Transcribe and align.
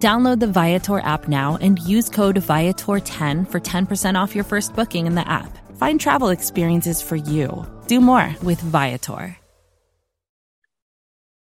Download 0.00 0.40
the 0.40 0.46
Viator 0.46 1.00
app 1.00 1.28
now 1.28 1.58
and 1.60 1.78
use 1.78 2.08
code 2.08 2.36
Viator10 2.36 3.50
for 3.50 3.60
10% 3.60 4.14
off 4.14 4.34
your 4.34 4.44
first 4.44 4.74
booking 4.74 5.06
in 5.06 5.14
the 5.14 5.28
app. 5.28 5.58
Find 5.76 6.00
travel 6.00 6.30
experiences 6.30 7.02
for 7.02 7.16
you. 7.16 7.66
Do 7.86 8.00
more 8.00 8.34
with 8.42 8.58
Viator. 8.62 9.36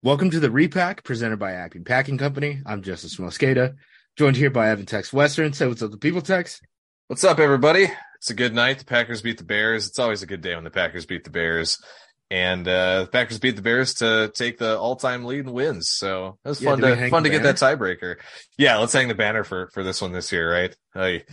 Welcome 0.03 0.31
to 0.31 0.41
the 0.41 0.51
Repack 0.51 1.05
presented 1.05 1.39
by 1.39 1.53
Acme 1.53 1.83
Packing 1.83 2.19
Company. 2.19 2.61
I'm 2.67 2.83
Justice 2.83 3.15
Mosqueda, 3.19 3.77
joined 4.19 4.35
here 4.35 4.51
by 4.51 4.71
Evan 4.71 4.87
Tex 4.87 5.13
Western. 5.13 5.53
Say 5.53 5.69
what's 5.69 5.81
up 5.81 5.93
to 5.93 5.97
people, 5.97 6.21
Tex. 6.21 6.61
What's 7.07 7.23
up, 7.23 7.39
everybody? 7.39 7.93
It's 8.17 8.31
a 8.31 8.35
good 8.35 8.55
night. 8.55 8.81
The 8.81 8.85
Packers 8.85 9.23
beat 9.23 9.39
the 9.39 9.45
Bears. 9.45 9.87
It's 9.87 10.01
always 10.01 10.25
a 10.25 10.27
good 10.27 10.41
day 10.41 10.57
when 10.57 10.65
the 10.65 10.71
Packers 10.71 11.07
beat 11.07 11.23
the 11.23 11.31
Bears. 11.31 11.81
And 12.33 12.67
uh, 12.67 13.03
the 13.03 13.09
Packers 13.09 13.39
beat 13.39 13.57
the 13.57 13.63
Bears 13.63 13.93
to 13.97 14.33
take 14.35 14.57
the 14.57 14.79
all-time 14.79 15.27
lead 15.27 15.41
and 15.45 15.53
wins. 15.53 15.91
So 15.91 16.39
it 16.43 16.49
was 16.49 16.63
Yeah, 16.63 16.71
fun 16.71 16.81
to 16.81 17.11
fun 17.11 17.25
to 17.25 17.29
get 17.29 17.43
that 17.43 17.57
tiebreaker. 17.57 18.17
Yeah, 18.57 18.79
let's 18.79 18.95
hang 18.95 19.09
the 19.09 19.15
banner 19.15 19.45
for 19.45 19.69
for 19.75 19.83
this 19.83 20.01
one 20.01 20.13
this 20.13 20.33
year, 20.33 20.51
right? 20.51 20.75
Hey, 20.95 21.25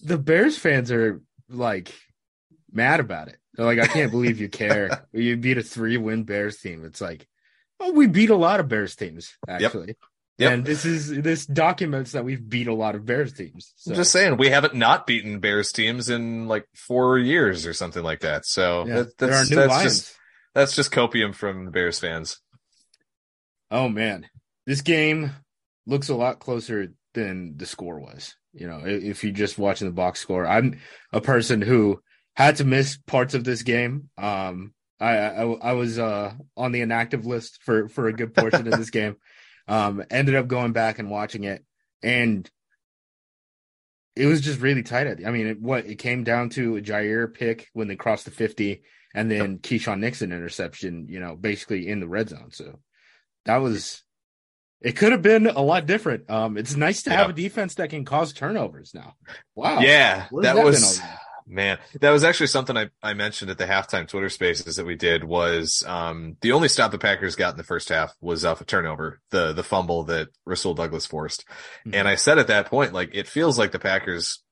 The 0.00 0.16
Bears 0.16 0.56
fans 0.56 0.90
are 0.90 1.20
like 1.50 1.92
mad 2.72 3.00
about 3.00 3.28
it. 3.28 3.36
They're 3.54 3.66
like, 3.66 3.78
I 3.78 3.88
can't 3.88 4.10
believe 4.10 4.40
you 4.40 4.48
care. 4.48 5.06
You 5.12 5.36
beat 5.36 5.58
a 5.58 5.62
three-win 5.62 6.24
Bears 6.24 6.56
team. 6.58 6.84
It's 6.86 7.02
like, 7.02 7.28
oh, 7.78 7.92
we 7.92 8.06
beat 8.06 8.30
a 8.30 8.36
lot 8.36 8.60
of 8.60 8.68
Bears 8.68 8.96
teams 8.96 9.36
actually. 9.46 9.96
Yep. 10.38 10.52
And 10.52 10.64
this 10.64 10.86
is 10.86 11.10
this 11.10 11.44
documents 11.44 12.12
that 12.12 12.24
we've 12.24 12.48
beat 12.48 12.68
a 12.68 12.74
lot 12.74 12.94
of 12.94 13.04
Bears 13.04 13.34
teams. 13.34 13.74
So 13.76 13.90
I'm 13.90 13.96
just 13.96 14.12
saying 14.12 14.38
we 14.38 14.48
haven't 14.48 14.74
not 14.74 15.06
beaten 15.06 15.40
Bears 15.40 15.72
teams 15.72 16.08
in 16.08 16.48
like 16.48 16.64
four 16.74 17.18
years 17.18 17.66
or 17.66 17.74
something 17.74 18.02
like 18.02 18.20
that. 18.20 18.46
So 18.46 18.86
yeah, 18.86 18.94
that, 18.94 19.18
there 19.18 19.28
are 19.30 19.32
that's 19.32 19.50
new 19.50 19.56
that's 19.56 19.82
just 19.82 20.17
that's 20.58 20.74
just 20.74 20.90
copium 20.90 21.34
from 21.34 21.64
the 21.64 21.70
Bears 21.70 22.00
fans. 22.00 22.40
Oh 23.70 23.88
man, 23.88 24.26
this 24.66 24.80
game 24.80 25.30
looks 25.86 26.08
a 26.08 26.16
lot 26.16 26.40
closer 26.40 26.92
than 27.14 27.56
the 27.56 27.66
score 27.66 28.00
was. 28.00 28.34
You 28.52 28.66
know, 28.66 28.82
if 28.84 29.22
you're 29.22 29.32
just 29.32 29.56
watching 29.56 29.86
the 29.86 29.94
box 29.94 30.18
score, 30.20 30.46
I'm 30.46 30.80
a 31.12 31.20
person 31.20 31.62
who 31.62 32.00
had 32.34 32.56
to 32.56 32.64
miss 32.64 32.98
parts 33.06 33.34
of 33.34 33.44
this 33.44 33.62
game. 33.62 34.10
Um, 34.18 34.74
I 34.98 35.16
I, 35.16 35.42
I 35.42 35.72
was 35.74 35.96
uh 35.98 36.32
on 36.56 36.72
the 36.72 36.80
inactive 36.80 37.24
list 37.24 37.62
for 37.62 37.88
for 37.88 38.08
a 38.08 38.12
good 38.12 38.34
portion 38.34 38.66
of 38.66 38.76
this 38.76 38.90
game. 39.00 39.16
Um, 39.68 40.02
ended 40.10 40.34
up 40.34 40.48
going 40.48 40.72
back 40.72 40.98
and 40.98 41.08
watching 41.10 41.44
it, 41.44 41.64
and 42.02 42.50
it 44.16 44.26
was 44.26 44.40
just 44.40 44.60
really 44.60 44.82
tight. 44.82 45.06
At 45.06 45.18
the, 45.18 45.26
I 45.26 45.30
mean, 45.30 45.46
it, 45.46 45.60
what 45.60 45.86
it 45.86 45.96
came 45.96 46.24
down 46.24 46.48
to 46.50 46.76
a 46.76 46.82
Jaire 46.82 47.32
pick 47.32 47.68
when 47.74 47.86
they 47.86 47.94
crossed 47.94 48.24
the 48.24 48.32
fifty, 48.32 48.82
and 49.14 49.30
then 49.30 49.58
Keisean 49.58 50.00
Nixon 50.00 50.32
interception. 50.32 51.06
You 51.08 51.20
know, 51.20 51.36
basically 51.36 51.88
in 51.88 52.00
the 52.00 52.08
red 52.08 52.28
zone. 52.28 52.50
So 52.52 52.78
that 53.44 53.58
was 53.58 54.02
it 54.80 54.92
could 54.92 55.12
have 55.12 55.22
been 55.22 55.46
a 55.46 55.60
lot 55.60 55.86
different. 55.86 56.30
Um, 56.30 56.56
it's 56.56 56.76
nice 56.76 57.02
to 57.04 57.10
have 57.10 57.30
a 57.30 57.32
defense 57.32 57.74
that 57.76 57.90
can 57.90 58.04
cause 58.04 58.32
turnovers 58.32 58.94
now. 58.94 59.14
Wow. 59.54 59.80
Yeah, 59.80 60.26
that 60.30 60.54
that 60.54 60.64
was 60.64 61.00
man. 61.46 61.78
That 62.00 62.10
was 62.10 62.22
actually 62.22 62.46
something 62.46 62.76
I, 62.76 62.90
I 63.02 63.14
mentioned 63.14 63.50
at 63.50 63.58
the 63.58 63.66
halftime 63.66 64.06
Twitter 64.06 64.28
spaces 64.28 64.76
that 64.76 64.86
we 64.86 64.94
did 64.94 65.24
was 65.24 65.82
um 65.86 66.36
the 66.42 66.52
only 66.52 66.68
stop 66.68 66.92
the 66.92 66.98
Packers 66.98 67.34
got 67.34 67.54
in 67.54 67.56
the 67.56 67.64
first 67.64 67.88
half 67.88 68.14
was 68.20 68.44
off 68.44 68.60
a 68.60 68.64
turnover, 68.64 69.20
the 69.30 69.52
the 69.52 69.64
fumble 69.64 70.04
that 70.04 70.28
Rasul 70.44 70.74
Douglas 70.74 71.06
forced. 71.06 71.44
Mhm. 71.86 71.94
And 71.94 72.08
I 72.08 72.14
said 72.14 72.38
at 72.38 72.46
that 72.48 72.66
point, 72.66 72.92
like 72.92 73.10
it 73.14 73.26
feels 73.26 73.58
like 73.58 73.72
the 73.72 73.78
Packers 73.80 74.44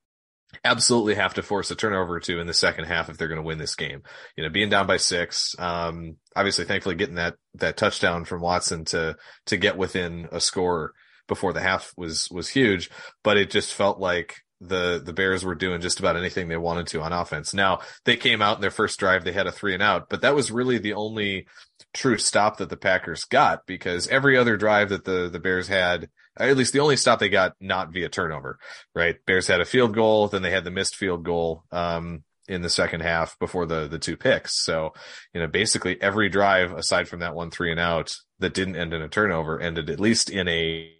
absolutely 0.63 1.15
have 1.15 1.33
to 1.35 1.43
force 1.43 1.71
a 1.71 1.75
turnover 1.75 2.15
or 2.15 2.19
two 2.19 2.39
in 2.39 2.47
the 2.47 2.53
second 2.53 2.85
half 2.85 3.09
if 3.09 3.17
they're 3.17 3.27
going 3.27 3.41
to 3.41 3.45
win 3.47 3.57
this 3.57 3.75
game. 3.75 4.03
You 4.35 4.43
know, 4.43 4.49
being 4.49 4.69
down 4.69 4.87
by 4.87 4.97
six, 4.97 5.55
um, 5.59 6.17
obviously, 6.35 6.65
thankfully, 6.65 6.95
getting 6.95 7.15
that 7.15 7.35
that 7.55 7.77
touchdown 7.77 8.25
from 8.25 8.41
Watson 8.41 8.85
to 8.85 9.17
to 9.47 9.57
get 9.57 9.77
within 9.77 10.27
a 10.31 10.39
score 10.39 10.93
before 11.27 11.53
the 11.53 11.61
half 11.61 11.93
was 11.97 12.29
was 12.31 12.49
huge. 12.49 12.89
But 13.23 13.37
it 13.37 13.49
just 13.49 13.73
felt 13.73 13.99
like 13.99 14.35
the 14.59 15.01
the 15.03 15.13
Bears 15.13 15.45
were 15.45 15.55
doing 15.55 15.81
just 15.81 15.99
about 15.99 16.17
anything 16.17 16.47
they 16.47 16.57
wanted 16.57 16.87
to 16.87 17.01
on 17.01 17.13
offense. 17.13 17.53
Now 17.53 17.79
they 18.05 18.15
came 18.15 18.41
out 18.41 18.57
in 18.57 18.61
their 18.61 18.71
first 18.71 18.99
drive, 18.99 19.23
they 19.23 19.31
had 19.31 19.47
a 19.47 19.51
three 19.51 19.73
and 19.73 19.83
out, 19.83 20.09
but 20.09 20.21
that 20.21 20.35
was 20.35 20.51
really 20.51 20.77
the 20.77 20.93
only 20.93 21.47
true 21.93 22.17
stop 22.17 22.57
that 22.57 22.69
the 22.69 22.77
Packers 22.77 23.25
got 23.25 23.65
because 23.67 24.07
every 24.07 24.37
other 24.37 24.57
drive 24.57 24.89
that 24.89 25.05
the 25.05 25.29
the 25.29 25.39
Bears 25.39 25.67
had, 25.67 26.09
at 26.39 26.57
least 26.57 26.73
the 26.73 26.79
only 26.79 26.97
stop 26.97 27.19
they 27.19 27.29
got 27.29 27.53
not 27.59 27.91
via 27.91 28.09
turnover, 28.09 28.59
right? 28.95 29.15
Bears 29.25 29.47
had 29.47 29.61
a 29.61 29.65
field 29.65 29.93
goal, 29.93 30.27
then 30.27 30.41
they 30.41 30.51
had 30.51 30.63
the 30.63 30.71
missed 30.71 30.95
field 30.95 31.23
goal 31.23 31.63
um 31.71 32.23
in 32.47 32.61
the 32.61 32.69
second 32.69 33.01
half 33.01 33.37
before 33.39 33.65
the 33.65 33.87
the 33.87 33.99
two 33.99 34.17
picks. 34.17 34.63
So, 34.63 34.93
you 35.33 35.41
know, 35.41 35.47
basically 35.47 36.01
every 36.01 36.29
drive 36.29 36.71
aside 36.71 37.07
from 37.07 37.19
that 37.19 37.35
one 37.35 37.51
three 37.51 37.71
and 37.71 37.79
out 37.79 38.15
that 38.39 38.53
didn't 38.53 38.75
end 38.75 38.93
in 38.93 39.01
a 39.01 39.09
turnover 39.09 39.59
ended 39.59 39.89
at 39.89 39.99
least 39.99 40.29
in 40.29 40.47
a 40.47 40.91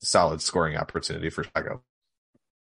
solid 0.00 0.40
scoring 0.40 0.76
opportunity 0.76 1.30
for 1.30 1.44
Chicago. 1.44 1.82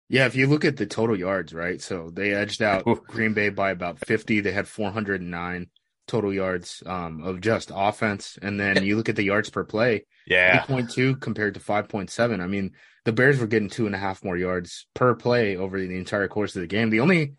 Yeah, 0.08 0.26
if 0.26 0.36
you 0.36 0.46
look 0.46 0.64
at 0.64 0.76
the 0.76 0.86
total 0.86 1.18
yards, 1.18 1.54
right? 1.54 1.80
So 1.80 2.10
they 2.12 2.34
edged 2.34 2.62
out 2.62 2.84
Green 3.06 3.32
Bay 3.32 3.48
by 3.48 3.70
about 3.70 4.04
50. 4.06 4.40
They 4.40 4.52
had 4.52 4.68
409 4.68 5.70
total 6.06 6.32
yards 6.32 6.82
um, 6.86 7.22
of 7.22 7.40
just 7.40 7.70
offense. 7.74 8.38
And 8.42 8.58
then 8.60 8.84
you 8.84 8.96
look 8.96 9.08
at 9.08 9.16
the 9.16 9.22
yards 9.24 9.50
per 9.50 9.64
play, 9.64 10.04
Yeah. 10.26 10.62
8.2 10.66 11.20
compared 11.20 11.54
to 11.54 11.60
5.7. 11.60 12.40
I 12.40 12.46
mean, 12.46 12.72
the 13.04 13.12
Bears 13.12 13.38
were 13.38 13.46
getting 13.46 13.68
two 13.70 13.86
and 13.86 13.94
a 13.94 13.98
half 13.98 14.22
more 14.24 14.36
yards 14.36 14.86
per 14.94 15.14
play 15.14 15.56
over 15.56 15.78
the 15.80 15.96
entire 15.96 16.28
course 16.28 16.54
of 16.56 16.62
the 16.62 16.66
game. 16.66 16.90
The 16.90 17.00
only 17.00 17.34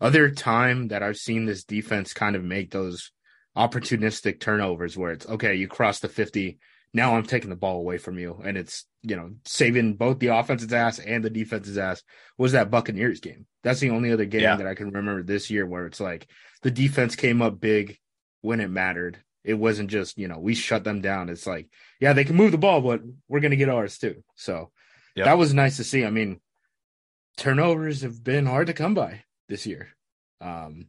other 0.00 0.30
time 0.30 0.88
that 0.88 1.02
I've 1.02 1.16
seen 1.16 1.46
this 1.46 1.64
defense 1.64 2.12
kind 2.12 2.36
of 2.36 2.44
make 2.44 2.70
those 2.70 3.10
opportunistic 3.56 4.40
turnovers 4.40 4.96
where 4.96 5.12
it's 5.12 5.26
okay, 5.26 5.54
you 5.54 5.68
cross 5.68 6.00
the 6.00 6.08
50. 6.08 6.58
Now 6.92 7.16
I'm 7.16 7.24
taking 7.24 7.50
the 7.50 7.56
ball 7.56 7.78
away 7.78 7.98
from 7.98 8.18
you, 8.18 8.40
and 8.44 8.56
it's 8.56 8.84
you 9.02 9.16
know 9.16 9.30
saving 9.44 9.94
both 9.96 10.18
the 10.18 10.28
offense's 10.28 10.72
ass 10.72 10.98
and 10.98 11.24
the 11.24 11.30
defense's 11.30 11.78
ass. 11.78 12.02
Was 12.38 12.52
that 12.52 12.70
Buccaneers 12.70 13.20
game? 13.20 13.46
That's 13.62 13.80
the 13.80 13.90
only 13.90 14.12
other 14.12 14.24
game 14.24 14.42
Yeah. 14.42 14.56
that 14.56 14.66
I 14.66 14.74
can 14.74 14.90
remember 14.90 15.22
this 15.22 15.50
year 15.50 15.66
where 15.66 15.86
it's 15.86 16.00
like 16.00 16.26
the 16.62 16.70
defense 16.70 17.16
came 17.16 17.42
up 17.42 17.60
big 17.60 17.98
when 18.46 18.60
it 18.60 18.70
mattered. 18.70 19.18
It 19.44 19.54
wasn't 19.54 19.90
just 19.90 20.16
you 20.18 20.26
know 20.28 20.38
we 20.38 20.54
shut 20.54 20.84
them 20.84 21.00
down. 21.00 21.28
It's 21.28 21.46
like 21.46 21.68
yeah 22.00 22.12
they 22.14 22.24
can 22.24 22.36
move 22.36 22.52
the 22.52 22.58
ball, 22.58 22.80
but 22.80 23.00
we're 23.28 23.40
gonna 23.40 23.56
get 23.56 23.68
ours 23.68 23.98
too. 23.98 24.22
So 24.36 24.70
Yep. 25.16 25.24
that 25.26 25.38
was 25.38 25.54
nice 25.54 25.76
to 25.78 25.84
see. 25.84 26.04
I 26.04 26.10
mean, 26.10 26.40
turnovers 27.36 28.02
have 28.02 28.22
been 28.22 28.46
hard 28.46 28.66
to 28.68 28.72
come 28.74 28.94
by 28.94 29.24
this 29.48 29.66
year. 29.66 29.88
Um, 30.40 30.88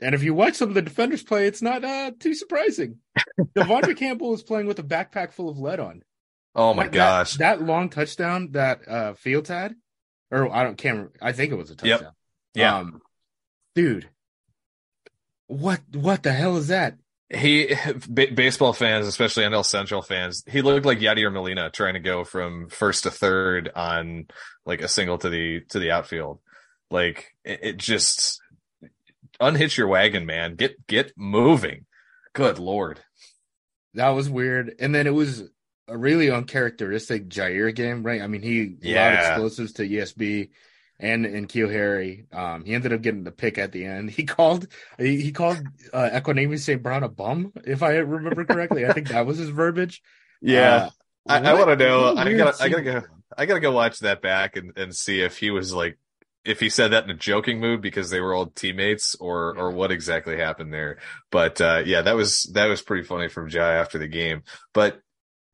and 0.00 0.14
if 0.14 0.22
you 0.22 0.34
watch 0.34 0.54
some 0.54 0.68
of 0.68 0.74
the 0.74 0.82
defenders 0.82 1.22
play, 1.22 1.46
it's 1.46 1.62
not 1.62 1.84
uh, 1.84 2.10
too 2.18 2.34
surprising. 2.34 2.98
De'Vondre 3.56 3.96
Campbell 4.02 4.34
is 4.34 4.42
playing 4.42 4.66
with 4.66 4.78
a 4.78 4.82
backpack 4.82 5.32
full 5.32 5.48
of 5.48 5.58
lead 5.58 5.80
on. 5.80 6.02
Oh 6.54 6.74
my 6.74 6.84
That- 6.84 6.92
gosh. 6.92 7.34
That, 7.36 7.58
that 7.60 7.64
long 7.66 7.88
touchdown 7.88 8.50
that 8.52 8.80
uh, 8.88 9.14
Fields 9.14 9.48
had, 9.48 9.74
or 10.30 10.52
I 10.52 10.64
don't 10.64 10.76
can't. 10.76 11.10
I 11.22 11.32
think 11.32 11.52
it 11.52 11.56
was 11.56 11.70
a 11.70 11.76
touchdown. 11.76 12.12
yeah. 12.54 12.78
Um, 12.78 13.00
dude, 13.74 14.08
what 15.46 15.80
what 15.92 16.22
the 16.22 16.32
hell 16.32 16.56
is 16.56 16.68
that? 16.68 16.96
he 17.28 17.74
b- 18.12 18.26
baseball 18.30 18.72
fans, 18.72 19.06
especially 19.08 19.42
NL 19.42 19.64
Central 19.64 20.00
fans, 20.00 20.44
he 20.46 20.62
looked 20.62 20.86
like 20.86 21.00
Yadier 21.00 21.32
Molina 21.32 21.70
trying 21.70 21.94
to 21.94 22.00
go 22.00 22.22
from 22.22 22.68
first 22.68 23.02
to 23.02 23.10
third 23.10 23.68
on 23.74 24.26
like 24.64 24.80
a 24.80 24.86
single 24.88 25.18
to 25.18 25.28
the 25.28 25.60
to 25.70 25.80
the 25.80 25.90
outfield. 25.90 26.38
Like 26.88 27.32
it, 27.44 27.60
it 27.62 27.76
just 27.78 28.40
unhitch 29.40 29.76
your 29.76 29.88
wagon, 29.88 30.24
man. 30.24 30.54
Get 30.54 30.86
get 30.86 31.12
moving. 31.16 31.86
Good 32.32 32.60
lord. 32.60 33.00
That 33.94 34.10
was 34.10 34.30
weird. 34.30 34.74
And 34.78 34.94
then 34.94 35.06
it 35.08 35.14
was 35.14 35.42
a 35.88 35.96
really 35.96 36.30
uncharacteristic 36.30 37.28
Jaire 37.28 37.74
game, 37.74 38.02
right? 38.04 38.20
I 38.22 38.26
mean, 38.28 38.42
he 38.42 38.76
Yeah. 38.82 39.30
explosives 39.30 39.72
to 39.74 39.88
ESB 39.88 40.50
and 40.98 41.26
and 41.26 41.48
N'Keal 41.48 41.70
Harry. 41.70 42.26
Um, 42.32 42.64
he 42.64 42.74
ended 42.74 42.92
up 42.92 43.02
getting 43.02 43.24
the 43.24 43.32
pick 43.32 43.58
at 43.58 43.72
the 43.72 43.84
end. 43.84 44.10
He 44.16 44.24
called 44.24 44.66
he, 44.98 45.20
he 45.20 45.32
called 45.32 45.58
uh, 45.92 46.10
Equanimeous 46.12 46.60
St. 46.60 46.82
Brown 46.82 47.02
a 47.02 47.08
bum, 47.08 47.52
if 47.64 47.82
I 47.82 47.96
remember 47.96 48.44
correctly. 48.44 48.86
I 48.86 48.92
think 48.92 49.08
that 49.08 49.26
was 49.26 49.38
his 49.38 49.50
verbiage. 49.50 50.02
Uh, 50.46 50.90
I, 51.28 51.50
I 51.50 51.54
want 51.54 51.70
to 51.70 51.76
know. 51.76 52.14
I 52.14 52.32
gotta, 52.34 52.62
I 52.62 52.68
gotta 52.68 52.82
go. 52.82 53.02
I 53.36 53.46
gotta 53.46 53.60
go 53.60 53.72
watch 53.72 54.00
that 54.00 54.22
back 54.22 54.56
and, 54.56 54.76
and 54.76 54.94
see 54.94 55.22
if 55.22 55.38
he 55.38 55.50
was 55.50 55.72
like, 55.72 55.98
if 56.44 56.60
he 56.60 56.68
said 56.68 56.92
that 56.92 57.04
in 57.04 57.10
a 57.10 57.14
joking 57.14 57.58
mood 57.58 57.80
because 57.80 58.10
they 58.10 58.20
were 58.20 58.34
all 58.34 58.46
teammates, 58.46 59.16
or 59.16 59.58
or 59.58 59.70
what 59.70 59.90
exactly 59.90 60.36
happened 60.36 60.72
there. 60.72 60.98
But 61.32 61.60
uh, 61.60 61.82
yeah, 61.84 62.02
that 62.02 62.14
was 62.14 62.42
that 62.52 62.66
was 62.66 62.82
pretty 62.82 63.02
funny 63.02 63.28
from 63.28 63.48
Jai 63.48 63.74
after 63.74 63.98
the 63.98 64.06
game. 64.06 64.42
But 64.72 65.00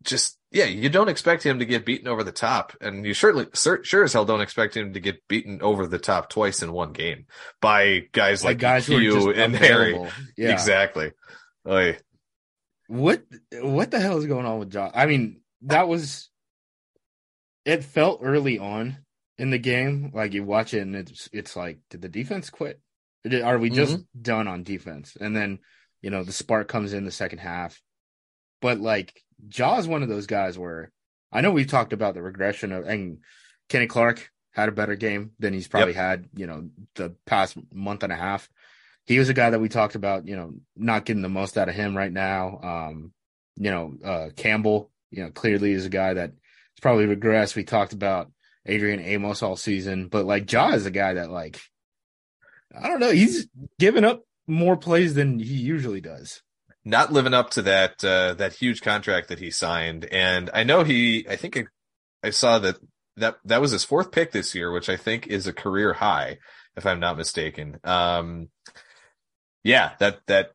just 0.03 0.39
yeah, 0.51 0.65
you 0.65 0.91
don't 0.91 1.09
expect 1.09 1.45
him 1.45 1.61
to 1.61 1.65
get 1.65 1.87
beaten 1.87 2.09
over 2.09 2.23
the 2.23 2.33
top, 2.33 2.77
and 2.81 3.07
you 3.07 3.15
certainly 3.15 3.47
sure 3.55 4.05
as 4.05 4.13
hell 4.13 4.25
don't 4.25 4.41
expect 4.41 4.77
him 4.77 4.93
to 4.93 5.01
get 5.01 5.27
beaten 5.29 5.63
over 5.63 5.87
the 5.87 5.99
top 5.99 6.29
twice 6.29 6.63
in 6.63 6.73
one 6.73 6.93
game 6.93 7.27
by 7.61 8.07
guys 8.13 8.45
like, 8.45 8.51
like 8.51 8.59
guys 8.59 8.87
Hugh 8.87 9.33
and 9.33 9.57
Harry. 9.57 9.99
Yeah. 10.37 10.51
Exactly. 10.51 11.13
Oy. 11.67 11.99
What 12.89 13.23
what 13.61 13.91
the 13.91 14.01
hell 14.01 14.19
is 14.19 14.27
going 14.27 14.45
on 14.45 14.59
with 14.59 14.71
John? 14.71 14.91
I 14.95 15.07
mean, 15.07 15.41
that 15.63 15.89
was 15.89 16.29
it 17.65 17.85
felt 17.85 18.21
early 18.23 18.59
on 18.59 18.99
in 19.39 19.51
the 19.51 19.59
game, 19.59 20.11
like 20.15 20.35
you 20.35 20.45
watch 20.45 20.75
it 20.75 20.81
and 20.81 20.95
it's 20.95 21.29
it's 21.33 21.57
like, 21.57 21.79
did 21.91 22.03
the 22.03 22.09
defense 22.09 22.51
quit? 22.51 22.81
Are 23.43 23.59
we 23.59 23.71
just 23.71 23.95
mm-hmm. 23.95 24.23
done 24.23 24.49
on 24.49 24.65
defense? 24.65 25.17
And 25.21 25.35
then, 25.35 25.61
you 26.01 26.11
know, 26.11 26.25
the 26.25 26.33
spark 26.33 26.69
comes 26.69 26.93
in 26.93 27.05
the 27.05 27.11
second 27.11 27.39
half. 27.39 27.81
But 28.61 28.81
like 28.81 29.23
Ja's 29.49 29.89
one 29.89 30.03
of 30.03 30.09
those 30.09 30.27
guys 30.27 30.59
where 30.59 30.91
I 31.31 31.41
know 31.41 31.51
we've 31.51 31.67
talked 31.67 31.93
about 31.93 32.15
the 32.15 32.23
regression 32.23 32.73
of 32.73 32.87
and 32.87 33.19
Kenny 33.69 33.87
Clark 33.87 34.31
had 34.53 34.69
a 34.69 34.73
better 34.73 34.97
game 34.97 35.33
than 35.39 35.55
he's 35.55 35.69
probably 35.69 35.95
yep. 35.95 36.03
had, 36.03 36.29
you 36.35 36.47
know, 36.47 36.69
the 36.95 37.15
past 37.27 37.57
month 37.73 38.03
and 38.03 38.13
a 38.13 38.17
half. 38.17 38.49
He 39.07 39.19
was 39.19 39.29
a 39.29 39.35
guy 39.35 39.51
that 39.51 39.61
we 39.61 39.69
talked 39.69 39.95
about, 39.95 40.29
you 40.29 40.37
know, 40.37 40.55
not 40.77 41.05
getting 41.05 41.23
the 41.23 41.29
most 41.29 41.59
out 41.59 41.69
of 41.69 41.75
him 41.75 41.97
right 41.97 42.13
now. 42.13 42.61
Um, 42.63 43.13
you 43.57 43.71
know, 43.71 43.95
uh, 44.05 44.29
Campbell, 44.37 44.91
you 45.11 45.25
know, 45.25 45.31
clearly 45.31 45.73
is 45.73 45.87
a 45.87 45.91
guy 45.91 46.15
that 46.15 46.31
has 46.31 46.81
probably 46.81 47.07
regressed. 47.07 47.57
We 47.57 47.65
talked 47.65 47.95
about 47.95 48.31
Adrian 48.67 49.01
Amos 49.01 49.43
all 49.43 49.57
season, 49.57 50.09
but 50.09 50.27
like 50.27 50.51
Ja 50.51 50.73
is 50.73 50.87
a 50.87 50.91
guy 50.91 51.15
that 51.15 51.31
like 51.31 51.59
I 52.79 52.89
don't 52.89 53.01
know, 53.01 53.11
he's 53.11 53.49
given 53.79 54.05
up 54.05 54.25
more 54.47 54.77
plays 54.77 55.15
than 55.15 55.39
he 55.39 55.55
usually 55.55 56.01
does 56.01 56.43
not 56.85 57.13
living 57.13 57.35
up 57.35 57.51
to 57.51 57.63
that 57.63 58.05
uh, 58.05 58.35
that 58.35 58.55
huge 58.55 58.81
contract 58.81 59.29
that 59.29 59.39
he 59.39 59.51
signed. 59.51 60.07
And 60.07 60.51
I 60.53 60.65
know 60.65 60.85
he, 60.85 61.27
I 61.29 61.37
think 61.37 61.57
I, 61.57 61.65
I 62.25 62.31
saw 62.31 62.59
that 62.59 62.77
that 63.17 63.37
that 63.45 63.61
was 63.61 63.71
his 63.71 63.85
fourth 63.85 64.11
pick 64.11 64.33
this 64.33 64.55
year, 64.55 64.73
which 64.73 64.89
I 64.89 64.97
think 64.97 65.27
is 65.27 65.47
a 65.47 65.53
career 65.53 65.93
high, 65.93 66.39
if 66.77 66.87
I'm 66.87 67.01
not 67.01 67.17
mistaken. 67.17 67.79
Um, 67.85 68.49
yeah, 69.63 69.93
that 70.01 70.21
that 70.27 70.53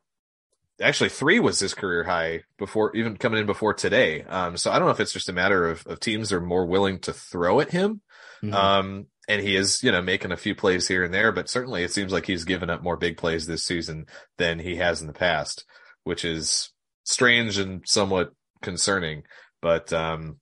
actually 0.80 1.10
three 1.10 1.40
was 1.40 1.58
his 1.58 1.74
career 1.74 2.04
high 2.04 2.42
before 2.58 2.94
even 2.94 3.16
coming 3.16 3.40
in 3.40 3.46
before 3.46 3.74
today. 3.74 4.22
Um, 4.22 4.56
so 4.56 4.70
I 4.70 4.78
don't 4.78 4.86
know 4.86 4.92
if 4.92 5.00
it's 5.00 5.12
just 5.12 5.28
a 5.28 5.32
matter 5.32 5.68
of, 5.68 5.86
of 5.86 5.98
teams 5.98 6.32
are 6.32 6.40
more 6.40 6.66
willing 6.66 7.00
to 7.00 7.12
throw 7.12 7.60
at 7.60 7.70
him. 7.70 8.00
Mm-hmm. 8.42 8.54
Um, 8.54 9.06
and 9.28 9.42
he 9.42 9.56
is, 9.56 9.82
you 9.82 9.90
know, 9.90 10.00
making 10.00 10.30
a 10.30 10.36
few 10.36 10.54
plays 10.54 10.86
here 10.86 11.04
and 11.04 11.12
there, 11.12 11.32
but 11.32 11.50
certainly 11.50 11.82
it 11.82 11.92
seems 11.92 12.12
like 12.12 12.26
he's 12.26 12.44
given 12.44 12.70
up 12.70 12.82
more 12.82 12.96
big 12.96 13.16
plays 13.16 13.46
this 13.46 13.64
season 13.64 14.06
than 14.38 14.58
he 14.58 14.76
has 14.76 15.00
in 15.00 15.06
the 15.06 15.12
past 15.12 15.64
which 16.08 16.24
is 16.24 16.70
strange 17.04 17.58
and 17.58 17.82
somewhat 17.86 18.32
concerning. 18.62 19.24
But 19.60 19.92
um, 19.92 20.38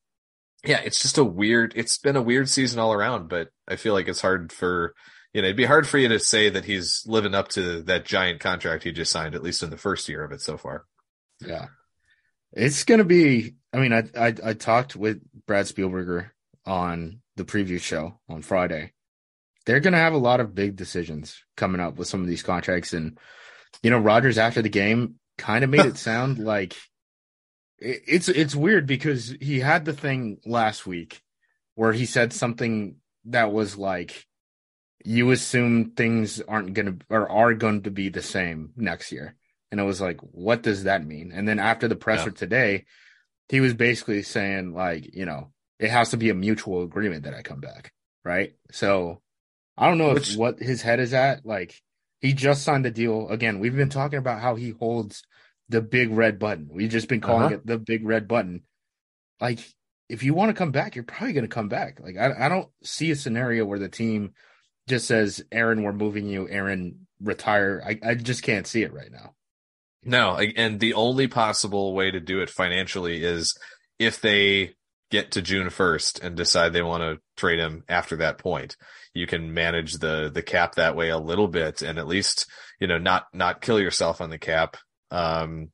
yeah, 0.65 0.81
it's 0.85 1.03
just 1.03 1.19
a 1.19 1.25
weird. 1.25 1.73
It's 1.75 1.99
been 1.99 2.15
a 2.15 2.23
weird 2.23 2.49
season 2.49 2.79
all 2.79 2.93
around. 2.93 3.29
But 3.29 3.49
I 3.67 3.75
feel 3.75 3.93
like 3.93 4.07
it's 4.07 4.21
hard 4.21 4.53
for 4.53 4.95
you 5.35 5.43
know 5.43 5.47
it'd 5.47 5.57
be 5.57 5.65
hard 5.65 5.89
for 5.89 5.99
you 5.99 6.07
to 6.09 6.21
say 6.21 6.51
that 6.51 6.65
he's 6.65 7.03
living 7.05 7.35
up 7.35 7.49
to 7.51 7.83
that 7.83 8.07
giant 8.07 8.39
contract 8.39 8.85
he 8.85 8.93
just 8.93 9.11
signed, 9.11 9.35
at 9.35 9.43
least 9.43 9.65
in 9.65 9.71
the 9.71 9.77
first 9.77 10.09
year 10.09 10.23
of 10.23 10.31
it 10.31 10.41
so 10.41 10.57
far. 10.57 10.85
Yeah, 11.45 11.67
it's 12.53 12.85
gonna 12.85 13.05
be. 13.05 13.57
I 13.73 13.79
mean, 13.79 13.93
I 13.93 14.05
I, 14.17 14.35
I 14.45 14.53
talked 14.53 14.95
with 14.95 15.21
Brad 15.49 15.67
Spielberger 15.67 16.31
on 16.65 17.23
the 17.35 17.45
preview 17.45 17.81
show 17.81 18.21
on 18.29 18.43
Friday. 18.43 18.93
They're 19.67 19.81
gonna 19.81 19.97
have 19.97 20.15
a 20.15 20.19
lot 20.19 20.39
of 20.39 20.55
big 20.55 20.77
decisions 20.77 21.43
coming 21.57 21.81
up 21.81 21.97
with 21.97 22.07
some 22.07 22.21
of 22.21 22.29
these 22.29 22.45
contracts, 22.45 22.93
and 22.93 23.19
you 23.83 23.91
know, 23.91 23.99
Rodgers 23.99 24.39
after 24.39 24.63
the 24.63 24.69
game 24.69 25.17
kind 25.39 25.65
of 25.65 25.71
made 25.71 25.87
it 25.87 25.99
sound 25.99 26.39
like 26.39 26.75
it's 27.79 28.29
it's 28.29 28.55
weird 28.55 28.87
because 28.87 29.35
he 29.41 29.61
had 29.61 29.85
the 29.85 29.93
thing 29.93 30.39
last 30.47 30.87
week 30.87 31.23
where 31.75 31.93
he 31.93 32.07
said 32.07 32.33
something 32.33 32.97
that 33.27 33.53
was 33.53 33.77
like 33.77 34.27
you 35.05 35.31
assume 35.31 35.91
things 35.91 36.41
aren't 36.41 36.75
going 36.75 36.99
to 36.99 37.07
or 37.11 37.31
are 37.31 37.55
going 37.55 37.83
to 37.83 37.91
be 37.91 38.09
the 38.09 38.23
same 38.23 38.73
next 38.77 39.13
year. 39.13 39.37
And 39.71 39.81
it 39.81 39.85
was 39.85 40.01
like 40.01 40.19
what 40.21 40.63
does 40.63 40.85
that 40.85 41.07
mean? 41.07 41.33
And 41.33 41.47
then 41.47 41.59
after 41.59 41.87
the 41.87 41.97
presser 41.97 42.31
yeah. 42.31 42.37
today 42.37 42.85
he 43.49 43.61
was 43.61 43.75
basically 43.75 44.23
saying 44.23 44.73
like 44.73 45.15
you 45.15 45.27
know 45.27 45.53
it 45.79 45.91
has 45.91 46.11
to 46.11 46.17
be 46.17 46.31
a 46.31 46.35
mutual 46.35 46.83
agreement 46.83 47.25
that 47.25 47.35
i 47.35 47.43
come 47.43 47.61
back. 47.61 47.93
Right? 48.25 48.55
So 48.73 49.21
i 49.77 49.87
don't 49.87 49.99
know 49.99 50.15
Which, 50.15 50.33
if 50.33 50.39
what 50.39 50.59
his 50.59 50.81
head 50.81 50.99
is 50.99 51.13
at 51.13 51.45
like 51.45 51.83
he 52.21 52.33
just 52.33 52.63
signed 52.63 52.85
the 52.85 52.91
deal. 52.91 53.29
Again, 53.29 53.59
we've 53.59 53.77
been 53.77 53.89
talking 53.89 54.19
about 54.19 54.41
how 54.41 54.55
he 54.55 54.71
holds 54.71 55.23
the 55.69 55.81
big 55.81 56.11
red 56.11 56.39
button. 56.39 56.69
We've 56.73 56.91
just 56.91 57.09
been 57.09 57.21
calling 57.21 57.47
uh-huh. 57.47 57.55
it 57.57 57.67
the 57.67 57.79
big 57.79 58.07
red 58.07 58.29
button. 58.29 58.63
Like, 59.41 59.61
if 60.09 60.23
you 60.23 60.35
want 60.35 60.51
to 60.51 60.55
come 60.55 60.71
back, 60.71 60.95
you're 60.95 61.05
probably 61.05 61.33
going 61.33 61.45
to 61.45 61.55
come 61.55 61.69
back. 61.69 62.01
Like, 62.01 62.17
I, 62.17 62.47
I 62.47 62.49
don't 62.49 62.69
see 62.83 63.11
a 63.11 63.17
scenario 63.17 63.65
where 63.65 63.79
the 63.79 63.89
team 63.89 64.33
just 64.89 65.07
says, 65.07 65.45
Aaron, 65.51 65.83
we're 65.83 65.93
moving 65.93 66.27
you. 66.27 66.49
Aaron, 66.49 67.07
retire. 67.21 67.83
I, 67.85 67.99
I 68.11 68.15
just 68.15 68.43
can't 68.43 68.67
see 68.67 68.83
it 68.83 68.93
right 68.93 69.11
now. 69.11 69.35
No. 70.05 70.37
And 70.39 70.79
the 70.79 70.95
only 70.95 71.27
possible 71.27 71.95
way 71.95 72.11
to 72.11 72.21
do 72.21 72.41
it 72.41 72.51
financially 72.51 73.25
is 73.25 73.59
if 73.99 74.21
they 74.21 74.75
get 75.11 75.33
to 75.33 75.43
June 75.43 75.69
1st 75.69 76.23
and 76.23 76.37
decide 76.37 76.73
they 76.73 76.83
want 76.83 77.03
to 77.03 77.21
trade 77.37 77.59
him 77.59 77.85
after 77.89 78.17
that 78.17 78.39
point 78.39 78.77
you 79.17 79.27
can 79.27 79.55
manage 79.55 79.95
the 79.95 80.31
the 80.33 80.43
cap 80.43 80.75
that 80.75 80.95
way 80.95 81.09
a 81.09 81.19
little 81.19 81.49
bit 81.49 81.83
and 81.83 81.99
at 81.99 82.07
least 82.07 82.47
you 82.81 82.87
know 82.87 82.99
not 82.99 83.27
not 83.33 83.61
kill 83.61 83.81
yourself 83.81 84.21
on 84.21 84.31
the 84.31 84.39
cap 84.39 84.77
um 85.11 85.71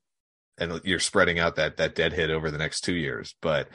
and 0.57 0.79
you're 0.83 0.99
spreading 0.99 1.39
out 1.39 1.55
that 1.55 1.77
that 1.77 1.95
dead 1.95 2.13
hit 2.13 2.29
over 2.29 2.49
the 2.49 2.57
next 2.57 2.81
two 2.81 2.95
years 2.95 3.35
but 3.41 3.67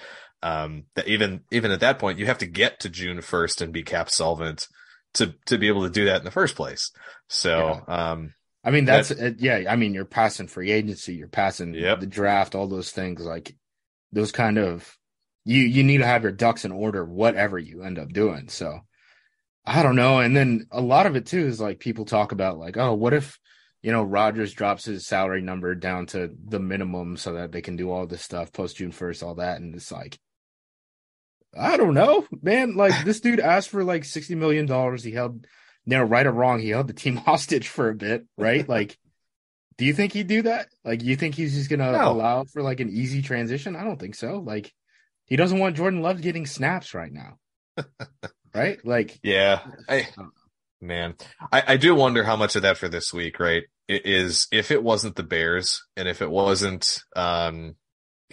um 0.43 0.85
that 0.95 1.07
even 1.07 1.41
even 1.51 1.71
at 1.71 1.81
that 1.81 1.99
point 1.99 2.19
you 2.19 2.27
have 2.27 2.39
to 2.39 2.47
get 2.47 2.81
to 2.81 2.89
june 2.89 3.19
1st 3.19 3.61
and 3.61 3.73
be 3.73 3.83
cap 3.83 4.09
solvent 4.09 4.67
to 5.15 5.35
to 5.47 5.59
be 5.59 5.69
able 5.69 5.83
to 5.83 5.91
do 5.91 6.07
that 6.07 6.19
in 6.19 6.25
the 6.25 6.31
first 6.31 6.57
place 6.57 6.91
so 7.29 7.83
yeah. 7.89 8.11
um 8.13 8.33
i 8.65 8.71
mean 8.71 8.85
that's 8.85 9.11
that, 9.11 9.33
uh, 9.33 9.35
yeah 9.39 9.65
i 9.69 9.77
mean 9.77 9.93
you're 9.93 10.05
passing 10.05 10.47
free 10.47 10.71
agency 10.71 11.15
you're 11.15 11.29
passing 11.29 11.75
yep. 11.75 12.01
the 12.01 12.07
draft 12.07 12.55
all 12.55 12.69
those 12.69 12.91
things 12.91 13.23
like 13.23 13.55
those 14.13 14.33
kind 14.33 14.59
of 14.59 14.97
you 15.45 15.63
you 15.63 15.83
need 15.83 15.99
to 15.99 16.07
have 16.07 16.23
your 16.23 16.33
ducks 16.33 16.65
in 16.65 16.73
order 16.73 17.05
whatever 17.05 17.59
you 17.59 17.83
end 17.83 17.99
up 17.99 18.13
doing 18.13 18.49
so 18.49 18.81
I 19.69 19.83
don't 19.83 19.97
know. 19.97 20.21
And 20.21 20.35
then 20.35 20.67
a 20.71 20.81
lot 20.81 21.05
of 21.05 21.15
it 21.15 21.27
too 21.27 21.47
is 21.47 21.61
like 21.61 21.79
people 21.79 22.07
talk 22.07 22.33
about 22.33 22.59
like, 22.59 22.79
oh, 22.79 22.95
what 22.95 23.13
if 23.13 23.39
you 23.83 23.93
know 23.93 24.03
Rodgers 24.03 24.55
drops 24.55 24.87
his 24.87 25.07
salary 25.07 25.43
number 25.43 25.75
down 25.75 26.07
to 26.07 26.35
the 26.47 26.59
minimum 26.59 27.19
so 27.19 27.35
that 27.35 27.53
they 27.53 27.61
can 27.61 27.77
do 27.77 27.91
all 27.91 28.07
this 28.07 28.23
stuff 28.23 28.51
post 28.51 28.77
June 28.77 28.93
first, 28.93 29.23
all 29.23 29.35
that, 29.35 29.61
and 29.61 29.75
it's 29.75 29.93
like, 29.93 30.19
I 31.57 31.77
don't 31.77 31.93
know, 31.93 32.27
man. 32.41 32.77
Like 32.77 32.95
this 33.05 33.21
dude 33.21 33.41
asked 33.41 33.69
for 33.69 33.85
like 33.85 34.07
sixty 34.07 34.35
million 34.35 34.65
dollars. 34.65 35.05
He 35.05 35.11
held, 35.11 35.47
you 35.85 35.91
know, 35.99 36.03
right 36.03 36.27
or 36.27 36.33
wrong, 36.33 36.61
he 36.61 36.71
held 36.71 36.87
the 36.87 36.95
team 36.95 37.17
hostage 37.27 37.69
for 37.69 37.91
a 37.91 37.95
bit, 37.95 38.25
right? 38.39 38.67
like, 38.67 38.97
do 39.77 39.85
you 39.85 39.93
think 39.93 40.15
he'd 40.15 40.29
do 40.29 40.43
that? 40.43 40.69
Like, 40.83 41.03
you 41.03 41.15
think 41.15 41.35
he's 41.35 41.55
just 41.55 41.69
gonna 41.69 41.93
no. 41.93 42.11
allow 42.11 42.45
for 42.45 42.63
like 42.63 42.81
an 42.81 42.89
easy 42.89 43.21
transition? 43.21 43.77
I 43.77 43.85
don't 43.85 44.01
think 44.01 44.15
so. 44.15 44.39
Like, 44.39 44.73
he 45.27 45.37
doesn't 45.37 45.59
want 45.59 45.77
Jordan 45.77 46.01
Love 46.01 46.23
getting 46.23 46.47
snaps 46.47 46.95
right 46.95 47.13
now. 47.13 47.37
right? 48.55 48.79
Like, 48.85 49.19
yeah, 49.23 49.61
I, 49.89 50.09
man, 50.81 51.15
I, 51.53 51.63
I 51.69 51.77
do 51.77 51.95
wonder 51.95 52.25
how 52.25 52.37
much 52.37 52.57
of 52.57 52.63
that 52.63 52.79
for 52.79 52.89
this 52.89 53.13
week, 53.13 53.41
right? 53.41 53.65
It 53.87 54.07
is 54.07 54.49
if 54.53 54.71
it 54.71 54.83
wasn't 54.83 55.17
the 55.17 55.23
Bears 55.23 55.85
and 55.97 56.09
if 56.09 56.21
it 56.23 56.31
wasn't, 56.31 57.03
um, 57.17 57.77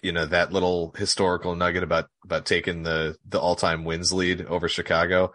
you 0.03 0.11
know, 0.11 0.25
that 0.25 0.51
little 0.51 0.93
historical 0.97 1.55
nugget 1.55 1.83
about 1.83 2.09
about 2.23 2.45
taking 2.45 2.83
the 2.83 3.15
the 3.27 3.39
all 3.39 3.55
time 3.55 3.85
wins 3.85 4.11
lead 4.11 4.45
over 4.45 4.67
Chicago. 4.67 5.31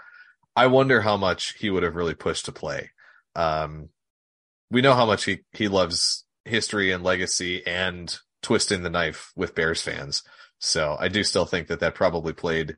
I 0.55 0.67
wonder 0.67 1.01
how 1.01 1.17
much 1.17 1.55
he 1.59 1.71
would 1.71 1.83
have 1.83 1.97
really 1.97 2.15
pushed 2.15 2.45
to 2.47 2.53
play. 2.53 2.91
Um, 3.35 3.89
we 4.71 4.83
know 4.83 4.95
how 4.95 5.07
much 5.07 5.25
he 5.25 5.41
he 5.53 5.69
loves 5.69 6.25
history 6.45 6.93
and 6.93 7.03
legacy 7.03 7.67
and 7.67 8.15
twisting 8.43 8.83
the 8.83 8.91
knife 8.91 9.33
with 9.37 9.55
Bears 9.55 9.83
fans. 9.83 10.23
So 10.59 10.97
I 10.99 11.09
do 11.09 11.25
still 11.25 11.47
think 11.47 11.69
that 11.69 11.81
that 11.81 11.95
probably 11.95 12.33
played 12.33 12.77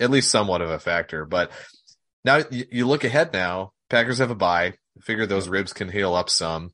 at 0.00 0.10
least 0.10 0.30
somewhat 0.30 0.62
of 0.62 0.70
a 0.70 0.78
factor. 0.78 1.24
But 1.24 1.52
now 2.24 2.42
you, 2.50 2.64
you 2.72 2.88
look 2.88 3.04
ahead 3.04 3.32
now, 3.32 3.72
Packers 3.88 4.18
have 4.18 4.30
a 4.30 4.34
bye. 4.34 4.74
Figure 5.02 5.26
those 5.26 5.48
ribs 5.48 5.72
can 5.72 5.90
heal 5.90 6.14
up 6.14 6.30
some. 6.30 6.72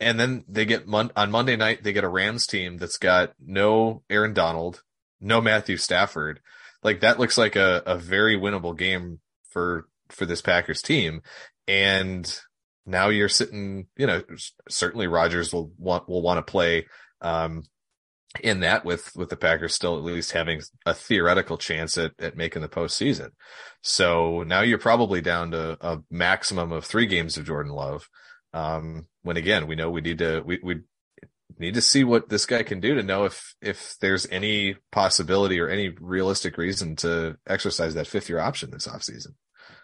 And 0.00 0.18
then 0.18 0.44
they 0.48 0.64
get 0.64 0.88
mon- 0.88 1.12
on 1.14 1.30
Monday 1.30 1.56
night, 1.56 1.84
they 1.84 1.92
get 1.92 2.04
a 2.04 2.08
Rams 2.08 2.46
team 2.46 2.78
that's 2.78 2.98
got 2.98 3.32
no 3.38 4.02
Aaron 4.10 4.34
Donald, 4.34 4.82
no 5.20 5.40
Matthew 5.40 5.76
Stafford. 5.76 6.40
Like 6.82 7.00
that 7.00 7.18
looks 7.18 7.38
like 7.38 7.56
a, 7.56 7.82
a 7.86 7.96
very 7.96 8.36
winnable 8.36 8.76
game 8.76 9.20
for, 9.50 9.86
for 10.08 10.26
this 10.26 10.42
Packers 10.42 10.82
team. 10.82 11.22
And 11.68 12.40
now 12.84 13.08
you're 13.08 13.28
sitting, 13.28 13.86
you 13.96 14.06
know, 14.06 14.22
certainly 14.68 15.06
Rodgers 15.06 15.52
will 15.52 15.72
want, 15.78 16.08
will 16.08 16.22
want 16.22 16.44
to 16.44 16.50
play, 16.50 16.86
um, 17.20 17.62
in 18.42 18.60
that 18.60 18.84
with 18.84 19.14
with 19.14 19.28
the 19.28 19.36
Packers 19.36 19.74
still 19.74 19.96
at 19.96 20.04
least 20.04 20.32
having 20.32 20.60
a 20.86 20.94
theoretical 20.94 21.56
chance 21.56 21.96
at, 21.96 22.12
at 22.18 22.36
making 22.36 22.62
the 22.62 22.68
postseason. 22.68 23.30
So 23.82 24.42
now 24.42 24.60
you're 24.62 24.78
probably 24.78 25.20
down 25.20 25.52
to 25.52 25.76
a 25.80 26.00
maximum 26.10 26.72
of 26.72 26.84
three 26.84 27.06
games 27.06 27.36
of 27.36 27.46
Jordan 27.46 27.72
Love. 27.72 28.08
Um, 28.52 29.06
when 29.22 29.36
again, 29.36 29.66
we 29.66 29.76
know 29.76 29.90
we 29.90 30.00
need 30.00 30.18
to 30.18 30.42
we 30.44 30.58
we 30.62 30.80
need 31.58 31.74
to 31.74 31.80
see 31.80 32.04
what 32.04 32.28
this 32.28 32.46
guy 32.46 32.62
can 32.62 32.80
do 32.80 32.94
to 32.94 33.02
know 33.02 33.24
if 33.24 33.54
if 33.60 33.96
there's 34.00 34.26
any 34.30 34.76
possibility 34.90 35.60
or 35.60 35.68
any 35.68 35.90
realistic 36.00 36.56
reason 36.56 36.96
to 36.96 37.36
exercise 37.46 37.94
that 37.94 38.06
fifth 38.06 38.28
year 38.28 38.40
option 38.40 38.70
this 38.70 38.88
offseason. 38.88 39.34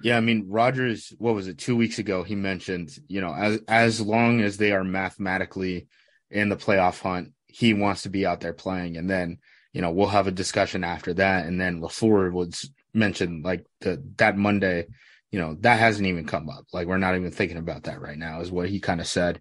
Yeah, 0.03 0.17
I 0.17 0.21
mean 0.21 0.47
Rodgers, 0.49 1.13
what 1.19 1.35
was 1.35 1.47
it, 1.47 1.59
two 1.59 1.77
weeks 1.77 1.99
ago, 1.99 2.23
he 2.23 2.35
mentioned, 2.35 2.91
you 3.07 3.21
know, 3.21 3.35
as 3.35 3.61
as 3.69 4.01
long 4.01 4.41
as 4.41 4.57
they 4.57 4.73
are 4.73 4.85
mathematically 4.85 5.89
in 6.31 6.49
the 6.49 6.57
playoff 6.57 7.01
hunt, 7.01 7.33
he 7.53 7.75
wants 7.75 8.03
to 8.03 8.11
be 8.11 8.27
out 8.27 8.41
there 8.41 8.53
playing. 8.53 8.97
And 8.97 9.09
then, 9.09 9.39
you 9.73 9.83
know, 9.83 9.91
we'll 9.91 10.09
have 10.09 10.27
a 10.27 10.33
discussion 10.33 10.85
after 10.85 11.15
that. 11.15 11.47
And 11.47 11.61
then 11.61 11.81
LaFleur 11.81 12.33
was 12.33 12.71
mentioned 12.93 13.45
like 13.45 13.65
the 13.81 14.03
that 14.17 14.37
Monday, 14.37 14.87
you 15.31 15.39
know, 15.39 15.57
that 15.61 15.79
hasn't 15.79 16.07
even 16.07 16.27
come 16.27 16.49
up. 16.49 16.65
Like 16.73 16.87
we're 16.87 16.99
not 16.99 17.17
even 17.17 17.31
thinking 17.31 17.59
about 17.59 17.85
that 17.85 18.01
right 18.01 18.19
now, 18.19 18.41
is 18.41 18.51
what 18.51 18.69
he 18.69 18.81
kind 18.81 19.01
of 19.01 19.07
said. 19.07 19.41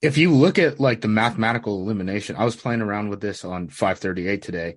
If 0.00 0.16
you 0.16 0.32
look 0.32 0.58
at 0.58 0.78
like 0.78 1.00
the 1.00 1.08
mathematical 1.08 1.82
elimination, 1.82 2.36
I 2.36 2.44
was 2.44 2.56
playing 2.56 2.82
around 2.82 3.08
with 3.08 3.20
this 3.20 3.44
on 3.44 3.68
538 3.68 4.42
today 4.42 4.76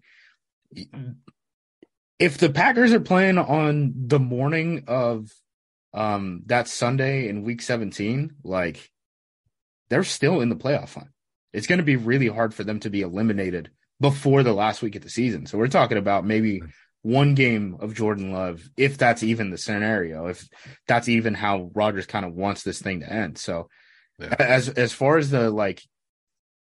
if 2.22 2.38
the 2.38 2.52
Packers 2.52 2.94
are 2.94 3.00
playing 3.00 3.40
on 3.40 3.94
the 3.96 4.20
morning 4.20 4.84
of 4.88 5.32
um 5.94 6.44
that 6.46 6.68
Sunday 6.68 7.28
in 7.28 7.44
week 7.44 7.62
17, 7.62 8.36
like 8.44 8.92
they're 9.90 10.04
still 10.04 10.40
in 10.40 10.50
the 10.50 10.56
playoff 10.56 10.94
hunt. 10.94 11.10
It's 11.54 11.68
going 11.68 11.80
to 11.80 11.86
be 11.86 11.96
really 11.96 12.28
hard 12.28 12.54
for 12.54 12.64
them 12.64 12.80
to 12.82 12.90
be 12.90 13.02
eliminated 13.02 13.72
before 14.00 14.44
the 14.44 14.54
last 14.54 14.82
week 14.82 14.96
of 14.96 15.04
the 15.04 15.10
season. 15.10 15.46
So 15.46 15.58
we're 15.58 15.68
talking 15.68 15.98
about 15.98 16.26
maybe 16.26 16.62
one 17.04 17.36
game 17.36 17.78
of 17.80 17.94
Jordan 17.94 18.32
Love, 18.32 18.62
if 18.78 18.98
that's 18.98 19.24
even 19.24 19.50
the 19.50 19.58
scenario, 19.58 20.28
if 20.28 20.48
that's 20.88 21.10
even 21.10 21.34
how 21.34 21.72
Rodgers 21.74 22.06
kind 22.06 22.26
of 22.26 22.34
wants 22.34 22.64
this 22.64 22.82
thing 22.82 23.00
to 23.02 23.12
end. 23.12 23.38
So 23.38 23.70
yeah. 24.20 24.36
as 24.40 24.70
as 24.70 24.94
far 24.94 25.18
as 25.18 25.30
the 25.30 25.50
like 25.50 25.84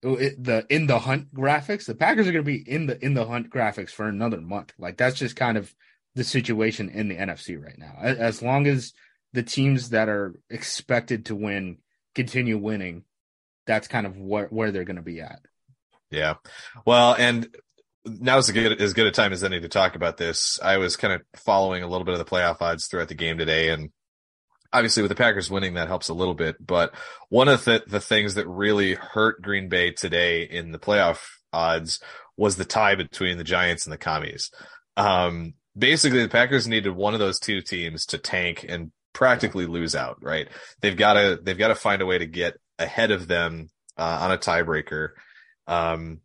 the 0.03 0.67
in 0.69 0.87
the 0.87 0.99
hunt 0.99 1.33
graphics, 1.35 1.87
the 1.87 1.95
Packers 1.95 2.27
are 2.27 2.33
going 2.33 2.45
to 2.45 2.51
be 2.51 2.69
in 2.69 2.87
the 2.87 3.03
in 3.05 3.15
the 3.15 3.27
hunt 3.27 3.51
graphics 3.51 3.91
for 3.91 4.07
another 4.07 4.41
month. 4.41 4.73
Like 4.79 4.97
that's 4.97 5.19
just 5.19 5.37
kind 5.37 5.57
of 5.57 5.73
the 6.15 6.25
situation 6.25 6.89
in 6.89 7.09
the 7.09 7.17
NFC 7.17 7.63
right 7.63 7.79
now. 7.79 7.95
As 8.01 8.43
long 8.43 8.67
as 8.67 8.93
the 9.33 9.43
teams 9.43 9.91
that 9.91 10.09
are 10.09 10.35
expected 10.51 11.27
to 11.27 11.35
win 11.35 11.79
continue 12.15 12.59
winning, 12.59 13.05
that's 13.67 13.89
kind 13.89 14.07
of 14.07 14.17
where 14.17 14.47
where 14.49 14.71
they're 14.71 14.85
going 14.85 14.97
to 14.97 15.03
be 15.03 15.21
at. 15.21 15.41
Yeah. 16.11 16.35
Well, 16.85 17.15
and 17.19 17.49
now 18.05 18.39
is 18.39 18.49
a 18.49 18.53
good 18.53 18.81
as 18.81 18.93
good 18.93 19.07
a 19.07 19.11
time 19.11 19.33
as 19.33 19.45
any 19.45 19.61
to 19.61 19.69
talk 19.69 19.95
about 19.95 20.17
this. 20.17 20.59
I 20.63 20.79
was 20.79 20.97
kind 20.97 21.15
of 21.15 21.23
following 21.37 21.83
a 21.83 21.89
little 21.89 22.05
bit 22.05 22.13
of 22.13 22.19
the 22.19 22.25
playoff 22.25 22.61
odds 22.61 22.87
throughout 22.87 23.09
the 23.09 23.15
game 23.15 23.39
today, 23.39 23.71
and 23.71 23.91
obviously 24.73 25.03
with 25.03 25.11
the 25.11 25.17
Packers 25.17 25.51
winning, 25.51 25.75
that 25.75 25.89
helps 25.89 26.09
a 26.09 26.15
little 26.15 26.35
bit. 26.35 26.65
But 26.65 26.95
one 27.29 27.49
of 27.49 27.65
the, 27.65 27.83
the 27.87 28.01
things 28.01 28.35
that 28.35 28.49
really 28.49 28.95
hurt 28.95 29.43
Green 29.43 29.69
Bay 29.69 29.93
today 29.93 30.43
in 30.43 30.73
the 30.73 30.79
playoff 30.79 31.27
odds 31.53 32.01
was 32.37 32.57
the 32.57 32.65
tie 32.65 32.95
between 32.95 33.39
the 33.39 33.45
Giants 33.45 33.87
and 33.87 33.93
the 33.93 33.99
Commies. 33.99 34.51
Um, 34.97 35.55
basically 35.77 36.23
the 36.23 36.29
Packers 36.29 36.67
needed 36.67 36.93
one 36.93 37.15
of 37.15 37.21
those 37.21 37.39
two 37.39 37.61
teams 37.61 38.07
to 38.07 38.19
tank 38.19 38.65
and 38.69 38.91
practically 39.13 39.67
lose 39.67 39.95
out, 39.95 40.19
right? 40.23 40.49
They've 40.81 40.97
got 40.97 41.15
to, 41.15 41.39
they've 41.43 41.59
got 41.59 41.69
to 41.69 41.75
find 41.75 42.01
a 42.01 42.07
way 42.07 42.19
to 42.19 42.27
get 42.27 42.57
ahead 42.79 43.11
of 43.11 43.29
them, 43.29 43.71
uh, 43.97 44.19
on 44.23 44.33
a 44.33 44.39
tiebreaker. 44.39 45.11
Um, 45.67 46.21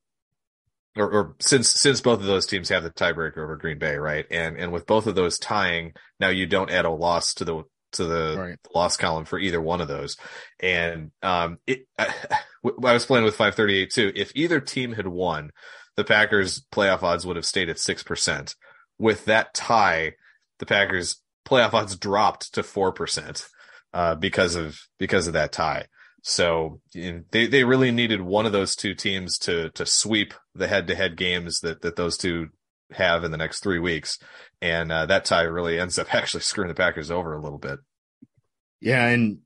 or, 0.96 1.12
or, 1.12 1.36
since 1.40 1.70
since 1.70 2.02
both 2.02 2.20
of 2.20 2.26
those 2.26 2.48
teams 2.48 2.70
have 2.70 2.84
the 2.84 2.90
tiebreaker 2.90 3.38
over 3.38 3.56
Green 3.56 3.78
Bay, 3.78 3.98
right? 3.98 4.26
And 4.32 4.58
and 4.58 4.72
with 4.72 4.88
both 4.88 5.06
of 5.06 5.16
those 5.16 5.38
tying, 5.38 5.94
now 6.20 6.30
you 6.30 6.48
don't 6.48 6.72
add 6.72 6.86
a 6.86 6.90
loss 6.90 7.36
to 7.36 7.46
the 7.46 7.64
to 7.94 8.06
the 8.06 8.36
right. 8.38 8.60
loss 8.74 8.98
column 8.98 9.26
for 9.26 9.40
either 9.40 9.62
one 9.62 9.82
of 9.82 9.88
those. 9.88 10.18
And 10.60 11.12
um, 11.22 11.60
it, 11.68 11.88
I, 11.98 12.14
I 12.66 12.94
was 12.94 13.06
playing 13.06 13.26
with 13.26 13.36
538 13.36 13.92
too. 13.92 14.12
If 14.16 14.32
either 14.36 14.60
team 14.60 14.94
had 14.94 15.08
won, 15.08 15.52
the 15.96 16.04
Packers 16.04 16.66
playoff 16.72 17.04
odds 17.04 17.26
would 17.26 17.36
have 17.36 17.46
stayed 17.46 17.70
at 17.70 17.78
6%. 17.78 18.56
With 19.00 19.26
that 19.26 19.54
tie, 19.54 20.14
the 20.60 20.66
Packers 20.66 21.22
playoff 21.48 21.74
odds 21.74 21.96
dropped 21.96 22.54
to 22.54 22.62
4%, 22.62 23.48
uh, 23.94 24.16
because 24.16 24.56
of, 24.56 24.80
because 25.00 25.28
of 25.28 25.34
that 25.34 25.52
tie. 25.52 25.86
So 26.30 26.82
they, 26.94 27.48
they 27.48 27.64
really 27.64 27.90
needed 27.90 28.20
one 28.20 28.46
of 28.46 28.52
those 28.52 28.76
two 28.76 28.94
teams 28.94 29.38
to, 29.40 29.70
to 29.70 29.86
sweep 29.86 30.34
the 30.54 30.68
head 30.68 30.88
to 30.88 30.96
head 30.96 31.16
games 31.16 31.62
that, 31.62 31.84
that 31.84 31.96
those 31.96 32.18
two 32.18 32.50
have 32.92 33.24
in 33.24 33.32
the 33.32 33.38
next 33.38 33.62
three 33.62 33.80
weeks. 33.80 34.20
And 34.62 34.92
uh, 34.92 35.06
that 35.06 35.24
tie 35.24 35.44
really 35.44 35.80
ends 35.80 35.98
up 35.98 36.14
actually 36.14 36.42
screwing 36.42 36.68
the 36.68 36.76
Packers 36.76 37.12
over 37.12 37.34
a 37.34 37.42
little 37.42 37.58
bit. 37.58 37.80
Yeah. 38.82 39.08
And 39.08 39.38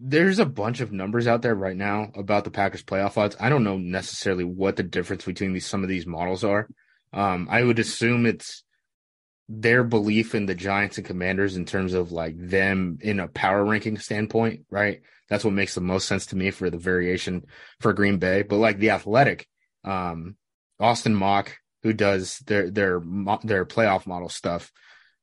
there's 0.00 0.40
a 0.40 0.44
bunch 0.44 0.80
of 0.80 0.90
numbers 0.90 1.28
out 1.28 1.42
there 1.42 1.54
right 1.54 1.76
now 1.76 2.10
about 2.16 2.42
the 2.42 2.50
Packers 2.50 2.82
playoff 2.82 3.16
odds. 3.16 3.36
I 3.38 3.48
don't 3.48 3.62
know 3.62 3.78
necessarily 3.78 4.42
what 4.42 4.74
the 4.74 4.82
difference 4.82 5.24
between 5.24 5.52
these 5.52 5.66
some 5.66 5.84
of 5.84 5.88
these 5.88 6.04
models 6.04 6.42
are. 6.42 6.68
Um, 7.12 7.46
I 7.48 7.62
would 7.62 7.78
assume 7.78 8.26
it's 8.26 8.64
their 9.48 9.82
belief 9.82 10.34
in 10.34 10.46
the 10.46 10.54
Giants 10.54 10.98
and 10.98 11.06
Commanders 11.06 11.56
in 11.56 11.64
terms 11.64 11.94
of 11.94 12.12
like 12.12 12.34
them 12.36 12.98
in 13.00 13.20
a 13.20 13.28
power 13.28 13.64
ranking 13.64 13.98
standpoint, 13.98 14.66
right? 14.70 15.00
That's 15.28 15.44
what 15.44 15.54
makes 15.54 15.74
the 15.74 15.80
most 15.80 16.06
sense 16.06 16.26
to 16.26 16.36
me 16.36 16.50
for 16.50 16.70
the 16.70 16.78
variation 16.78 17.46
for 17.80 17.92
Green 17.92 18.18
Bay. 18.18 18.42
But 18.42 18.56
like 18.56 18.78
the 18.78 18.90
athletic, 18.90 19.46
um, 19.84 20.36
Austin 20.80 21.14
Mock 21.14 21.58
who 21.82 21.92
does 21.92 22.38
their 22.40 22.70
their 22.70 23.00
their 23.44 23.64
playoff 23.64 24.06
model 24.06 24.28
stuff. 24.28 24.72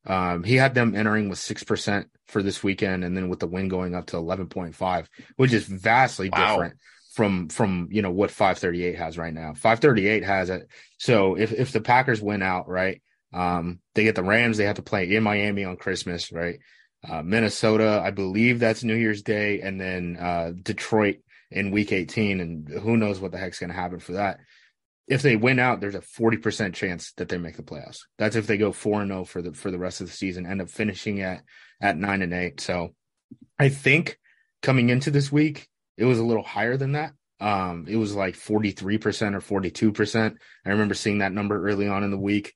Um, 0.06 0.44
he 0.44 0.56
had 0.56 0.76
them 0.76 0.96
entering 0.96 1.30
with 1.30 1.40
six 1.40 1.64
percent 1.64 2.10
for 2.28 2.42
this 2.44 2.64
weekend, 2.64 3.04
and 3.04 3.16
then 3.16 3.30
with 3.30 3.40
the 3.40 3.48
win 3.48 3.68
going 3.68 3.96
up 3.96 4.08
to 4.08 4.18
eleven 4.18 4.48
point 4.48 4.76
five, 4.76 5.10
which 5.36 5.54
is 5.54 5.66
vastly 5.66 6.30
wow. 6.30 6.54
different 6.54 6.78
from 7.14 7.50
from 7.50 7.88
you 7.92 8.02
know 8.02 8.12
what 8.12 8.32
five 8.32 8.58
thirty 8.58 8.84
eight 8.84 8.98
has 8.98 9.18
right 9.18 9.34
now. 9.34 9.54
Five 9.54 9.80
thirty 9.80 10.08
eight 10.08 10.24
has 10.24 10.50
it. 10.50 10.68
So 10.98 11.36
if 11.36 11.52
if 11.52 11.72
the 11.72 11.82
Packers 11.82 12.22
win 12.22 12.42
out, 12.42 12.68
right, 12.70 13.02
um, 13.36 13.80
they 13.94 14.04
get 14.04 14.16
the 14.16 14.24
Rams. 14.24 14.58
They 14.58 14.66
have 14.66 14.78
to 14.78 14.82
play 14.82 15.16
in 15.16 15.24
Miami 15.24 15.64
on 15.66 15.78
Christmas, 15.78 16.32
right? 16.32 16.60
Uh, 17.08 17.22
Minnesota, 17.22 18.02
I 18.04 18.12
believe 18.12 18.60
that's 18.60 18.84
New 18.84 18.96
Year's 18.96 19.22
Day, 19.22 19.62
and 19.62 19.80
then 19.80 20.18
uh, 20.20 20.54
Detroit 20.60 21.18
in 21.52 21.70
Week 21.70 21.92
18, 21.92 22.40
and 22.40 22.68
who 22.68 22.98
knows 22.98 23.20
what 23.20 23.32
the 23.32 23.38
heck's 23.38 23.60
going 23.60 23.70
to 23.70 23.76
happen 23.76 24.00
for 24.00 24.14
that 24.14 24.40
if 25.08 25.22
they 25.22 25.36
win 25.36 25.60
out, 25.60 25.82
there's 25.82 25.96
a 25.96 26.00
40% 26.00 26.74
chance 26.74 27.12
that 27.18 27.30
they 27.30 27.38
make 27.38 27.58
the 27.58 27.64
playoffs. 27.64 28.00
That's 28.18 28.36
if 28.36 28.48
they 28.48 28.58
go 28.58 28.72
4 28.72 29.02
and 29.02 29.12
0 29.12 29.26
for 29.26 29.42
the 29.42 29.54
for 29.54 29.72
the 29.72 29.78
rest 29.78 30.02
of 30.02 30.08
the 30.08 30.14
season, 30.14 30.46
end 30.46 30.62
up 30.62 30.70
finishing 30.70 31.22
at 31.22 31.44
at 31.82 31.98
9 31.98 32.22
and 32.22 32.34
8. 32.34 32.60
So 32.60 32.96
I 33.60 33.70
think 33.70 34.18
coming 34.62 34.90
into 34.90 35.12
this 35.12 35.32
week, 35.32 35.68
it 35.98 36.06
was 36.06 36.20
a 36.20 36.26
little 36.26 36.44
higher 36.44 36.78
than 36.78 36.94
that. 36.94 37.14
Um, 37.40 37.86
it 37.88 37.98
was 37.98 38.16
like 38.16 38.36
43% 38.36 39.36
or 39.36 39.62
42%. 39.62 40.36
I 40.66 40.70
remember 40.70 40.94
seeing 40.96 41.20
that 41.20 41.34
number 41.34 41.68
early 41.68 41.88
on 41.88 42.04
in 42.04 42.12
the 42.12 42.18
week, 42.18 42.56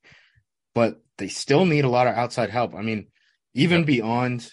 but 0.74 1.00
they 1.18 1.28
still 1.28 1.66
need 1.66 1.84
a 1.84 1.90
lot 1.90 2.06
of 2.06 2.14
outside 2.14 2.50
help. 2.50 2.74
I 2.74 2.82
mean, 2.82 3.08
even 3.54 3.84
beyond, 3.84 4.52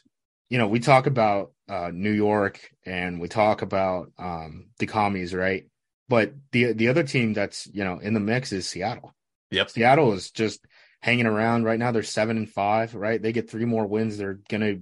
you 0.50 0.58
know, 0.58 0.68
we 0.68 0.80
talk 0.80 1.08
about 1.08 1.52
uh, 1.70 1.92
New 1.94 2.12
York 2.12 2.60
and 2.86 3.20
we 3.20 3.28
talk 3.28 3.62
about 3.62 4.12
um, 4.18 4.70
the 4.80 4.88
commies, 4.88 5.34
right? 5.34 5.66
But 6.10 6.34
the 6.52 6.74
the 6.74 6.88
other 6.88 7.04
team 7.04 7.34
that's 7.34 7.68
you 7.68 7.84
know 7.84 8.00
in 8.00 8.14
the 8.14 8.20
mix 8.20 8.52
is 8.52 8.70
Seattle. 8.70 9.14
Yep. 9.52 9.70
Seattle 9.72 10.14
is 10.14 10.32
just 10.32 10.66
hanging 11.02 11.26
around 11.26 11.66
right 11.66 11.80
now. 11.80 11.92
They're 11.92 12.04
seven 12.04 12.38
and 12.38 12.50
five, 12.50 12.96
right? 12.96 13.22
They 13.22 13.34
get 13.34 13.50
three 13.50 13.66
more 13.66 13.86
wins. 13.86 14.18
They're 14.18 14.40
gonna 14.50 14.76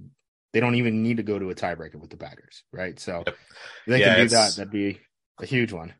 they 0.52 0.60
don't 0.60 0.76
even 0.76 1.02
need 1.02 1.18
to 1.18 1.22
go 1.22 1.38
to 1.38 1.50
a 1.50 1.54
tiebreaker 1.54 1.96
with 1.96 2.10
the 2.10 2.16
Packers, 2.16 2.62
right? 2.72 2.98
So 2.98 3.24
yep. 3.26 3.36
they 3.86 4.00
yeah, 4.00 4.14
can 4.14 4.24
do 4.24 4.28
that. 4.30 4.56
That'd 4.56 4.72
be 4.72 5.00
a 5.40 5.46
huge 5.46 5.72
one. 5.72 5.94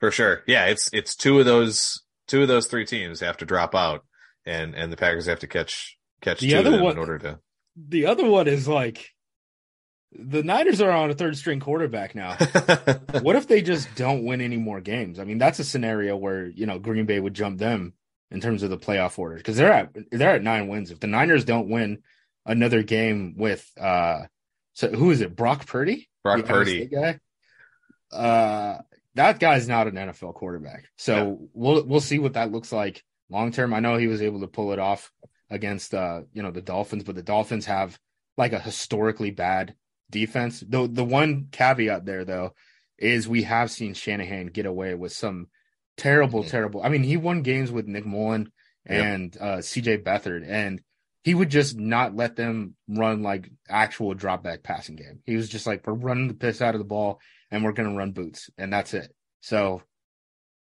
For 0.00 0.10
sure. 0.10 0.42
Yeah, 0.46 0.66
it's 0.66 0.90
it's 0.92 1.16
two 1.16 1.40
of 1.40 1.46
those 1.46 2.02
two 2.28 2.42
of 2.42 2.48
those 2.48 2.66
three 2.66 2.84
teams 2.84 3.20
have 3.20 3.38
to 3.38 3.46
drop 3.46 3.74
out 3.74 4.04
and 4.48 4.74
and 4.74 4.92
the 4.92 4.96
Packers 4.96 5.26
have 5.26 5.40
to 5.40 5.46
catch 5.46 5.98
catch 6.20 6.40
the 6.40 6.54
other 6.56 6.82
one, 6.82 6.92
in 6.92 6.98
order 6.98 7.18
to 7.18 7.38
the 7.76 8.06
other 8.06 8.28
one 8.28 8.48
is 8.48 8.66
like 8.66 9.14
the 10.12 10.42
Niners 10.42 10.80
are 10.80 10.90
on 10.90 11.10
a 11.10 11.14
third 11.14 11.36
string 11.36 11.60
quarterback 11.60 12.14
now. 12.14 12.34
what 13.22 13.36
if 13.36 13.46
they 13.46 13.60
just 13.60 13.94
don't 13.94 14.24
win 14.24 14.40
any 14.40 14.56
more 14.56 14.80
games? 14.80 15.18
I 15.18 15.24
mean, 15.24 15.38
that's 15.38 15.58
a 15.58 15.64
scenario 15.64 16.16
where, 16.16 16.46
you 16.46 16.64
know, 16.64 16.78
Green 16.78 17.04
Bay 17.04 17.20
would 17.20 17.34
jump 17.34 17.58
them 17.58 17.92
in 18.30 18.40
terms 18.40 18.62
of 18.62 18.70
the 18.70 18.78
playoff 18.78 19.18
order 19.18 19.36
because 19.36 19.56
they're 19.56 19.72
at 19.72 19.90
they're 20.10 20.34
at 20.34 20.42
nine 20.42 20.68
wins. 20.68 20.90
If 20.90 21.00
the 21.00 21.06
Niners 21.06 21.44
don't 21.44 21.68
win 21.68 22.02
another 22.46 22.82
game 22.82 23.34
with 23.36 23.70
uh 23.78 24.22
so 24.72 24.88
who 24.90 25.10
is 25.10 25.20
it? 25.20 25.36
Brock 25.36 25.66
Purdy? 25.66 26.08
Brock 26.22 26.46
Purdy. 26.46 26.86
Guy? 26.86 27.20
Uh 28.10 28.78
that 29.14 29.40
guy's 29.40 29.68
not 29.68 29.88
an 29.88 29.94
NFL 29.94 30.34
quarterback. 30.34 30.84
So 30.96 31.14
yeah. 31.14 31.46
we'll 31.52 31.84
we'll 31.84 32.00
see 32.00 32.18
what 32.18 32.34
that 32.34 32.50
looks 32.52 32.72
like 32.72 33.04
long 33.30 33.52
term. 33.52 33.74
I 33.74 33.80
know 33.80 33.96
he 33.96 34.06
was 34.06 34.22
able 34.22 34.40
to 34.40 34.46
pull 34.46 34.72
it 34.72 34.78
off 34.78 35.10
against 35.50 35.94
uh, 35.94 36.22
you 36.32 36.42
know, 36.42 36.50
the 36.50 36.62
Dolphins, 36.62 37.04
but 37.04 37.14
the 37.14 37.22
Dolphins 37.22 37.66
have 37.66 37.98
like 38.36 38.52
a 38.52 38.58
historically 38.58 39.30
bad 39.30 39.74
defense. 40.10 40.62
The 40.66 40.88
the 40.88 41.04
one 41.04 41.48
caveat 41.50 42.04
there 42.04 42.24
though 42.24 42.54
is 42.98 43.28
we 43.28 43.42
have 43.44 43.70
seen 43.70 43.94
Shanahan 43.94 44.48
get 44.48 44.66
away 44.66 44.94
with 44.94 45.12
some 45.12 45.48
terrible, 45.96 46.40
mm-hmm. 46.40 46.50
terrible. 46.50 46.82
I 46.82 46.88
mean, 46.88 47.02
he 47.02 47.16
won 47.16 47.42
games 47.42 47.70
with 47.70 47.86
Nick 47.86 48.06
Mullen 48.06 48.50
and 48.84 49.34
yep. 49.34 49.42
uh, 49.42 49.58
CJ 49.58 50.02
Beathard, 50.02 50.44
and 50.48 50.80
he 51.22 51.34
would 51.34 51.50
just 51.50 51.76
not 51.76 52.16
let 52.16 52.36
them 52.36 52.74
run 52.88 53.22
like 53.22 53.50
actual 53.68 54.14
drop 54.14 54.42
back 54.42 54.62
passing 54.62 54.96
game. 54.96 55.20
He 55.26 55.36
was 55.36 55.48
just 55.48 55.66
like, 55.66 55.86
we're 55.86 55.92
running 55.92 56.28
the 56.28 56.34
piss 56.34 56.62
out 56.62 56.74
of 56.74 56.78
the 56.78 56.84
ball 56.86 57.20
and 57.50 57.64
we're 57.64 57.72
going 57.72 57.90
to 57.90 57.96
run 57.96 58.12
boots, 58.12 58.50
and 58.56 58.72
that's 58.72 58.94
it. 58.94 59.12
So 59.40 59.82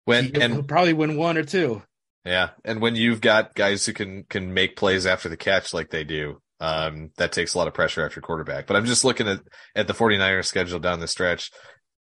when 0.04 0.24
he, 0.26 0.40
and 0.40 0.66
probably 0.66 0.94
win 0.94 1.16
one 1.16 1.36
or 1.36 1.44
two. 1.44 1.82
Yeah, 2.28 2.50
and 2.62 2.82
when 2.82 2.94
you've 2.94 3.22
got 3.22 3.54
guys 3.54 3.86
who 3.86 3.94
can 3.94 4.24
can 4.24 4.52
make 4.52 4.76
plays 4.76 5.06
after 5.06 5.30
the 5.30 5.36
catch 5.38 5.72
like 5.72 5.88
they 5.88 6.04
do, 6.04 6.42
um, 6.60 7.10
that 7.16 7.32
takes 7.32 7.54
a 7.54 7.58
lot 7.58 7.68
of 7.68 7.72
pressure 7.72 8.02
your 8.02 8.20
quarterback. 8.20 8.66
But 8.66 8.76
I'm 8.76 8.84
just 8.84 9.02
looking 9.02 9.26
at 9.26 9.40
at 9.74 9.86
the 9.86 9.94
49ers 9.94 10.44
schedule 10.44 10.78
down 10.78 11.00
the 11.00 11.08
stretch. 11.08 11.50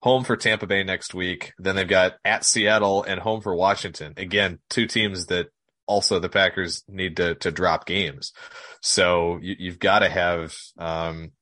Home 0.01 0.23
for 0.23 0.35
Tampa 0.35 0.65
Bay 0.65 0.83
next 0.83 1.13
week. 1.13 1.53
Then 1.59 1.75
they've 1.75 1.87
got 1.87 2.13
at 2.25 2.43
Seattle 2.43 3.03
and 3.03 3.19
home 3.19 3.41
for 3.41 3.53
Washington. 3.53 4.13
Again, 4.17 4.57
two 4.67 4.87
teams 4.87 5.27
that 5.27 5.49
also 5.85 6.19
the 6.19 6.27
Packers 6.27 6.83
need 6.87 7.17
to 7.17 7.35
to 7.35 7.51
drop 7.51 7.85
games. 7.85 8.33
So 8.81 9.37
you, 9.43 9.57
you've 9.59 9.79
got 9.79 9.99
to 9.99 10.09
have 10.09 10.55
um, 10.79 11.33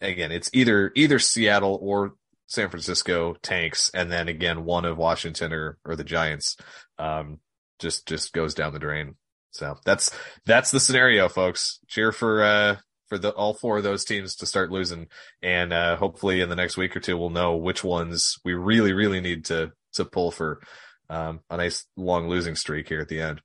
again, 0.00 0.32
it's 0.32 0.48
either 0.54 0.92
either 0.94 1.18
Seattle 1.18 1.78
or 1.82 2.14
San 2.46 2.70
Francisco 2.70 3.34
tanks, 3.42 3.90
and 3.92 4.10
then 4.10 4.28
again 4.28 4.64
one 4.64 4.86
of 4.86 4.96
Washington 4.96 5.52
or 5.52 5.76
or 5.84 5.94
the 5.94 6.04
Giants. 6.04 6.56
Um, 6.98 7.40
just 7.78 8.06
just 8.06 8.32
goes 8.32 8.54
down 8.54 8.72
the 8.72 8.78
drain. 8.78 9.16
So 9.50 9.76
that's 9.84 10.10
that's 10.46 10.70
the 10.70 10.80
scenario, 10.80 11.28
folks. 11.28 11.78
Cheer 11.88 12.12
for 12.12 12.42
uh 12.42 12.76
for 13.08 13.18
the 13.18 13.30
all 13.30 13.54
four 13.54 13.78
of 13.78 13.84
those 13.84 14.04
teams 14.04 14.36
to 14.36 14.46
start 14.46 14.70
losing, 14.70 15.06
and 15.42 15.72
uh 15.72 15.96
hopefully 15.96 16.40
in 16.40 16.48
the 16.48 16.56
next 16.56 16.76
week 16.76 16.96
or 16.96 17.00
two 17.00 17.16
we'll 17.16 17.30
know 17.30 17.56
which 17.56 17.82
ones 17.82 18.36
we 18.44 18.54
really 18.54 18.92
really 18.92 19.20
need 19.20 19.46
to 19.46 19.72
to 19.94 20.04
pull 20.04 20.30
for 20.30 20.60
um 21.08 21.40
a 21.50 21.56
nice 21.56 21.86
long 21.96 22.28
losing 22.28 22.54
streak 22.54 22.88
here 22.88 23.00
at 23.00 23.08
the 23.08 23.20
end. 23.20 23.40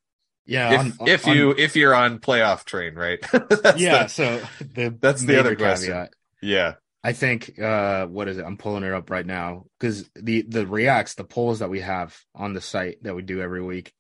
Yeah, 0.46 0.74
If, 0.86 1.02
on- 1.02 1.08
if 1.08 1.28
on- 1.28 1.38
you 1.38 1.52
if 1.58 1.75
you're 1.78 1.96
on 1.96 2.20
playoff 2.20 2.66
train, 2.66 2.96
right? 2.96 3.20
Yeah. 3.78 4.04
the- 4.04 4.08
so 4.10 4.42
the 4.60 4.96
that's 5.02 5.24
the 5.24 5.40
other 5.40 5.56
question. 5.56 6.10
yeah. 6.42 6.74
I 7.06 7.12
think 7.13 7.58
uh 7.60 8.06
what 8.08 8.28
is 8.28 8.38
it? 8.38 8.44
I'm 8.46 8.58
pulling 8.58 8.84
it 8.84 8.94
up 8.94 9.10
right 9.10 9.25
now 9.25 9.66
because 9.80 10.10
the 10.16 10.42
the 10.44 10.68
reacts, 10.68 11.16
the 11.16 11.24
polls 11.24 11.60
that 11.60 11.70
we 11.70 11.80
have 11.80 12.18
on 12.36 12.52
the 12.54 12.62
site 12.62 13.02
that 13.04 13.16
we 13.16 13.22
do 13.22 13.42
every 13.42 13.62
week. 13.62 13.94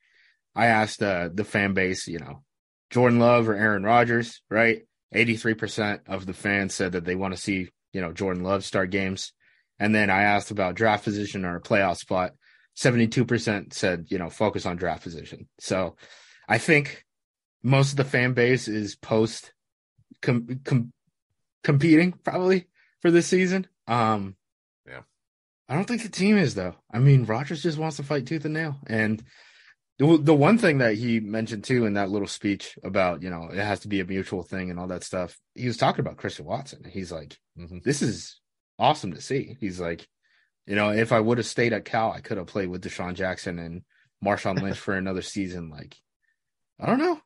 I 0.55 0.67
asked 0.67 1.01
uh 1.01 1.29
the 1.33 1.43
fan 1.43 1.73
base, 1.73 2.07
you 2.07 2.19
know, 2.19 2.43
Jordan 2.89 3.19
Love 3.19 3.49
or 3.49 3.55
Aaron 3.55 3.83
Rodgers, 3.83 4.41
right? 4.49 4.81
83% 5.13 6.01
of 6.07 6.25
the 6.25 6.33
fans 6.33 6.73
said 6.73 6.93
that 6.93 7.05
they 7.05 7.15
want 7.15 7.33
to 7.35 7.39
see, 7.39 7.69
you 7.91 8.01
know, 8.01 8.11
Jordan 8.11 8.43
Love 8.43 8.63
start 8.63 8.89
games. 8.89 9.31
And 9.79 9.93
then 9.93 10.09
I 10.09 10.23
asked 10.23 10.51
about 10.51 10.75
draft 10.75 11.03
position 11.03 11.45
or 11.45 11.55
a 11.55 11.61
playoff 11.61 11.97
spot. 11.97 12.33
72% 12.77 13.73
said, 13.73 14.05
you 14.09 14.17
know, 14.17 14.29
focus 14.29 14.65
on 14.65 14.77
draft 14.77 15.03
position. 15.03 15.47
So 15.59 15.95
I 16.47 16.57
think 16.57 17.03
most 17.61 17.91
of 17.91 17.97
the 17.97 18.03
fan 18.03 18.33
base 18.33 18.67
is 18.67 18.95
post 18.95 19.53
com- 20.21 20.61
com- 20.63 20.91
competing 21.63 22.13
probably 22.13 22.65
for 23.01 23.11
this 23.11 23.27
season. 23.27 23.67
Um, 23.87 24.35
Yeah. 24.87 25.01
I 25.69 25.75
don't 25.75 25.85
think 25.85 26.01
the 26.03 26.09
team 26.09 26.37
is 26.37 26.55
though. 26.55 26.75
I 26.91 26.99
mean, 26.99 27.25
Rodgers 27.25 27.61
just 27.61 27.77
wants 27.77 27.97
to 27.97 28.03
fight 28.03 28.25
tooth 28.25 28.45
and 28.45 28.53
nail. 28.53 28.77
And 28.87 29.23
the, 29.99 30.17
the 30.17 30.33
one 30.33 30.57
thing 30.57 30.79
that 30.79 30.95
he 30.95 31.19
mentioned 31.19 31.63
too 31.63 31.85
in 31.85 31.93
that 31.93 32.09
little 32.09 32.27
speech 32.27 32.77
about, 32.83 33.21
you 33.21 33.29
know, 33.29 33.49
it 33.51 33.57
has 33.57 33.81
to 33.81 33.87
be 33.87 33.99
a 33.99 34.05
mutual 34.05 34.43
thing 34.43 34.69
and 34.71 34.79
all 34.79 34.87
that 34.87 35.03
stuff. 35.03 35.37
He 35.55 35.67
was 35.67 35.77
talking 35.77 35.99
about 36.01 36.17
Christian 36.17 36.45
Watson. 36.45 36.83
He's 36.83 37.11
like, 37.11 37.37
Mhm. 37.57 37.83
this 37.83 38.01
is 38.01 38.39
awesome 38.79 39.13
to 39.13 39.21
see. 39.21 39.55
He's 39.59 39.79
like, 39.79 40.07
you 40.65 40.75
know, 40.75 40.89
if 40.91 41.11
I 41.11 41.19
would 41.19 41.37
have 41.37 41.45
stayed 41.47 41.73
at 41.73 41.85
Cal, 41.85 42.11
I 42.11 42.21
could 42.21 42.37
have 42.37 42.47
played 42.47 42.69
with 42.69 42.83
DeSean 42.83 43.13
Jackson 43.13 43.59
and 43.59 43.83
Marshawn 44.23 44.61
Lynch 44.61 44.77
for 44.79 44.95
another 44.95 45.21
season. 45.21 45.69
Like, 45.69 45.95
I 46.79 46.85
don't 46.87 46.99
know. 46.99 47.21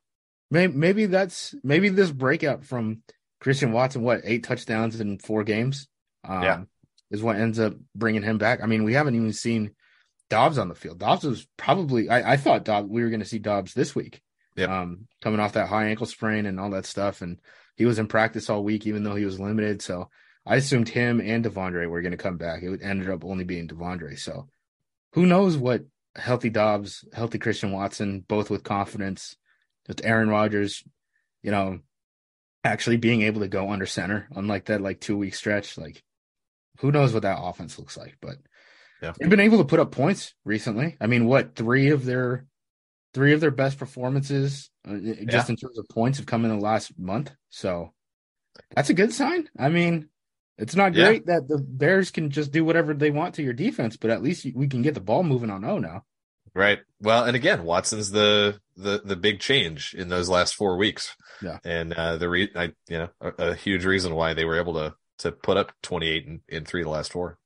Maybe, 0.50 0.72
maybe 0.72 1.06
that's 1.06 1.54
maybe 1.62 1.88
this 1.88 2.10
breakout 2.10 2.64
from 2.64 3.02
Christian 3.40 3.72
Watson, 3.72 4.02
what 4.02 4.22
eight 4.24 4.44
touchdowns 4.44 5.00
in 5.00 5.18
four 5.18 5.44
games, 5.44 5.88
um, 6.24 6.42
Yeah. 6.42 6.64
is 7.10 7.22
what 7.22 7.36
ends 7.36 7.58
up 7.58 7.74
bringing 7.94 8.22
him 8.22 8.36
back. 8.38 8.60
I 8.62 8.66
mean, 8.66 8.84
we 8.84 8.94
haven't 8.94 9.14
even 9.14 9.32
seen 9.32 9.74
Doubs 10.30 10.58
on 10.58 10.68
the 10.68 10.74
field. 10.74 10.98
Doubs 10.98 11.24
was 11.24 11.46
probably 11.56 12.08
I, 12.08 12.32
I 12.32 12.36
thought 12.36 12.64
Doubs 12.64 12.88
we 12.88 13.02
were 13.02 13.10
going 13.10 13.20
to 13.20 13.26
see 13.26 13.38
Doubs 13.38 13.74
this 13.74 13.94
week, 13.94 14.20
Yep. 14.56 14.68
um, 14.70 15.06
coming 15.22 15.40
off 15.40 15.54
that 15.54 15.68
high 15.68 15.86
ankle 15.86 16.06
sprain 16.06 16.46
and 16.46 16.58
all 16.60 16.70
that 16.70 16.86
stuff, 16.86 17.22
and 17.22 17.38
he 17.76 17.86
was 17.86 17.98
in 17.98 18.06
practice 18.08 18.50
all 18.50 18.64
week, 18.64 18.86
even 18.86 19.04
though 19.04 19.14
he 19.14 19.24
was 19.24 19.40
limited. 19.40 19.80
So 19.82 20.10
I 20.44 20.56
assumed 20.56 20.88
him 20.88 21.20
and 21.20 21.44
De'Vondre 21.44 21.88
were 21.88 22.02
going 22.02 22.12
to 22.12 22.16
come 22.18 22.36
back. 22.38 22.62
It 22.62 22.80
ended 22.82 23.10
up 23.10 23.24
only 23.24 23.44
being 23.44 23.68
De'Vondre. 23.68 24.18
So 24.18 24.48
who 25.12 25.26
knows 25.26 25.56
what 25.56 25.84
healthy 26.16 26.50
Doubs, 26.50 27.04
healthy 27.12 27.38
Christian 27.38 27.70
Watson, 27.72 28.24
both 28.26 28.50
with 28.50 28.64
confidence, 28.64 29.36
with 29.86 30.04
Aaron 30.04 30.28
Rodgers, 30.28 30.82
you 31.42 31.50
know, 31.50 31.78
actually 32.64 32.96
being 32.96 33.22
able 33.22 33.40
to 33.42 33.48
go 33.48 33.70
under 33.70 33.86
center 33.86 34.28
on 34.34 34.48
like 34.48 34.66
that 34.66 34.80
like 34.80 35.00
two 35.00 35.16
week 35.16 35.34
stretch. 35.34 35.78
Like 35.78 36.02
who 36.80 36.90
knows 36.92 37.12
what 37.14 37.22
that 37.22 37.38
offense 37.40 37.78
looks 37.78 37.96
like, 37.96 38.16
but 38.20 38.36
Yeah. 39.02 39.12
they've 39.18 39.30
been 39.30 39.40
able 39.40 39.58
to 39.58 39.64
put 39.64 39.80
up 39.80 39.92
points 39.92 40.34
recently. 40.44 40.96
I 41.00 41.06
mean, 41.06 41.26
what 41.26 41.54
three 41.54 41.90
of 41.90 42.04
their 42.04 42.46
three 43.14 43.32
of 43.32 43.40
their 43.40 43.50
best 43.50 43.78
performances 43.78 44.70
uh, 44.86 44.96
just 45.28 45.48
in 45.48 45.56
terms 45.56 45.78
of 45.78 45.88
points 45.88 46.18
have 46.18 46.26
come 46.26 46.44
in 46.44 46.50
the 46.50 46.62
last 46.62 46.98
month. 46.98 47.32
So 47.48 47.92
that's 48.74 48.90
a 48.90 48.94
good 48.94 49.12
sign. 49.12 49.48
I 49.58 49.68
mean, 49.68 50.08
it's 50.58 50.74
not 50.76 50.94
Yeah. 50.94 51.06
great 51.06 51.26
that 51.26 51.48
the 51.48 51.58
Bears 51.58 52.10
can 52.10 52.30
just 52.30 52.52
do 52.52 52.64
whatever 52.64 52.92
they 52.94 53.10
want 53.10 53.36
to 53.36 53.42
your 53.42 53.52
defense, 53.54 53.96
but 53.96 54.10
at 54.10 54.22
least 54.22 54.46
we 54.54 54.66
can 54.68 54.82
get 54.82 54.94
the 54.94 55.00
ball 55.00 55.22
moving 55.22 55.50
on 55.50 55.64
O 55.64 55.78
now. 55.78 56.04
Right. 56.54 56.80
Well, 57.00 57.24
and 57.24 57.36
again, 57.36 57.64
Watson's 57.64 58.10
the 58.10 58.60
the 58.76 59.00
the 59.04 59.16
big 59.16 59.38
change 59.40 59.94
in 59.94 60.08
those 60.08 60.28
last 60.28 60.54
four 60.54 60.76
weeks. 60.76 61.14
Yeah. 61.40 61.58
And 61.64 61.92
uh 61.94 62.16
the 62.16 62.28
re 62.28 62.50
I 62.54 62.72
you 62.88 62.98
know, 62.98 63.08
a, 63.20 63.28
a 63.50 63.54
huge 63.54 63.84
reason 63.84 64.14
why 64.14 64.34
they 64.34 64.44
were 64.44 64.58
able 64.58 64.74
to 64.74 64.94
to 65.18 65.32
put 65.32 65.56
up 65.56 65.72
twenty 65.82 66.08
eight 66.08 66.26
in, 66.26 66.40
in 66.48 66.64
three 66.64 66.80
of 66.82 66.86
the 66.86 66.90
last 66.90 67.12
four. 67.12 67.38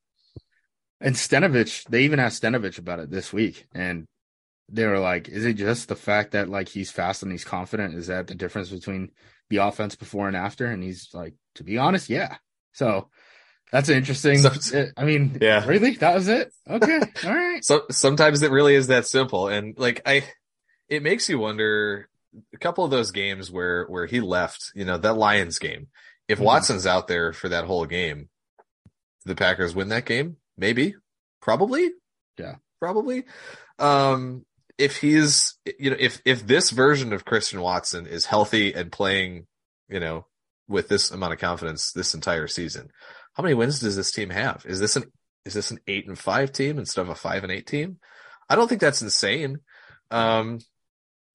And 1.03 1.15
Stenavich, 1.17 1.85
they 1.89 2.05
even 2.05 2.21
asked 2.21 2.43
Stenavich 2.43 2.79
about 2.79 3.01
it 3.01 3.11
this 3.11 3.33
week, 3.33 3.67
and 3.75 4.07
they 4.69 4.87
were 4.87 5.01
like, 5.01 5.29
"Is 5.29 5.45
it 5.45 5.55
just 5.55 5.89
the 5.89 5.97
fact 5.97 6.31
that 6.33 6.49
like 6.49 6.69
he's 6.69 6.91
fast 6.91 7.23
and 7.23 7.33
he's 7.33 7.45
confident? 7.45 7.95
Is 7.95 8.07
that 8.07 8.29
the 8.29 8.35
difference 8.35 8.71
between 8.71 9.11
the 9.51 9.57
offense 9.59 9.97
before 9.97 10.29
and 10.29 10.37
after?" 10.37 10.67
And 10.67 10.83
he's 10.83 11.09
like, 11.13 11.35
"To 11.57 11.65
be 11.65 11.77
honest, 11.77 12.09
yeah." 12.09 12.37
So 12.73 13.11
that's 13.73 13.89
interesting. 13.89 14.39
So- 14.39 14.87
I 14.97 15.05
mean, 15.05 15.39
Yeah. 15.41 15.67
really, 15.67 15.97
that 15.97 16.15
was 16.15 16.29
it. 16.29 16.53
Okay, 16.71 17.01
all 17.25 17.35
right. 17.35 17.65
So 17.65 17.83
sometimes 17.91 18.43
it 18.43 18.51
really 18.53 18.75
is 18.77 18.87
that 18.87 19.07
simple. 19.07 19.49
And 19.49 19.77
like 19.77 20.01
I 20.07 20.23
it 20.89 21.03
makes 21.03 21.29
you 21.29 21.39
wonder 21.39 22.09
a 22.55 22.59
couple 22.59 22.85
of 22.85 22.91
those 22.93 23.11
games 23.11 23.51
where 23.51 23.87
where 23.87 24.07
he 24.07 24.21
left, 24.21 24.71
you 24.75 24.85
know, 24.85 24.99
that 24.99 25.15
Lions 25.17 25.59
game. 25.59 25.89
If 26.29 26.39
Mhm. 26.39 26.43
Watson's 26.45 26.87
out 26.87 27.09
there 27.09 27.33
for 27.33 27.49
that 27.49 27.65
whole 27.65 27.87
game, 27.87 28.29
the 29.25 29.35
Packers 29.35 29.75
win 29.75 29.89
that 29.89 30.07
game? 30.07 30.37
Maybe. 30.57 30.95
Probably. 31.41 31.91
Yeah. 32.39 32.57
Probably. 32.81 33.25
Um 33.79 34.45
if 34.79 34.97
he's 34.97 35.59
you 35.79 35.91
know, 35.91 35.97
if 35.99 36.21
if 36.25 36.47
this 36.47 36.71
version 36.71 37.13
of 37.13 37.25
Christian 37.25 37.61
Watson 37.61 38.07
is 38.07 38.27
healthy 38.27 38.73
and 38.73 38.91
playing, 38.91 39.47
you 39.89 40.01
know, 40.01 40.27
with 40.69 40.89
this 40.89 41.11
amount 41.11 41.35
of 41.35 41.39
confidence 41.39 41.93
this 41.93 42.15
entire 42.15 42.49
season, 42.49 42.89
how 43.35 43.43
many 43.43 43.55
wins 43.55 43.81
does 43.81 43.97
this 43.97 44.13
team 44.13 44.31
have? 44.31 44.65
Is 44.67 44.81
this 44.81 44.97
an 44.97 45.05
is 45.45 45.55
this 45.55 45.71
an 45.71 45.79
eight 45.87 46.07
and 46.09 46.19
five 46.19 46.53
team 46.53 46.79
instead 46.79 47.03
of 47.03 47.09
a 47.09 47.15
five 47.15 47.43
and 47.43 47.53
eight 47.53 47.67
team? 47.67 47.99
I 48.49 48.57
don't 48.57 48.69
think 48.69 48.81
that's 48.81 49.03
insane. 49.03 49.59
Um, 50.11 50.61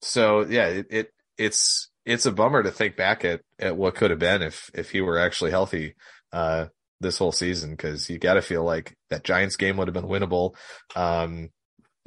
so 0.01 0.45
yeah, 0.45 0.67
it, 0.67 0.88
it 0.89 1.13
it's 1.38 1.89
it's 2.06 2.25
a 2.25 2.32
bummer 2.32 2.63
to 2.63 2.71
think 2.71 2.95
back 2.95 3.25
at 3.25 3.41
at 3.60 3.75
what 3.77 3.95
could 3.95 4.12
have 4.12 4.19
been 4.19 4.41
if 4.41 4.69
if 4.73 4.91
he 4.91 5.01
were 5.01 5.19
actually 5.19 5.51
healthy 5.51 5.95
uh 6.32 6.65
this 6.99 7.17
whole 7.17 7.31
season 7.31 7.71
because 7.71 8.10
you 8.10 8.17
got 8.17 8.36
to 8.36 8.41
feel 8.41 8.63
like 8.63 8.95
that 9.10 9.23
Giants 9.23 9.55
game 9.55 9.77
would 9.77 9.88
have 9.88 9.93
been 9.93 10.05
winnable. 10.05 10.55
Um, 10.95 11.49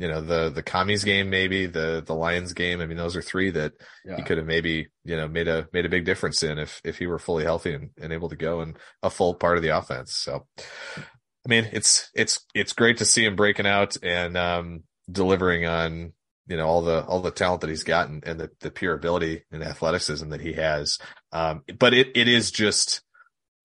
you 0.01 0.09
know 0.09 0.23
the 0.23 0.49
the 0.49 0.63
commies 0.63 1.05
game 1.05 1.29
maybe 1.29 1.67
the 1.67 2.03
the 2.05 2.15
Lions 2.15 2.55
game. 2.55 2.81
I 2.81 2.87
mean 2.87 2.97
those 2.97 3.17
are 3.17 3.23
three 3.23 3.51
that 3.51 3.75
he 4.17 4.23
could 4.23 4.39
have 4.39 4.47
maybe 4.47 4.89
you 5.05 5.15
know 5.15 5.29
made 5.29 5.47
a 5.47 5.69
made 5.75 5.85
a 5.85 5.91
big 5.91 6.07
difference 6.07 6.43
in 6.43 6.59
if 6.59 6.81
if 6.85 6.97
he 6.97 7.07
were 7.07 7.19
fully 7.19 7.45
healthy 7.45 7.75
and, 7.75 7.91
and 8.01 8.11
able 8.11 8.31
to 8.31 8.37
go 8.37 8.63
and 8.63 8.79
a 9.03 9.11
full 9.11 9.35
part 9.35 9.59
of 9.59 9.63
the 9.63 9.77
offense. 9.77 10.17
So 10.17 10.47
I 10.97 11.49
mean 11.49 11.69
it's 11.71 12.11
it's 12.15 12.47
it's 12.55 12.73
great 12.73 12.97
to 12.97 13.05
see 13.05 13.27
him 13.27 13.37
breaking 13.37 13.67
out 13.67 13.99
and 14.03 14.39
um 14.39 14.85
delivering 15.13 15.67
on 15.67 16.15
you 16.47 16.57
know 16.57 16.67
all 16.67 16.81
the 16.81 17.05
all 17.05 17.21
the 17.21 17.31
talent 17.31 17.61
that 17.61 17.71
he's 17.71 17.85
gotten 17.85 18.23
and 18.25 18.41
the, 18.41 18.51
the 18.61 18.71
pure 18.71 18.95
ability 18.95 19.45
and 19.53 19.63
athleticism 19.63 20.31
that 20.31 20.41
he 20.41 20.55
has. 20.55 20.97
Um 21.31 21.63
but 21.79 21.93
it 21.93 22.09
it 22.15 22.27
is 22.27 22.51
just 22.51 23.03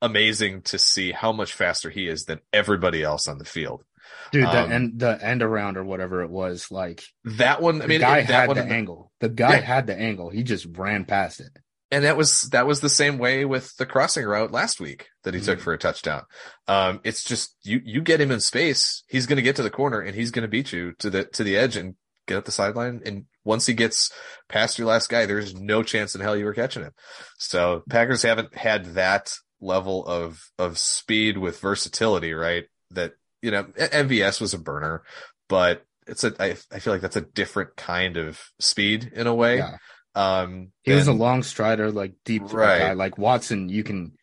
amazing 0.01 0.61
to 0.63 0.77
see 0.79 1.11
how 1.11 1.31
much 1.31 1.53
faster 1.53 1.89
he 1.89 2.07
is 2.07 2.25
than 2.25 2.39
everybody 2.53 3.01
else 3.03 3.27
on 3.27 3.37
the 3.37 3.45
field. 3.45 3.83
Dude, 4.31 4.43
the 4.45 4.63
Um, 4.63 4.71
end 4.71 4.99
the 4.99 5.17
end 5.23 5.41
around 5.41 5.77
or 5.77 5.83
whatever 5.83 6.21
it 6.21 6.29
was, 6.29 6.69
like 6.71 7.03
That 7.23 7.61
one, 7.61 7.77
I 7.77 7.79
the 7.83 7.87
mean, 7.87 8.01
guy 8.01 8.21
that 8.21 8.25
had 8.29 8.47
one, 8.47 8.57
the 8.57 8.63
angle. 8.65 9.11
The 9.19 9.29
guy 9.29 9.55
Yeah. 9.55 9.61
had 9.61 9.87
the 9.87 9.95
angle. 9.97 10.29
He 10.29 10.43
just 10.43 10.65
ran 10.77 11.05
past 11.05 11.39
it. 11.39 11.49
and 11.91 12.03
that 12.03 12.17
was 12.17 12.43
that 12.49 12.65
was 12.67 12.81
the 12.81 12.89
same 12.89 13.17
way 13.19 13.45
with 13.45 13.75
the 13.77 13.85
crossing 13.85 14.25
route 14.25 14.51
last 14.51 14.79
week 14.79 15.07
that 15.23 15.33
he 15.35 15.39
took 15.39 15.59
Mhm. 15.59 15.61
for 15.61 15.73
a 15.73 15.77
touchdown. 15.77 16.23
Um, 16.67 16.99
it's 17.03 17.23
just 17.23 17.55
you 17.63 17.79
you 17.85 18.01
get 18.01 18.19
him 18.19 18.31
in 18.31 18.39
space, 18.41 19.03
he's 19.07 19.27
going 19.27 19.37
to 19.37 19.43
get 19.43 19.55
to 19.57 19.63
the 19.63 19.69
corner 19.69 20.01
and 20.01 20.15
he's 20.15 20.31
going 20.31 20.41
to 20.43 20.47
beat 20.49 20.71
you 20.73 20.93
to 20.99 21.09
the 21.11 21.25
to 21.25 21.43
the 21.43 21.55
edge 21.57 21.75
and 21.77 21.95
get 22.27 22.37
up 22.37 22.45
the 22.45 22.51
sideline. 22.51 23.01
And 23.05 23.25
once 23.43 23.67
he 23.67 23.73
gets 23.75 24.11
past 24.49 24.79
your 24.79 24.87
last 24.87 25.09
guy, 25.09 25.25
there's 25.27 25.53
no 25.53 25.83
chance 25.83 26.15
in 26.15 26.21
hell 26.21 26.35
you 26.35 26.45
were 26.45 26.55
catching 26.55 26.81
him. 26.83 26.91
So 27.37 27.83
Packers 27.89 28.23
haven't 28.23 28.55
had 28.55 28.95
that 28.95 29.35
level 29.65 30.05
of 30.05 30.51
of 30.57 30.77
speed 30.77 31.37
with 31.37 31.59
versatility, 31.59 32.33
right? 32.33 32.65
That 32.91 33.13
you 33.41 33.51
know, 33.51 33.63
MVS 33.63 34.39
was 34.41 34.53
a 34.53 34.59
burner, 34.59 35.03
but 35.49 35.83
it's 36.07 36.23
a, 36.23 36.33
I, 36.39 36.55
I 36.71 36.79
feel 36.79 36.93
like 36.93 37.01
that's 37.01 37.15
a 37.15 37.21
different 37.21 37.75
kind 37.75 38.17
of 38.17 38.39
speed 38.59 39.11
in 39.13 39.27
a 39.27 39.33
way. 39.35 39.57
Yeah. 39.57 39.77
Um, 40.15 40.71
He 40.83 40.93
was 40.93 41.07
a 41.07 41.13
long 41.13 41.43
strider, 41.43 41.91
like 41.91 42.13
deep 42.23 42.43
Right. 42.53 42.79
guy. 42.79 42.93
Like 42.93 43.17
Watson, 43.17 43.69
you 43.69 43.83
can. 43.83 44.13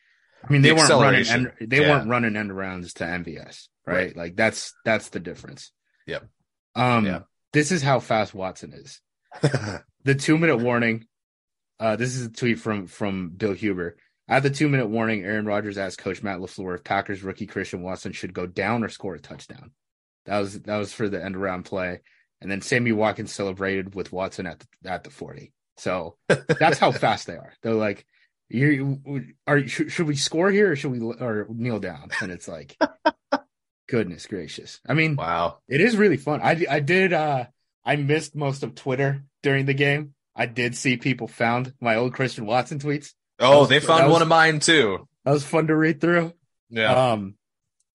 I 0.44 0.52
mean, 0.52 0.62
The 0.62 0.68
they 0.70 0.74
weren't 0.74 0.90
running. 0.90 1.26
End, 1.28 1.52
they 1.61 1.81
yeah. 1.83 1.90
weren't 1.90 2.09
running 2.09 2.37
end 2.37 2.57
rounds 2.57 2.94
to 2.94 3.05
MVS, 3.05 3.68
right? 3.87 3.94
Right. 3.96 4.16
Like 4.16 4.37
that's 4.37 4.72
that's 4.85 5.11
the 5.11 5.20
difference. 5.20 5.70
Yep. 6.07 6.26
Um, 6.74 7.05
Yeah. 7.07 7.20
this 7.52 7.70
is 7.72 7.83
how 7.83 8.00
fast 8.00 8.35
Watson 8.35 8.72
is. 8.72 9.00
The 10.05 10.16
two 10.16 10.37
minute 10.37 10.57
warning. 10.57 11.07
Uh, 11.78 11.94
this 11.94 12.16
is 12.16 12.26
a 12.26 12.31
tweet 12.31 12.59
from 12.59 12.87
from 12.88 13.28
Bill 13.31 13.52
Huber. 13.52 13.96
At 14.28 14.42
the 14.42 14.50
two 14.50 14.68
minute 14.68 14.87
warning, 14.87 15.24
Aaron 15.24 15.46
Rodgers 15.46 15.78
asked 15.78 15.98
Coach 15.98 16.22
Matt 16.22 16.38
LaFleur 16.38 16.76
if 16.76 16.85
Packers 16.85 17.22
rookie 17.22 17.46
Christian 17.46 17.82
Watson 17.82 18.12
should 18.12 18.32
go 18.32 18.46
down 18.46 18.85
or 18.85 18.88
score 18.88 19.14
a 19.14 19.20
touchdown. 19.20 19.72
That 20.26 20.38
was 20.38 20.61
that 20.62 20.76
was 20.76 20.92
for 20.92 21.08
the 21.08 21.22
end 21.22 21.37
around 21.37 21.64
play, 21.64 22.00
and 22.40 22.50
then 22.50 22.61
Sammy 22.61 22.92
Watkins 22.92 23.32
celebrated 23.32 23.94
with 23.94 24.12
Watson 24.12 24.46
at 24.46 24.61
the, 24.61 24.90
at 24.90 25.04
the 25.04 25.11
forty. 25.11 25.52
So 25.76 26.16
that's 26.28 26.78
how 26.78 26.92
fast 26.92 27.26
they 27.26 27.35
are. 27.35 27.52
They're 27.62 27.74
like, 27.74 28.06
"You 28.48 29.00
are 29.46 29.66
should, 29.66 29.90
should 29.90 30.06
we 30.06 30.14
score 30.14 30.50
here 30.50 30.72
or 30.72 30.76
should 30.76 30.92
we 30.92 31.00
or 31.00 31.46
kneel 31.50 31.80
down?" 31.80 32.11
And 32.20 32.30
it's 32.30 32.46
like, 32.46 32.76
goodness 33.88 34.26
gracious. 34.26 34.80
I 34.87 34.94
mean, 34.94 35.16
wow. 35.16 35.58
it 35.68 35.80
is 35.80 35.96
really 35.96 36.16
fun. 36.16 36.40
I 36.42 36.64
I 36.70 36.80
did 36.80 37.12
uh 37.12 37.46
I 37.85 37.96
missed 37.96 38.37
most 38.37 38.62
of 38.62 38.74
Twitter 38.76 39.24
during 39.42 39.66
the 39.66 39.74
game. 39.74 40.14
I 40.35 40.46
did 40.46 40.76
see 40.76 40.96
people 40.96 41.28
found 41.28 41.74
my 41.80 41.96
old 41.96 42.14
Christian 42.14 42.46
Watson 42.46 42.78
tweets. 42.78 43.12
Oh, 43.42 43.61
was- 43.61 43.68
they 43.68 43.81
found 43.81 44.05
was- 44.05 44.12
one 44.12 44.22
of 44.22 44.28
mine 44.28 44.61
too. 44.61 45.07
That 45.24 45.33
was 45.33 45.44
fun 45.44 45.66
to 45.68 45.76
read 45.76 46.00
through. 46.00 46.33
Yeah. 46.70 47.12
Um 47.12 47.35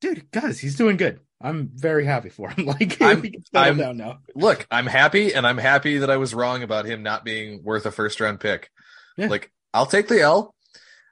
dude, 0.02 0.30
guys, 0.32 0.60
he's 0.60 0.76
doing 0.76 0.98
good. 0.98 1.20
I'm 1.42 1.70
very 1.74 2.06
happy 2.06 2.30
for 2.30 2.50
him. 2.50 2.66
Like 2.68 3.02
I'm- 3.02 3.24
I'm- 3.54 3.78
down 3.78 3.98
now. 3.98 4.20
Look, 4.36 4.66
I'm 4.72 4.86
happy 4.88 5.34
and 5.34 5.46
I'm 5.46 5.58
happy 5.58 6.00
that 6.00 6.10
I 6.10 6.18
was 6.18 6.34
wrong 6.34 6.64
about 6.64 6.86
him 6.86 7.04
not 7.04 7.26
being 7.26 7.64
worth 7.64 7.86
a 7.86 7.92
first 7.92 8.20
round 8.20 8.40
pick. 8.40 8.70
Yeah. 9.18 9.28
Like 9.28 9.52
I'll 9.74 9.86
take 9.86 10.08
the 10.08 10.22
L. 10.22 10.54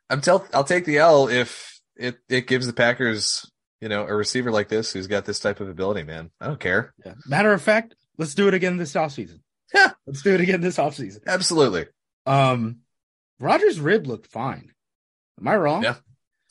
I'm 0.10 0.22
tell 0.22 0.48
I'll 0.54 0.64
take 0.64 0.86
the 0.86 0.98
L 1.00 1.28
if 1.28 1.80
it 1.96 2.18
it 2.30 2.48
gives 2.48 2.68
the 2.68 2.74
Packers, 2.74 3.50
you 3.82 3.90
know, 3.90 4.06
a 4.06 4.14
receiver 4.16 4.52
like 4.52 4.70
this 4.70 4.94
who's 4.94 5.08
got 5.08 5.26
this 5.26 5.40
type 5.40 5.60
of 5.60 5.70
ability, 5.70 6.04
man. 6.04 6.30
I 6.40 6.48
don't 6.48 6.60
care. 6.60 6.94
Yeah. 7.06 7.14
Matter 7.28 7.52
of 7.54 7.62
fact, 7.62 7.96
let's 8.18 8.36
do 8.36 8.48
it 8.48 8.54
again 8.54 8.78
this 8.78 8.94
offseason. 8.94 9.40
Yeah. 9.74 9.92
Let's 10.06 10.22
do 10.22 10.34
it 10.34 10.42
again 10.42 10.62
this 10.62 10.78
offseason. 10.78 11.26
Absolutely. 11.28 11.88
Um 12.26 12.78
Rodgers' 13.40 13.80
rib 13.80 14.08
looked 14.08 14.28
fine. 14.28 14.72
Am 15.40 15.48
I 15.48 15.56
wrong? 15.58 15.84
Yeah. 15.84 15.96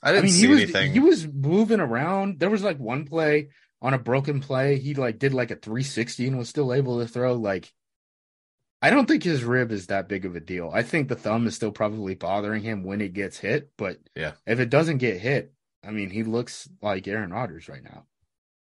I 0.03 0.13
didn't 0.13 0.25
mean, 0.25 0.33
see 0.35 0.41
he 0.41 0.47
was 0.49 0.63
anything. 0.63 0.93
he 0.93 1.01
was 1.01 1.27
moving 1.27 1.81
around. 1.81 2.39
There 2.39 2.51
was 2.51 2.63
like 2.63 2.79
one 2.79 3.07
play 3.07 3.49
on 3.81 3.95
a 3.95 3.99
broken 3.99 4.41
play. 4.41 4.79
He 4.79 4.95
like 4.95 5.19
did 5.19 5.33
like 5.33 5.51
a 5.51 5.57
360 5.57 6.27
and 6.29 6.39
was 6.39 6.49
still 6.51 6.75
able 6.75 7.01
to 7.01 7.09
throw. 7.09 7.35
Like, 7.35 7.73
I 8.83 8.91
don't 8.91 9.07
think 9.07 9.23
his 9.23 9.45
rib 9.45 9.73
is 9.73 9.87
that 9.87 10.09
big 10.09 10.27
of 10.27 10.37
a 10.37 10.41
deal. 10.41 10.71
I 10.73 10.83
think 10.83 11.09
the 11.09 11.15
thumb 11.17 11.47
is 11.47 11.55
still 11.55 11.73
probably 11.73 12.15
bothering 12.15 12.63
him 12.63 12.85
when 12.85 13.01
it 13.01 13.15
gets 13.15 13.39
hit. 13.39 13.71
But 13.79 13.99
Yeah. 14.15 14.33
if 14.47 14.61
it 14.61 14.69
doesn't 14.69 14.99
get 14.99 15.21
hit, 15.21 15.53
I 15.83 15.91
mean, 15.91 16.11
he 16.11 16.23
looks 16.23 16.69
like 16.83 17.09
Aaron 17.09 17.31
Rodgers 17.33 17.69
right 17.69 17.83
now. 17.83 18.05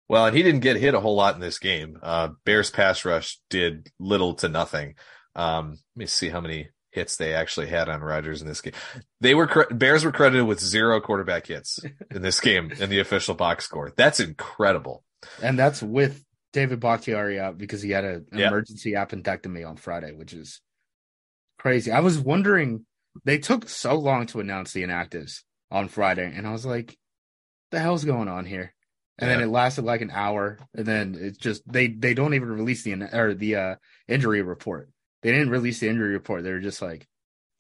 Well, 0.09 0.27
and 0.27 0.37
he 0.37 0.43
didn't 0.43 0.61
get 0.63 0.77
hit 0.77 0.95
a 0.95 1.01
whole 1.01 1.15
lot 1.17 1.35
in 1.37 1.41
this 1.41 1.59
game. 1.61 1.99
Uh, 2.03 2.31
Bears 2.45 2.71
pass 2.71 3.05
rush 3.05 3.39
did 3.51 3.91
little 4.01 4.35
to 4.37 4.49
nothing. 4.49 4.95
Um, 5.37 5.71
let 5.95 6.01
me 6.01 6.07
see 6.07 6.31
how 6.31 6.41
many 6.41 6.71
hits 6.99 7.17
they 7.17 7.33
actually 7.35 7.69
had 7.69 7.89
on 7.89 8.01
Rodgers 8.01 8.43
in 8.43 8.49
this 8.49 8.61
game. 8.61 8.75
They 9.21 9.35
were 9.35 9.47
cre- 9.47 9.73
Bears 9.73 10.05
were 10.05 10.13
credited 10.13 10.47
with 10.47 10.61
zero 10.61 11.01
quarterback 11.01 11.47
hits 11.47 11.79
in 12.11 12.23
this 12.23 12.41
game 12.41 12.71
in 12.81 12.91
the 12.91 13.01
official 13.01 13.35
box 13.35 13.65
score. 13.65 13.93
That's 13.97 14.21
incredible. 14.21 15.05
And 15.43 15.59
that's 15.59 15.83
with 15.83 16.25
David 16.53 16.81
Bakhtiari 16.81 17.39
out 17.39 17.57
because 17.59 17.83
he 17.83 17.91
had 17.91 18.05
a, 18.05 18.15
an 18.17 18.27
Yeah. 18.39 18.49
emergency 18.49 18.93
appendectomy 18.93 19.69
on 19.69 19.77
Friday, 19.77 20.13
which 20.13 20.33
is 20.33 20.61
crazy. 21.59 21.91
I 21.91 22.01
was 22.01 22.19
wondering, 22.19 22.85
they 23.25 23.39
took 23.39 23.69
so 23.69 23.95
long 23.95 24.27
to 24.27 24.41
announce 24.41 24.73
the 24.73 24.83
inactives 24.83 25.43
on 25.71 25.89
Friday, 25.89 26.31
and 26.35 26.47
I 26.47 26.53
was 26.53 26.65
like, 26.67 26.97
the 27.71 27.79
hell's 27.81 28.05
going 28.05 28.29
on 28.29 28.45
here? 28.47 28.75
And 29.21 29.29
then 29.29 29.41
it 29.41 29.47
lasted 29.49 29.85
like 29.85 30.01
an 30.01 30.13
hour, 30.13 30.59
and 30.75 30.87
then 30.87 31.17
it's 31.19 31.39
just 31.39 31.63
they 31.67 31.89
they 31.89 32.15
don't 32.15 32.35
even 32.35 32.49
release 32.51 32.85
the 32.85 32.93
or 33.13 33.35
the 33.35 33.57
uh, 33.57 33.75
injury 34.07 34.43
report. 34.43 34.91
They 35.23 35.33
didn't 35.33 35.51
release 35.51 35.81
the 35.81 35.89
injury 35.89 36.13
report. 36.13 36.45
They 36.45 36.53
were 36.53 36.61
just 36.61 36.81
like, 36.83 37.07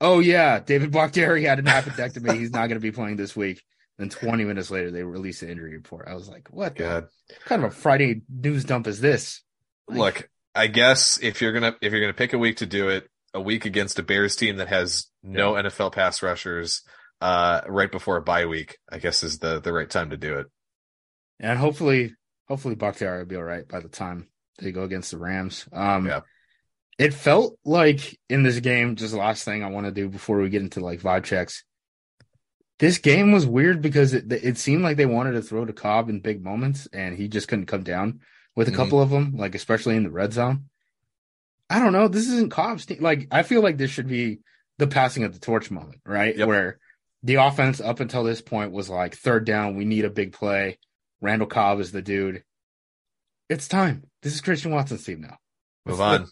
"Oh 0.00 0.20
yeah, 0.20 0.60
David 0.60 0.92
Bakhtiari 0.92 1.44
had 1.44 1.58
an 1.58 1.64
appendectomy. 1.66 2.34
He's 2.38 2.50
not 2.52 2.68
going 2.68 2.74
to 2.76 2.80
be 2.80 2.92
playing 2.92 3.16
this 3.16 3.34
week." 3.36 3.62
Then 3.98 4.10
20 4.10 4.44
minutes 4.44 4.70
later, 4.70 4.92
they 4.92 5.02
released 5.02 5.40
the 5.40 5.50
injury 5.50 5.72
report. 5.74 6.06
I 6.08 6.14
was 6.14 6.28
like, 6.28 6.48
"What 6.52 6.76
God. 6.76 7.08
what 7.28 7.44
kind 7.46 7.64
of 7.64 7.72
a 7.72 7.74
Friday 7.74 8.22
news 8.28 8.64
dump 8.64 8.86
is 8.86 9.00
this? 9.00 9.42
Like- 9.88 9.98
Look, 9.98 10.28
I 10.54 10.66
guess 10.68 11.18
if 11.22 11.40
you're 11.42 11.52
gonna 11.52 11.74
if 11.82 11.92
you're 11.92 12.00
gonna 12.00 12.12
pick 12.12 12.32
a 12.32 12.38
week 12.38 12.58
to 12.58 12.66
do 12.66 12.88
it, 12.90 13.08
a 13.34 13.40
week 13.40 13.64
against 13.64 13.98
a 13.98 14.02
Bears 14.02 14.36
team 14.36 14.56
that 14.56 14.68
has 14.68 15.06
no 15.22 15.54
NFL 15.54 15.92
pass 15.92 16.22
rushers, 16.22 16.82
uh, 17.20 17.62
right 17.66 17.90
before 17.90 18.16
a 18.18 18.22
bye 18.22 18.46
week, 18.46 18.78
I 18.90 18.98
guess 18.98 19.22
is 19.24 19.38
the 19.40 19.60
the 19.60 19.72
right 19.72 19.90
time 19.90 20.10
to 20.10 20.16
do 20.16 20.38
it. 20.38 20.46
And 21.40 21.58
hopefully, 21.58 22.14
hopefully 22.46 22.74
Bakhtiari 22.76 23.18
will 23.18 23.26
be 23.26 23.36
all 23.36 23.42
right 23.44 23.66
by 23.66 23.80
the 23.80 23.88
time 23.88 24.28
they 24.60 24.72
go 24.72 24.82
against 24.84 25.10
the 25.12 25.18
Rams. 25.18 25.68
Um, 25.72 26.06
Yeah. 26.06 26.20
It 26.98 27.14
felt 27.14 27.56
like 27.64 28.18
in 28.28 28.42
this 28.42 28.58
game, 28.60 28.96
just 28.96 29.12
the 29.12 29.18
last 29.18 29.44
thing 29.44 29.62
I 29.62 29.70
want 29.70 29.86
to 29.86 29.92
do 29.92 30.08
before 30.08 30.38
we 30.40 30.48
get 30.48 30.62
into 30.62 30.80
like 30.80 31.00
vibe 31.00 31.24
checks. 31.24 31.64
This 32.80 32.98
game 32.98 33.32
was 33.32 33.46
weird 33.46 33.82
because 33.82 34.14
it 34.14 34.32
it 34.32 34.58
seemed 34.58 34.82
like 34.82 34.96
they 34.96 35.06
wanted 35.06 35.32
to 35.32 35.42
throw 35.42 35.64
to 35.64 35.72
Cobb 35.72 36.08
in 36.08 36.20
big 36.20 36.42
moments, 36.42 36.86
and 36.92 37.16
he 37.16 37.28
just 37.28 37.48
couldn't 37.48 37.66
come 37.66 37.82
down 37.82 38.20
with 38.56 38.68
a 38.68 38.72
Mhm. 38.72 38.76
couple 38.76 39.00
of 39.00 39.10
them, 39.10 39.36
like 39.36 39.54
especially 39.54 39.96
in 39.96 40.02
the 40.04 40.10
red 40.10 40.32
zone. 40.32 40.64
I 41.70 41.78
don't 41.80 41.92
know. 41.92 42.08
This 42.08 42.28
isn't 42.28 42.50
Cobb's 42.50 42.86
team. 42.86 42.98
Like 43.00 43.28
I 43.30 43.42
feel 43.42 43.62
like 43.62 43.78
this 43.78 43.90
should 43.90 44.08
be 44.08 44.40
the 44.78 44.86
passing 44.86 45.24
of 45.24 45.32
the 45.32 45.40
torch 45.40 45.70
moment, 45.70 46.00
right? 46.06 46.36
Yep. 46.36 46.48
Where 46.48 46.78
the 47.22 47.34
offense 47.36 47.80
up 47.80 47.98
until 48.00 48.22
this 48.24 48.40
point 48.40 48.70
was 48.72 48.88
like 48.88 49.14
third 49.16 49.44
down, 49.44 49.76
we 49.76 49.84
need 49.84 50.04
a 50.04 50.10
big 50.10 50.32
play. 50.32 50.78
Randall 51.20 51.48
Cobb 51.48 51.80
is 51.80 51.90
the 51.92 52.02
dude. 52.02 52.44
It's 53.48 53.66
time. 53.66 54.04
This 54.22 54.34
is 54.34 54.40
Christian 54.40 54.70
Watson's 54.72 55.04
team 55.04 55.20
now. 55.22 55.38
Move 55.84 56.00
on. 56.00 56.26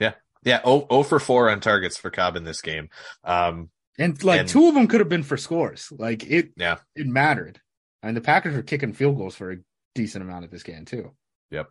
Yeah. 0.00 0.14
Yeah. 0.42 0.60
Oh, 0.64 0.86
oh 0.90 1.02
for 1.04 1.20
four 1.20 1.48
on 1.50 1.60
targets 1.60 1.96
for 1.96 2.10
Cobb 2.10 2.34
in 2.36 2.44
this 2.44 2.62
game. 2.62 2.88
Um, 3.22 3.70
And 3.98 4.22
like 4.24 4.40
And- 4.40 4.48
two 4.48 4.66
of 4.68 4.74
them 4.74 4.86
could 4.88 5.00
have 5.00 5.08
been 5.10 5.22
for 5.22 5.36
scores. 5.36 5.92
Like 5.92 6.24
it, 6.24 6.52
Yeah. 6.56 6.78
it 6.96 7.06
mattered. 7.06 7.60
And 8.02 8.16
the 8.16 8.22
Packers 8.22 8.54
were 8.56 8.62
kicking 8.62 8.94
field 8.94 9.18
goals 9.18 9.36
for 9.36 9.52
a 9.52 9.56
decent 9.94 10.24
amount 10.24 10.46
of 10.46 10.50
this 10.50 10.62
game 10.62 10.86
too. 10.86 11.12
Yep. 11.50 11.66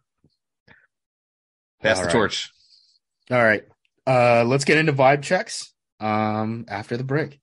Pass 1.82 1.98
All 1.98 2.02
the 2.04 2.08
right. 2.08 2.14
torch. 2.14 2.52
All 3.32 3.44
right, 3.44 3.64
uh, 4.08 4.44
let's 4.44 4.66
get 4.66 4.78
into 4.78 4.92
vibe 4.94 5.22
checks. 5.24 5.74
Um, 6.00 6.66
after 6.68 6.98
the 6.98 7.04
break. 7.04 7.40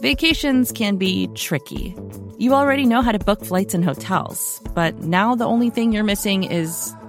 Vacations 0.00 0.72
can 0.72 0.96
be 0.96 1.28
tricky. 1.34 1.94
You 2.38 2.52
already 2.54 2.84
know 2.84 3.02
how 3.02 3.12
to 3.12 3.18
book 3.18 3.44
flights 3.44 3.74
and 3.74 3.84
hotels, 3.84 4.60
but 4.74 4.94
now 5.02 5.34
the 5.34 5.44
only 5.46 5.70
thing 5.70 5.92
you're 5.92 6.04
missing 6.04 6.44
is, 6.44 6.94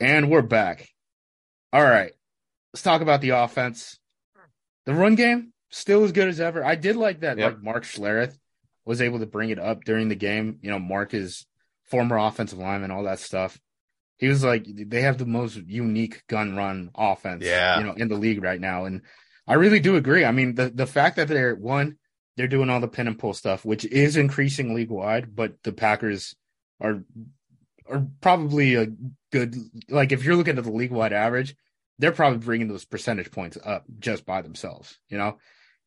And 0.00 0.30
we're 0.30 0.42
back. 0.42 0.88
All 1.72 1.82
right. 1.82 2.12
Let's 2.72 2.82
talk 2.82 3.00
about 3.00 3.20
the 3.20 3.30
offense. 3.30 3.98
The 4.86 4.94
run 4.94 5.16
game, 5.16 5.52
still 5.70 6.04
as 6.04 6.12
good 6.12 6.28
as 6.28 6.40
ever. 6.40 6.64
I 6.64 6.74
did 6.76 6.96
like 6.96 7.20
that 7.20 7.36
Yep. 7.38 7.52
like 7.54 7.62
Mark 7.62 7.84
Schlereth 7.84 8.36
was 8.84 9.02
able 9.02 9.18
to 9.18 9.26
bring 9.26 9.50
it 9.50 9.58
up 9.58 9.84
during 9.84 10.08
the 10.08 10.14
game. 10.14 10.58
You 10.62 10.70
know, 10.70 10.78
Mark 10.78 11.12
is 11.14 11.46
former 11.84 12.16
offensive 12.16 12.58
lineman, 12.58 12.90
all 12.90 13.02
that 13.04 13.18
stuff. 13.18 13.58
He 14.18 14.28
was 14.28 14.42
like 14.42 14.66
they 14.66 15.02
have 15.02 15.18
the 15.18 15.26
most 15.26 15.56
unique 15.56 16.22
gun 16.26 16.56
run 16.56 16.90
offense 16.94 17.44
Yeah. 17.44 17.78
you 17.78 17.84
know, 17.84 17.92
in 17.92 18.08
the 18.08 18.16
league 18.16 18.42
right 18.42 18.60
now. 18.60 18.84
And 18.86 19.02
I 19.46 19.54
really 19.54 19.80
do 19.80 19.96
agree. 19.96 20.24
I 20.24 20.32
mean, 20.32 20.54
the 20.54 20.70
the 20.70 20.86
fact 20.86 21.16
that 21.16 21.28
they're 21.28 21.54
one, 21.54 21.98
they're 22.36 22.48
doing 22.48 22.70
all 22.70 22.80
the 22.80 22.88
pin 22.88 23.06
and 23.08 23.18
pull 23.18 23.34
stuff, 23.34 23.64
which 23.64 23.84
is 23.84 24.16
increasing 24.16 24.74
league 24.74 24.90
wide, 24.90 25.34
but 25.36 25.54
the 25.64 25.72
Packers 25.72 26.34
are 26.80 27.02
are 27.88 28.06
probably 28.20 28.74
a 28.74 28.88
good 29.30 29.56
like 29.88 30.12
if 30.12 30.24
you're 30.24 30.36
looking 30.36 30.58
at 30.58 30.64
the 30.64 30.70
league 30.70 30.90
wide 30.90 31.12
average, 31.12 31.56
they're 31.98 32.12
probably 32.12 32.38
bringing 32.38 32.68
those 32.68 32.84
percentage 32.84 33.30
points 33.30 33.58
up 33.64 33.84
just 33.98 34.24
by 34.24 34.42
themselves, 34.42 34.98
you 35.08 35.18
know. 35.18 35.38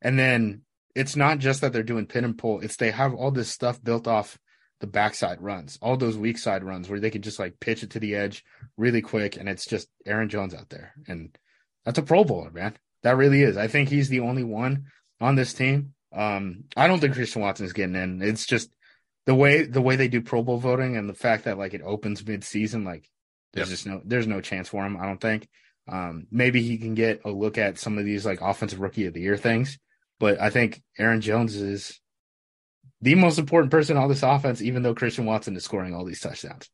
And 0.01 0.17
then 0.17 0.61
it's 0.95 1.15
not 1.15 1.39
just 1.39 1.61
that 1.61 1.73
they're 1.73 1.83
doing 1.83 2.05
pin 2.05 2.25
and 2.25 2.37
pull; 2.37 2.61
it's 2.61 2.75
they 2.77 2.91
have 2.91 3.13
all 3.13 3.31
this 3.31 3.49
stuff 3.49 3.83
built 3.83 4.07
off 4.07 4.37
the 4.79 4.87
backside 4.87 5.41
runs, 5.41 5.77
all 5.81 5.95
those 5.95 6.17
weak 6.17 6.37
side 6.37 6.63
runs 6.63 6.89
where 6.89 6.99
they 6.99 7.11
can 7.11 7.21
just 7.21 7.39
like 7.39 7.59
pitch 7.59 7.83
it 7.83 7.91
to 7.91 7.99
the 7.99 8.15
edge 8.15 8.43
really 8.77 9.01
quick, 9.01 9.37
and 9.37 9.47
it's 9.47 9.65
just 9.65 9.87
Aaron 10.05 10.29
Jones 10.29 10.53
out 10.53 10.69
there, 10.69 10.93
and 11.07 11.37
that's 11.85 11.99
a 11.99 12.03
Pro 12.03 12.23
Bowler, 12.23 12.51
man. 12.51 12.75
That 13.03 13.17
really 13.17 13.41
is. 13.41 13.57
I 13.57 13.67
think 13.67 13.89
he's 13.89 14.09
the 14.09 14.19
only 14.19 14.43
one 14.43 14.85
on 15.19 15.35
this 15.35 15.53
team. 15.53 15.93
Um, 16.13 16.65
I 16.75 16.87
don't 16.87 16.99
think 16.99 17.13
Christian 17.13 17.41
Watson 17.41 17.65
is 17.65 17.73
getting 17.73 17.95
in. 17.95 18.21
It's 18.21 18.45
just 18.45 18.69
the 19.25 19.35
way 19.35 19.63
the 19.63 19.81
way 19.81 19.95
they 19.95 20.07
do 20.07 20.21
Pro 20.21 20.43
Bowl 20.43 20.57
voting 20.57 20.97
and 20.97 21.07
the 21.07 21.13
fact 21.13 21.45
that 21.45 21.57
like 21.57 21.73
it 21.73 21.81
opens 21.83 22.25
mid 22.25 22.43
season, 22.43 22.83
like 22.83 23.09
there's 23.53 23.69
Yep. 23.69 23.73
just 23.75 23.85
no 23.87 24.01
there's 24.05 24.27
no 24.27 24.41
chance 24.41 24.69
for 24.69 24.85
him. 24.85 24.97
I 24.97 25.05
don't 25.05 25.21
think. 25.21 25.47
Um, 25.87 26.27
maybe 26.31 26.61
he 26.61 26.77
can 26.77 26.93
get 26.93 27.21
a 27.25 27.31
look 27.31 27.57
at 27.57 27.77
some 27.79 27.97
of 27.97 28.05
these 28.05 28.25
like 28.25 28.41
offensive 28.41 28.79
rookie 28.79 29.05
of 29.07 29.13
the 29.13 29.21
year 29.21 29.37
things, 29.37 29.77
but 30.19 30.39
I 30.39 30.49
think 30.49 30.81
Aaron 30.97 31.21
Jones 31.21 31.55
is 31.55 31.99
the 33.01 33.15
most 33.15 33.39
important 33.39 33.71
person 33.71 33.97
on 33.97 34.07
this 34.09 34.23
offense, 34.23 34.61
even 34.61 34.83
though 34.83 34.93
Christian 34.95 35.25
Watson 35.25 35.55
is 35.55 35.63
scoring 35.63 35.93
all 35.95 36.05
these 36.05 36.19
touchdowns. 36.19 36.69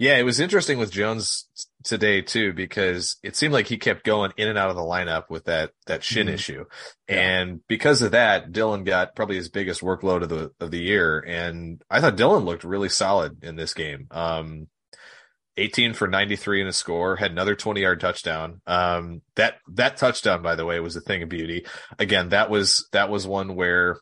Yeah, 0.00 0.16
it 0.16 0.24
was 0.24 0.40
interesting 0.40 0.78
with 0.78 0.90
Jones 0.90 1.46
today 1.84 2.20
too 2.22 2.52
because 2.52 3.16
it 3.22 3.36
seemed 3.36 3.52
like 3.52 3.68
he 3.68 3.76
kept 3.76 4.04
going 4.04 4.32
in 4.36 4.48
and 4.48 4.58
out 4.58 4.70
of 4.70 4.74
the 4.74 4.82
lineup 4.82 5.30
with 5.30 5.44
that 5.44 5.70
that 5.86 6.02
shin 6.02 6.26
Mhm. 6.26 6.32
issue, 6.32 6.64
Yeah. 7.08 7.14
and 7.20 7.60
because 7.68 8.02
of 8.02 8.10
that, 8.12 8.50
Dillon 8.50 8.82
got 8.82 9.14
probably 9.14 9.36
his 9.36 9.50
biggest 9.50 9.82
workload 9.82 10.22
of 10.22 10.30
the 10.30 10.50
of 10.58 10.72
the 10.72 10.80
year, 10.82 11.20
and 11.20 11.80
I 11.88 12.00
thought 12.00 12.16
Dillon 12.16 12.44
looked 12.44 12.64
really 12.64 12.88
solid 12.88 13.44
in 13.44 13.54
this 13.54 13.72
game. 13.74 14.08
Um, 14.10 14.66
18 15.56 15.94
for 15.94 16.08
93 16.08 16.62
in 16.62 16.66
a 16.66 16.72
score, 16.72 17.16
had 17.16 17.30
another 17.30 17.54
20 17.54 17.80
yard 17.80 18.00
touchdown. 18.00 18.60
Um, 18.66 19.22
that 19.36 19.56
that 19.74 19.96
touchdown, 19.96 20.42
by 20.42 20.54
the 20.56 20.66
way, 20.66 20.80
was 20.80 20.96
a 20.96 21.00
thing 21.00 21.22
of 21.22 21.28
beauty. 21.28 21.64
Again, 21.98 22.30
that 22.30 22.50
was 22.50 22.88
that 22.92 23.08
was 23.10 23.26
one 23.26 23.54
where 23.54 23.98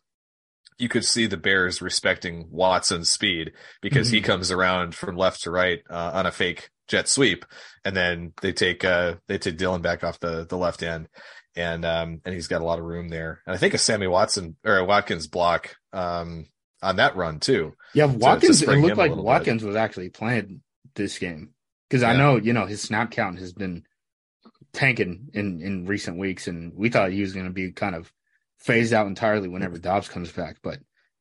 you 0.79 0.89
could 0.89 1.05
see 1.05 1.27
the 1.27 1.37
Bears 1.37 1.83
respecting 1.83 2.49
Watson's 2.51 3.11
speed 3.11 3.53
because 3.83 4.09
he 4.11 4.21
Mhm. 4.21 4.25
comes 4.25 4.51
around 4.51 4.95
from 4.95 5.17
left 5.17 5.43
to 5.43 5.51
right 5.51 5.81
uh, 5.91 6.11
on 6.15 6.27
a 6.27 6.33
fake 6.33 6.71
jet 6.89 7.09
sweep, 7.09 7.45
and 7.85 7.95
then 7.97 8.33
they 8.41 8.53
take 8.53 8.85
uh 8.85 9.17
they 9.29 9.39
take 9.39 9.59
Dillon 9.59 9.83
back 9.83 10.03
off 10.03 10.19
the 10.21 10.47
the 10.47 10.57
left 10.57 10.83
end, 10.83 11.09
and 11.55 11.85
um 11.85 12.21
and 12.25 12.35
he's 12.35 12.49
got 12.49 12.63
a 12.63 12.65
lot 12.65 12.79
of 12.79 12.85
room 12.87 13.09
there, 13.11 13.43
and 13.47 13.55
I 13.55 13.59
think 13.59 13.75
a 13.75 13.79
Sammy 13.79 14.07
Watson 14.07 14.57
or 14.65 14.79
a 14.79 14.85
Watkins 14.85 15.27
block 15.29 15.75
um 15.93 16.47
on 16.83 16.97
that 16.97 17.15
run 17.15 17.39
too. 17.39 17.75
Yeah, 17.95 18.07
to 18.07 18.13
Watkins. 18.19 18.63
it 18.63 18.69
looked 18.69 18.97
like 18.97 19.11
little 19.11 19.17
bit. 19.23 19.29
Watkins 19.29 19.63
was 19.63 19.77
actually 19.77 20.09
playing 20.09 20.63
this 20.95 21.19
game 21.19 21.55
because 21.89 22.03
I 22.03 22.17
know 22.17 22.37
you 22.37 22.53
know 22.53 22.67
his 22.67 22.83
snap 22.83 23.11
count 23.11 23.39
has 23.39 23.53
been 23.53 23.85
tanking 24.73 25.29
in 25.35 25.61
in 25.61 25.87
recent 25.87 26.19
weeks, 26.19 26.49
and 26.49 26.73
we 26.75 26.89
thought 26.89 27.13
he 27.13 27.21
was 27.21 27.35
going 27.35 27.47
to 27.47 27.53
be 27.53 27.73
kind 27.73 27.95
of 27.95 28.13
phased 28.59 28.93
out 28.93 29.07
entirely 29.07 29.49
whenever 29.49 29.79
Doubs 29.79 30.09
comes 30.09 30.33
back, 30.33 30.57
but 30.63 30.79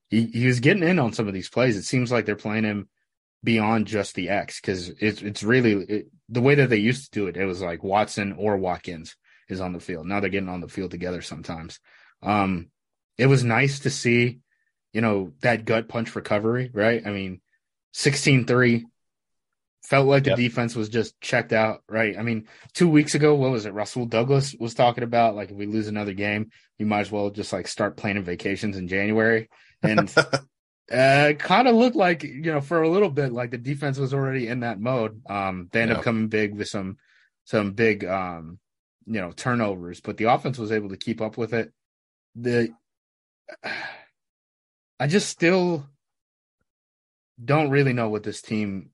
he 0.09 0.25
he 0.27 0.47
was 0.47 0.59
getting 0.59 0.83
in 0.83 0.99
on 0.99 1.13
some 1.13 1.27
of 1.27 1.33
these 1.33 1.49
plays. 1.49 1.77
It 1.77 1.83
seems 1.83 2.11
like 2.11 2.25
they're 2.25 2.35
playing 2.35 2.63
him 2.63 2.89
beyond 3.43 3.87
just 3.87 4.15
the 4.15 4.29
X 4.29 4.61
because 4.61 4.89
it's 4.89 5.21
it's 5.21 5.43
really 5.43 5.73
it, 5.73 6.07
the 6.29 6.41
way 6.41 6.55
that 6.55 6.69
they 6.69 6.77
used 6.77 7.05
to 7.05 7.19
do 7.19 7.27
it. 7.27 7.37
It 7.37 7.45
was 7.45 7.61
like 7.61 7.83
Watson 7.83 8.33
or 8.37 8.57
Watkins 8.57 9.15
is 9.49 9.61
on 9.61 9.73
the 9.73 9.79
field. 9.79 10.07
Now 10.07 10.19
they're 10.19 10.29
getting 10.29 10.49
on 10.49 10.61
the 10.61 10.67
field 10.67 10.91
together 10.91 11.21
sometimes. 11.21 11.79
Um, 12.21 12.69
it 13.17 13.27
was 13.27 13.43
nice 13.43 13.79
to 13.79 13.89
see, 13.89 14.39
you 14.93 15.01
know, 15.01 15.33
that 15.41 15.65
gut 15.65 15.89
punch 15.89 16.15
recovery, 16.15 16.69
right? 16.73 17.05
I 17.05 17.11
mean, 17.11 17.41
16-3 17.93 18.83
felt 19.83 20.07
like 20.07 20.23
the 20.23 20.29
Yep. 20.29 20.37
defense 20.37 20.75
was 20.75 20.89
just 20.89 21.19
checked 21.21 21.53
out, 21.53 21.83
right? 21.89 22.17
I 22.17 22.21
mean, 22.21 22.47
two 22.73 22.89
weeks 22.89 23.15
ago, 23.15 23.35
what 23.35 23.51
was 23.51 23.65
it? 23.65 23.73
Rasul 23.73 24.05
Douglas 24.05 24.55
was 24.59 24.73
talking 24.73 25.03
about 25.03 25.35
like 25.35 25.49
if 25.51 25.57
we 25.57 25.65
lose 25.65 25.87
another 25.87 26.13
game, 26.13 26.51
you 26.77 26.85
might 26.85 27.01
as 27.01 27.11
well 27.11 27.29
just 27.31 27.51
like 27.53 27.67
start 27.67 27.97
planning 27.97 28.23
vacations 28.23 28.77
in 28.77 28.87
January. 28.87 29.49
And 29.81 30.13
uh, 30.91 31.33
kind 31.37 31.67
of 31.67 31.75
looked 31.75 31.95
like, 31.95 32.23
you 32.23 32.41
know, 32.41 32.61
for 32.61 32.81
a 32.83 32.89
little 32.89 33.09
bit, 33.09 33.31
like 33.31 33.51
the 33.51 33.57
defense 33.57 33.97
was 33.97 34.13
already 34.13 34.47
in 34.47 34.59
that 34.61 34.79
mode. 34.79 35.21
Um, 35.29 35.69
they 35.71 35.81
ended 35.81 35.95
Yeah. 35.95 35.99
up 35.99 36.05
coming 36.05 36.27
big 36.27 36.55
with 36.55 36.67
some, 36.67 36.97
some 37.45 37.71
big, 37.73 38.05
um, 38.05 38.59
you 39.07 39.19
know, 39.19 39.31
turnovers, 39.31 39.99
but 39.99 40.17
the 40.17 40.25
offense 40.25 40.57
was 40.57 40.71
able 40.71 40.89
to 40.89 40.97
keep 40.97 41.21
up 41.21 41.37
with 41.37 41.53
it. 41.53 41.71
The, 42.35 42.69
I 44.99 45.07
just 45.07 45.29
still 45.29 45.87
don't 47.43 47.71
really 47.71 47.93
know 47.93 48.09
what 48.09 48.21
this 48.23 48.41
team 48.41 48.91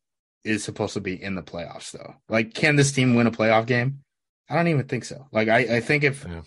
is 0.47 0.63
supposed 0.63 0.93
to 0.93 1.01
be 1.01 1.21
in 1.21 1.35
the 1.35 1.43
playoffs, 1.43 1.91
though. 1.91 2.15
Like, 2.29 2.53
can 2.53 2.75
this 2.75 2.91
team 2.91 3.15
win 3.15 3.27
a 3.27 3.31
playoff 3.31 3.65
game? 3.65 3.99
I 4.49 4.55
don't 4.55 4.67
even 4.69 4.87
think 4.87 5.05
so. 5.05 5.27
Like, 5.31 5.49
I, 5.49 5.77
I 5.77 5.79
think 5.81 6.03
if, 6.03 6.25
Yeah. 6.27 6.41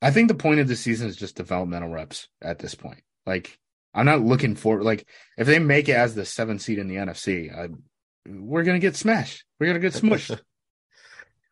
I 0.00 0.10
think 0.10 0.28
the 0.28 0.34
point 0.34 0.60
of 0.60 0.68
the 0.68 0.76
season 0.76 1.08
is 1.08 1.16
just 1.16 1.36
developmental 1.36 1.88
reps 1.88 2.28
at 2.42 2.58
this 2.58 2.74
point. 2.74 3.02
Like, 3.24 3.58
I'm 3.94 4.04
not 4.06 4.20
looking 4.20 4.54
for 4.54 4.82
like 4.82 5.08
if 5.38 5.46
they 5.46 5.58
make 5.58 5.88
it 5.88 5.96
as 5.96 6.14
the 6.14 6.26
seventh 6.26 6.60
seed 6.60 6.78
in 6.78 6.86
the 6.86 6.96
NFC, 6.96 7.50
I, 7.50 7.68
we're 8.28 8.62
gonna 8.62 8.78
get 8.78 8.94
smashed. 8.94 9.44
We're 9.58 9.68
gonna 9.68 9.78
get 9.80 9.94
smushed. 9.94 10.38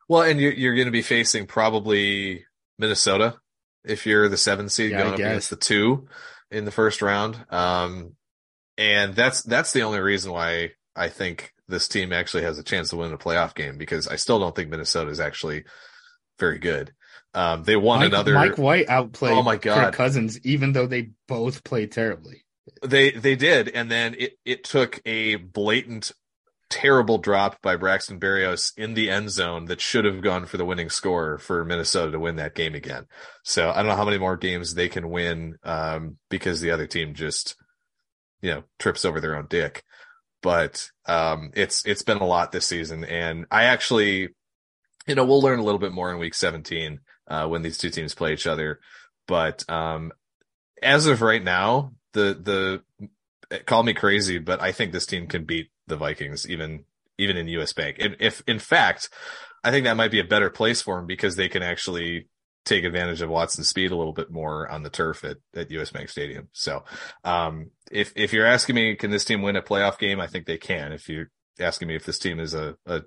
Well, 0.07 0.21
and 0.21 0.39
you're 0.39 0.53
you're 0.53 0.75
going 0.75 0.85
to 0.85 0.93
be 0.93 1.01
facing 1.01 1.47
probably 1.47 2.45
Minnesota 2.79 3.39
if 3.85 4.05
you're 4.05 4.29
the 4.29 4.37
seven 4.37 4.69
seed 4.69 4.91
Yeah, 4.91 4.99
going 4.99 5.15
up 5.15 5.19
against 5.19 5.49
the 5.49 5.57
two 5.57 6.09
in 6.51 6.67
the 6.67 6.71
first 6.71 7.01
round. 7.01 7.43
Um, 7.49 8.15
and 8.77 9.15
that's 9.15 9.43
that's 9.43 9.73
the 9.73 9.81
only 9.83 10.01
reason 10.01 10.31
why 10.31 10.73
I 10.95 11.09
think 11.09 11.54
this 11.69 11.89
team 11.89 12.13
actually 12.13 12.43
has 12.43 12.59
a 12.59 12.63
chance 12.63 12.91
to 12.91 12.97
win 12.97 13.13
a 13.13 13.19
playoff 13.19 13.55
game 13.55 13.79
because 13.79 14.07
I 14.07 14.17
still 14.17 14.39
don't 14.39 14.55
think 14.55 14.71
Minnesota 14.71 15.11
is 15.11 15.21
actually 15.21 15.65
very 16.39 16.59
good. 16.59 16.93
Um, 17.33 17.65
they 17.65 17.77
won 17.77 18.01
Mike, 18.01 18.09
another. 18.09 18.35
Mike 18.35 18.59
White 18.59 18.89
outplayed 18.89 19.33
Oh 19.33 19.43
my 19.43 19.57
Kirk 19.57 19.63
God. 19.63 19.95
Cousins, 19.95 20.39
even 20.45 20.73
though 20.73 20.87
they 20.87 21.11
both 21.27 21.65
played 21.65 21.91
terribly. 21.93 22.45
They 22.83 23.11
they 23.11 23.37
did, 23.37 23.69
and 23.69 23.91
then 23.91 24.15
it 24.19 24.39
it 24.45 24.65
took 24.65 25.01
a 25.05 25.37
blatant, 25.37 26.13
terrible 26.71 27.19
drop 27.19 27.61
by 27.61 27.77
Braxton 27.77 28.21
Berrios 28.21 28.73
in 28.77 28.95
the 28.95 29.11
end 29.11 29.31
zone 29.31 29.67
that 29.67 29.81
should 29.81 30.05
have 30.05 30.23
gone 30.23 30.47
for 30.47 30.57
the 30.57 30.65
winning 30.65 30.91
score 30.91 31.39
for 31.39 31.65
Minnesota 31.65 32.13
to 32.13 32.21
win 32.21 32.37
that 32.37 32.55
game 32.55 32.75
again. 32.75 33.07
So 33.43 33.71
I 33.71 33.77
don't 33.77 33.89
know 33.89 33.97
how 33.97 34.05
many 34.05 34.19
more 34.19 34.37
games 34.37 34.75
they 34.75 34.89
can 34.89 35.11
win 35.11 35.57
um, 35.63 36.19
because 36.31 36.61
the 36.61 36.71
other 36.71 36.87
team 36.87 37.15
just 37.15 37.57
you 38.41 38.51
know 38.51 38.65
trips 38.79 39.05
over 39.05 39.21
their 39.21 39.37
own 39.37 39.47
dick. 39.49 39.83
But 40.45 40.91
um, 41.07 41.53
it's 41.55 41.87
it's 41.87 42.03
been 42.03 42.19
a 42.19 42.27
lot 42.27 42.53
this 42.53 42.67
season, 42.67 43.03
and 43.03 43.47
I 43.51 43.65
actually, 43.65 44.29
you 45.07 45.15
know, 45.15 45.25
we'll 45.25 45.41
learn 45.41 45.59
a 45.59 45.63
little 45.65 45.79
bit 45.79 45.93
more 45.93 46.13
in 46.13 46.19
Week 46.19 46.35
17 46.35 47.01
uh, 47.29 47.49
when 47.49 47.63
these 47.63 47.79
two 47.79 47.89
teams 47.89 48.15
play 48.15 48.35
each 48.35 48.47
other. 48.47 48.79
But 49.27 49.65
um, 49.71 50.13
as 50.83 51.07
of 51.07 51.23
right 51.23 51.43
now, 51.43 51.95
the 52.13 52.83
the 53.51 53.61
call 53.65 53.85
me 53.85 53.95
crazy, 53.95 54.37
but 54.37 54.61
I 54.61 54.73
think 54.73 54.93
this 54.93 55.07
team 55.07 55.29
can 55.29 55.45
beat 55.45 55.71
the 55.87 55.97
Vikings 55.97 56.47
even 56.47 56.85
even 57.17 57.39
in 57.39 57.49
US 57.49 57.73
Bank. 57.73 57.97
If 57.99 58.43
in 58.47 58.59
fact, 58.59 59.09
I 59.65 59.71
think 59.71 59.85
that 59.85 59.97
might 59.97 60.11
be 60.11 60.21
a 60.21 60.25
better 60.25 60.51
place 60.51 60.83
for 60.83 60.97
them 60.97 61.07
because 61.07 61.37
they 61.37 61.49
can 61.49 61.63
actually 61.63 62.29
take 62.65 62.85
advantage 62.85 63.21
of 63.21 63.31
Watson's 63.31 63.69
speed 63.69 63.91
a 63.91 63.97
little 63.97 64.13
bit 64.13 64.31
more 64.31 64.69
on 64.71 64.83
the 64.83 64.91
turf 64.91 65.25
at, 65.25 65.37
at 65.55 65.71
US 65.71 65.91
Bank 65.91 66.09
Stadium. 66.09 66.49
So 66.53 66.85
um 67.25 67.71
if 67.91 68.13
if 68.17 68.33
you're 68.33 68.47
asking 68.47 68.77
me 68.77 68.97
can 68.97 69.11
this 69.11 69.25
team 69.25 69.43
win 69.43 69.57
a 69.57 69.63
playoff 69.63 69.99
game, 69.99 70.21
I 70.21 70.27
think 70.27 70.47
they 70.47 70.59
can. 70.59 70.93
If 70.93 71.09
you're 71.09 71.31
asking 71.61 71.89
me 71.89 71.97
if 71.97 72.05
this 72.05 72.19
team 72.19 72.41
is 72.41 72.55
a, 72.55 72.77
a 72.87 73.03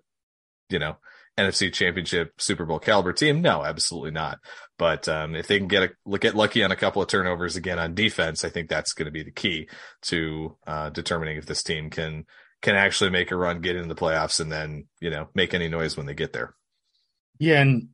you 0.69 0.79
know, 0.79 0.97
NFC 1.37 1.71
championship 1.71 2.33
Super 2.39 2.65
Bowl 2.65 2.79
caliber 2.79 3.13
team? 3.13 3.41
No, 3.41 3.63
absolutely 3.63 4.11
not. 4.11 4.39
But, 4.77 5.07
um, 5.07 5.35
if 5.35 5.47
they 5.47 5.59
can 5.59 5.67
get 5.67 5.91
a, 5.91 6.17
get 6.17 6.35
lucky 6.35 6.63
on 6.63 6.71
a 6.71 6.75
couple 6.75 7.01
of 7.01 7.07
turnovers 7.07 7.55
again 7.55 7.79
on 7.79 7.93
defense, 7.93 8.43
I 8.43 8.49
think 8.49 8.69
that's 8.69 8.93
going 8.93 9.05
to 9.05 9.11
be 9.11 9.23
the 9.23 9.31
key 9.31 9.69
to, 10.03 10.57
uh, 10.65 10.89
determining 10.89 11.37
if 11.37 11.45
this 11.45 11.63
team 11.63 11.89
can, 11.89 12.25
can 12.61 12.75
actually 12.75 13.11
make 13.11 13.31
a 13.31 13.35
run, 13.35 13.61
get 13.61 13.75
into 13.75 13.93
the 13.93 13.99
playoffs 13.99 14.39
and 14.39 14.51
then, 14.51 14.87
you 14.99 15.09
know, 15.09 15.29
make 15.35 15.53
any 15.53 15.67
noise 15.67 15.95
when 15.95 16.07
they 16.07 16.15
get 16.15 16.33
there. 16.33 16.55
Yeah. 17.39 17.61
And 17.61 17.89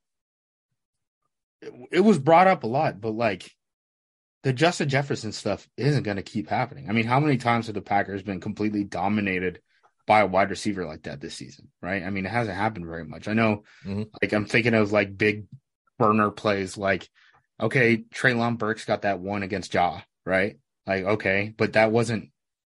it 1.92 2.02
was 2.02 2.20
brought 2.20 2.48
up 2.48 2.64
a 2.64 2.68
lot, 2.68 3.00
but 3.02 3.12
like 3.12 3.52
the 4.44 4.54
Justin 4.54 4.90
Jefferson 4.90 5.32
stuff 5.32 5.68
isn't 5.78 6.04
going 6.04 6.18
to 6.18 6.24
keep 6.24 6.50
happening. 6.50 6.90
I 6.90 6.94
mean, 6.94 7.06
how 7.06 7.20
many 7.20 7.38
times 7.38 7.68
have 7.68 7.76
the 7.76 7.82
Packers 7.82 8.24
been 8.24 8.42
completely 8.42 8.84
dominated 8.84 9.62
by 10.06 10.20
a 10.20 10.28
wide 10.28 10.50
receiver 10.50 10.86
like 10.86 11.04
that 11.04 11.22
this 11.22 11.36
season, 11.36 11.70
right? 11.82 12.04
I 12.04 12.10
mean, 12.10 12.26
it 12.26 12.32
hasn't 12.32 12.58
happened 12.58 12.86
very 12.86 13.06
much. 13.06 13.28
I 13.28 13.34
know, 13.34 13.64
mm-hmm. 13.86 14.04
like, 14.22 14.34
I'm 14.34 14.46
thinking 14.46 14.74
of 14.74 14.92
like 14.92 15.18
big 15.18 15.46
burner 15.98 16.30
plays, 16.30 16.78
like, 16.78 17.08
okay, 17.60 17.98
Treylon 18.14 18.58
Burks 18.58 18.84
got 18.84 19.04
that 19.04 19.22
one 19.22 19.44
against 19.44 19.74
Ja, 19.74 20.02
right? 20.26 20.58
Like, 20.86 21.06
okay, 21.06 21.54
but 21.56 21.74
that 21.74 21.92
wasn't 21.92 22.30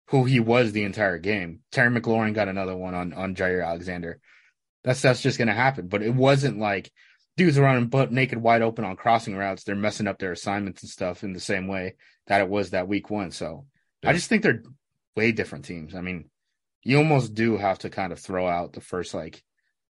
who 0.08 0.23
he 0.23 0.39
was 0.39 0.71
the 0.71 0.84
entire 0.84 1.19
game. 1.19 1.60
Terry 1.71 1.89
McLaurin 1.89 2.34
got 2.34 2.47
another 2.47 2.75
one 2.75 2.95
on 2.95 3.13
on 3.13 3.36
Jaire 3.36 3.65
Alexander. 3.65 4.19
That's 4.84 5.02
that's 5.02 5.21
just 5.21 5.38
gonna 5.38 5.54
happen. 5.54 5.88
But 5.88 6.02
it 6.02 6.15
wasn't 6.15 6.58
like 6.58 6.91
dudes 7.39 7.58
are 7.58 7.63
running 7.63 7.88
butt 7.88 8.12
naked 8.12 8.38
wide 8.38 8.62
open 8.62 8.84
on 8.84 8.97
crossing 8.97 9.36
routes. 9.36 9.63
They're 9.63 9.75
messing 9.75 10.08
up 10.08 10.19
their 10.19 10.34
assignments 10.34 10.84
and 10.84 10.91
stuff 10.91 11.23
in 11.23 11.32
the 11.32 11.39
same 11.39 11.67
way 11.67 11.95
that 12.28 12.41
it 12.41 12.49
was 12.49 12.71
that 12.71 12.89
week 12.89 13.10
one. 13.10 13.32
So 13.32 13.65
yeah. 14.04 14.10
I 14.10 14.13
just 14.13 14.28
think 14.28 14.43
they're 14.43 14.62
way 15.15 15.32
different 15.32 15.63
teams. 15.63 15.95
I 15.95 16.02
mean, 16.02 16.30
you 16.84 16.97
almost 16.97 17.34
do 17.34 17.56
have 17.56 17.80
to 17.80 17.89
kind 17.89 18.12
of 18.12 18.19
throw 18.19 18.45
out 18.45 18.73
the 18.73 18.82
first 18.82 19.13
like 19.13 19.41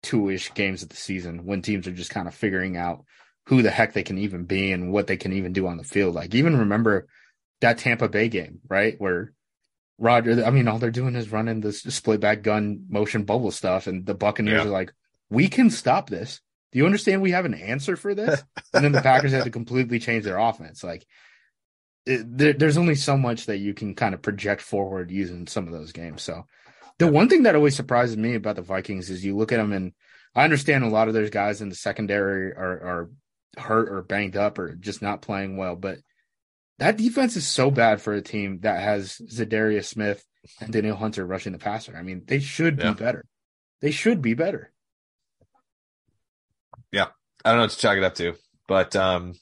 two 0.03 0.31
ish 0.31 0.55
games 0.55 0.83
of 0.83 0.89
the 0.89 0.97
season 0.97 1.45
when 1.45 1.61
teams 1.61 1.87
are 1.87 1.93
just 1.93 2.11
kind 2.11 2.27
of 2.27 2.35
figuring 2.35 2.79
out 2.79 3.05
who 3.47 3.61
the 3.61 3.71
heck 3.71 3.93
they 3.93 4.03
can 4.03 4.17
even 4.17 4.45
be 4.45 4.73
and 4.73 4.91
what 4.91 5.07
they 5.07 5.19
can 5.19 5.35
even 5.35 5.53
do 5.53 5.67
on 5.67 5.77
the 5.77 5.85
field. 5.85 6.15
Like 6.15 6.35
even 6.35 6.57
remember 6.57 7.07
that 7.61 7.77
Tampa 7.77 8.09
Bay 8.09 8.31
game, 8.31 8.61
right? 8.71 8.95
Where 8.97 9.35
Rodgers, 9.99 10.43
I 10.43 10.49
mean, 10.49 10.67
all 10.67 10.79
they're 10.79 10.91
doing 10.91 11.15
is 11.15 11.31
running 11.31 11.61
this 11.61 11.83
split 11.83 12.21
back 12.21 12.43
gun 12.43 12.87
motion 12.89 13.25
bubble 13.25 13.51
stuff, 13.51 13.87
and 13.87 14.05
the 14.07 14.15
Buccaneers 14.15 14.65
yeah. 14.65 14.69
are 14.69 14.73
like, 14.73 14.93
we 15.29 15.49
can 15.49 15.69
stop 15.69 16.09
this. 16.09 16.41
Do 16.75 16.81
you 16.81 16.87
understand 16.87 17.23
we 17.23 17.31
have 17.31 17.45
an 17.45 17.55
answer 17.55 17.97
for 17.97 18.17
this? 18.17 18.43
and 18.75 18.85
then 18.85 18.91
the 18.91 19.01
Packers 19.01 19.31
had 19.31 19.45
to 19.45 19.51
completely 19.51 20.01
change 20.01 20.25
their 20.25 20.39
offense. 20.39 20.83
Like, 20.83 21.07
it, 22.05 22.37
there, 22.37 22.53
there's 22.53 22.77
only 22.77 22.97
so 22.97 23.17
much 23.17 23.47
that 23.47 23.59
you 23.59 23.75
can 23.75 23.95
kind 23.95 24.13
of 24.13 24.23
project 24.23 24.61
forward 24.61 25.13
using 25.13 25.47
some 25.47 25.69
of 25.69 25.73
those 25.73 25.93
games. 25.93 26.23
So, 26.23 26.47
the 26.99 27.07
one 27.07 27.29
thing 27.29 27.45
that 27.45 27.55
always 27.55 27.77
surprises 27.77 28.17
me 28.17 28.35
about 28.35 28.57
the 28.57 28.63
Vikings 28.63 29.09
is 29.09 29.25
you 29.25 29.37
look 29.37 29.53
at 29.53 29.59
them, 29.59 29.73
and 29.73 29.93
I 30.35 30.43
understand 30.43 30.83
a 30.83 30.89
lot 30.89 31.07
of 31.07 31.15
those 31.15 31.31
guys 31.31 31.63
in 31.63 31.69
the 31.69 31.77
secondary 31.77 32.53
are, 32.53 32.59
are 32.59 33.11
hurt 33.57 33.89
or 33.89 34.03
banged 34.03 34.37
up 34.37 34.59
or 34.59 34.75
just 34.75 35.01
not 35.01 35.23
playing 35.23 35.57
well, 35.57 35.77
but 35.77 35.99
that 36.81 36.97
defense 36.97 37.37
is 37.37 37.47
so 37.47 37.71
bad 37.71 38.01
for 38.01 38.15
a 38.15 38.21
team 38.21 38.59
that 38.63 38.81
has 38.81 39.21
Za'Darius 39.31 39.87
Smith 39.87 40.25
and 40.61 40.73
Danielle 40.73 40.97
Hunter 40.97 41.25
rushing 41.25 41.53
the 41.53 41.59
passer. 41.59 41.97
I 41.97 42.03
mean, 42.03 42.25
they 42.27 42.41
should 42.41 42.79
yeah. 42.79 42.93
be 42.93 43.05
better. 43.05 43.25
They 43.81 43.93
should 43.93 44.21
be 44.21 44.35
better. 44.35 44.73
Yeah. 46.95 47.09
I 47.45 47.51
don't 47.51 47.59
know 47.59 47.65
what 47.65 47.71
to 47.73 47.79
chalk 47.79 47.97
it 47.97 48.05
up 48.05 48.15
to. 48.17 48.35
But 48.69 48.97
um 48.97 49.35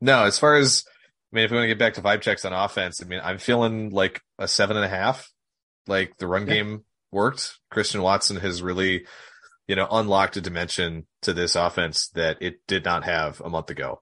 no, 0.00 0.24
as 0.24 0.38
far 0.38 0.56
as 0.56 0.84
I 1.32 1.36
mean, 1.36 1.44
if 1.44 1.50
we 1.50 1.56
want 1.56 1.64
to 1.64 1.68
get 1.68 1.78
back 1.78 1.94
to 1.94 2.02
vibe 2.02 2.22
checks 2.22 2.44
on 2.44 2.52
offense, 2.52 3.02
I 3.02 3.06
mean, 3.06 3.20
I'm 3.22 3.38
feeling 3.38 3.90
like 3.90 4.20
a 4.38 4.48
seven 4.48 4.76
and 4.76 4.84
a 4.84 4.88
half. 4.88 5.30
Like 5.86 6.16
the 6.18 6.26
run 6.26 6.46
yeah. 6.46 6.54
game 6.54 6.84
worked. 7.12 7.58
Christian 7.70 8.02
Watson 8.02 8.36
has 8.36 8.62
really, 8.62 9.06
you 9.68 9.76
know, 9.76 9.88
unlocked 9.90 10.36
a 10.36 10.40
dimension 10.40 11.06
to 11.22 11.32
this 11.32 11.56
offense 11.56 12.08
that 12.10 12.38
it 12.40 12.60
did 12.66 12.84
not 12.84 13.04
have 13.04 13.40
a 13.40 13.50
month 13.50 13.70
ago. 13.70 14.00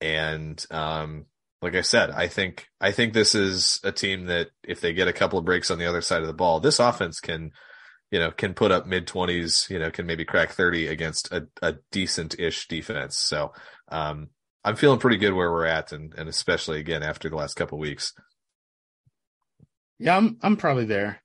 And 0.00 0.64
um 0.70 1.26
like 1.60 1.74
I 1.74 1.80
said, 1.80 2.10
I 2.10 2.28
think 2.28 2.68
I 2.80 2.92
think 2.92 3.12
this 3.12 3.34
is 3.34 3.80
a 3.82 3.92
team 3.92 4.26
that 4.26 4.48
if 4.62 4.80
they 4.80 4.92
get 4.92 5.08
a 5.08 5.12
couple 5.12 5.38
of 5.38 5.44
breaks 5.44 5.70
on 5.70 5.78
the 5.78 5.86
other 5.86 6.02
side 6.02 6.20
of 6.20 6.28
the 6.28 6.34
ball, 6.34 6.60
this 6.60 6.78
offense 6.78 7.20
can, 7.20 7.52
you 8.10 8.18
know, 8.18 8.30
can 8.30 8.54
put 8.54 8.72
up 8.72 8.86
mid 8.86 9.06
twenties, 9.06 9.66
you 9.70 9.78
know, 9.78 9.90
can 9.90 10.06
maybe 10.06 10.24
crack 10.24 10.52
thirty 10.52 10.86
against 10.86 11.32
a, 11.32 11.46
a 11.62 11.74
decent 11.92 12.38
ish 12.38 12.68
defense. 12.68 13.16
So 13.16 13.52
um, 13.88 14.28
I'm 14.64 14.76
feeling 14.76 14.98
pretty 14.98 15.18
good 15.18 15.34
where 15.34 15.50
we're 15.50 15.66
at, 15.66 15.92
and 15.92 16.14
and 16.14 16.28
especially 16.28 16.80
again 16.80 17.02
after 17.02 17.28
the 17.28 17.36
last 17.36 17.54
couple 17.54 17.78
weeks. 17.78 18.12
Yeah, 19.98 20.16
I'm 20.16 20.38
I'm 20.42 20.56
probably 20.56 20.84
there, 20.86 21.22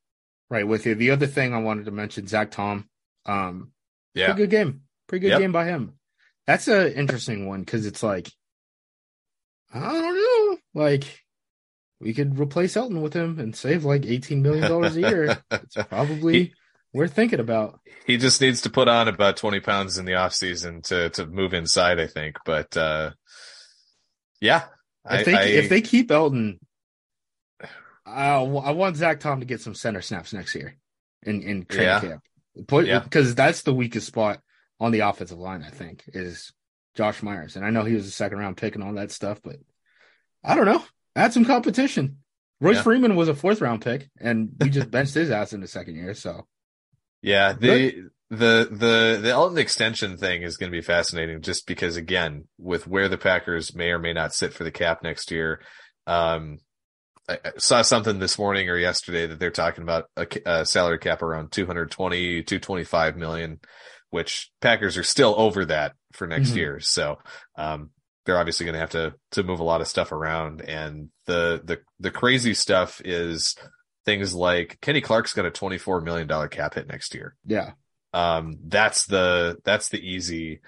right 0.49 0.67
with 0.67 0.85
you. 0.85 0.95
The 0.95 1.11
other 1.11 1.27
thing 1.27 1.53
I 1.53 1.59
wanted 1.59 1.85
to 1.85 1.91
mention, 1.91 2.27
Zach 2.27 2.51
Tom, 2.51 2.89
um, 3.25 3.71
yeah, 4.13 4.27
pretty 4.27 4.43
good 4.43 4.49
game, 4.49 4.81
pretty 5.07 5.21
good 5.21 5.31
yep. 5.31 5.39
game 5.39 5.51
by 5.51 5.65
him. 5.65 5.93
That's 6.47 6.67
an 6.67 6.91
interesting 6.93 7.47
one 7.47 7.61
because 7.61 7.85
it's 7.85 8.03
like 8.03 8.29
I 9.73 9.79
don't 9.79 10.15
know. 10.15 10.57
Like, 10.75 11.23
we 11.99 12.13
could 12.13 12.37
replace 12.39 12.75
Elgton 12.75 13.01
with 13.01 13.13
him 13.13 13.39
and 13.39 13.55
save 13.55 13.85
like 13.85 14.05
eighteen 14.05 14.41
million 14.41 14.69
dollars 14.69 14.95
a 14.95 15.01
year. 15.01 15.43
it's 15.51 15.75
probably 15.89 16.33
he, 16.33 16.53
worth 16.93 17.13
thinking 17.13 17.39
about. 17.39 17.79
He 18.06 18.17
just 18.17 18.41
needs 18.41 18.62
to 18.62 18.69
put 18.69 18.88
on 18.88 19.08
about 19.08 19.38
twenty 19.38 19.60
pounds 19.60 19.97
in 19.97 20.06
the 20.06 20.15
off 20.15 20.34
season 20.34 20.82
to 20.84 21.10
to 21.12 21.25
move 21.25 21.53
inside, 21.53 21.99
I 21.99 22.08
think. 22.08 22.38
But 22.45 22.75
uh, 22.75 23.12
yeah, 24.41 24.63
if 25.10 25.19
I, 25.19 25.23
they 25.23 25.36
I, 25.36 25.43
if 25.43 25.69
they 25.69 25.82
keep 25.82 26.10
Elgton, 26.10 26.60
I, 28.06 28.36
I 28.36 28.71
want 28.71 28.97
Zach 28.97 29.19
Tom 29.19 29.39
to 29.39 29.45
get 29.45 29.62
some 29.62 29.75
center 29.75 30.01
snaps 30.01 30.34
next 30.34 30.56
year 30.56 30.75
in 31.23 31.41
in 31.41 31.65
training 31.65 31.88
yeah. 31.88 31.99
camp. 31.99 32.21
Put 32.67 32.86
because 33.03 33.29
yeah. 33.29 33.36
that's 33.36 33.63
the 33.63 33.73
weakest 33.73 34.08
spot 34.08 34.39
on 34.79 34.91
the 34.91 35.01
offensive 35.01 35.39
line. 35.39 35.63
I 35.63 35.69
think 35.69 36.03
is 36.08 36.53
Josh 36.95 37.23
Myers. 37.23 37.56
And 37.56 37.65
I 37.65 37.69
know 37.69 37.84
he 37.84 37.95
was 37.95 38.08
a 38.08 38.12
second 38.12 38.38
round 38.38 38.58
pick 38.58 38.75
and 38.75 38.84
all 38.84 38.93
that 38.93 39.12
stuff, 39.12 39.41
but 39.43 39.58
I 40.43 40.56
don't 40.56 40.65
know. 40.65 40.84
Add 41.15 41.34
some 41.34 41.45
competition. 41.45 42.17
Royce 42.60 42.77
yeah. 42.77 42.84
Freeman 42.84 43.15
was 43.15 43.27
a 43.27 43.36
fourth 43.36 43.62
round 43.62 43.82
pick, 43.82 44.10
and 44.19 44.49
we 44.60 44.69
just 44.69 44.91
benched 44.91 45.13
his 45.13 45.32
ass 45.32 45.53
in 45.53 45.62
the 45.62 45.67
second 45.67 45.95
year. 45.95 46.13
So, 46.13 46.47
yeah, 47.23 47.53
the 47.53 48.09
the 48.29 48.67
the 48.69 49.19
the 49.21 49.29
Elgton 49.29 49.57
extension 49.57 50.17
thing 50.17 50.43
is 50.43 50.57
going 50.57 50.71
to 50.71 50.77
be 50.77 50.83
fascinating, 50.83 51.41
just 51.41 51.65
because 51.65 51.97
again, 51.97 52.47
with 52.59 52.86
where 52.86 53.09
the 53.09 53.17
Packers 53.17 53.75
may 53.75 53.89
or 53.89 53.99
may 53.99 54.13
not 54.13 54.33
sit 54.33 54.53
for 54.53 54.63
the 54.63 54.71
cap 54.71 55.01
next 55.01 55.31
year. 55.31 55.62
Um, 56.05 56.59
I 57.27 57.38
saw 57.57 57.81
something 57.81 58.19
this 58.19 58.38
morning 58.38 58.69
or 58.69 58.77
yesterday 58.77 59.25
that 59.27 59.39
they're 59.39 59.49
talking 59.49 59.83
about 59.83 60.05
a, 60.17 60.27
a 60.45 60.65
salary 60.65 60.99
cap 60.99 61.21
around 61.21 61.53
220, 61.53 62.43
225 62.43 63.15
million 63.15 63.62
which 64.13 64.51
Packers 64.62 64.95
are 64.95 65.03
still 65.03 65.33
over 65.39 65.65
that 65.65 65.93
for 66.12 66.27
next 66.27 66.49
mm-hmm. 66.49 66.57
year. 66.59 66.79
So, 66.79 67.17
um, 67.57 67.89
they're 68.25 68.38
obviously 68.38 68.65
going 68.67 68.75
to 68.75 68.79
have 68.79 68.91
to, 68.91 69.15
to 69.31 69.41
move 69.41 69.59
a 69.59 69.63
lot 69.63 69.81
of 69.81 69.88
stuff 69.88 70.12
around. 70.12 70.62
And 70.62 71.09
the, 71.25 71.59
the, 71.63 71.79
the 71.99 72.12
crazy 72.12 72.53
stuff 72.53 73.01
is 73.03 73.55
things 74.05 74.33
like 74.33 74.79
Kenny 74.81 75.01
Clark's 75.01 75.33
got 75.33 75.45
a 75.45 75.51
$24 75.51 76.03
million 76.03 76.49
cap 76.49 76.75
hit 76.75 76.87
next 76.87 77.13
year. 77.13 77.35
Yeah. 77.45 77.71
Um, 78.13 78.57
that's 78.65 79.05
the, 79.05 79.57
that's 79.63 79.89
the 79.89 79.99
easy, 79.99 80.61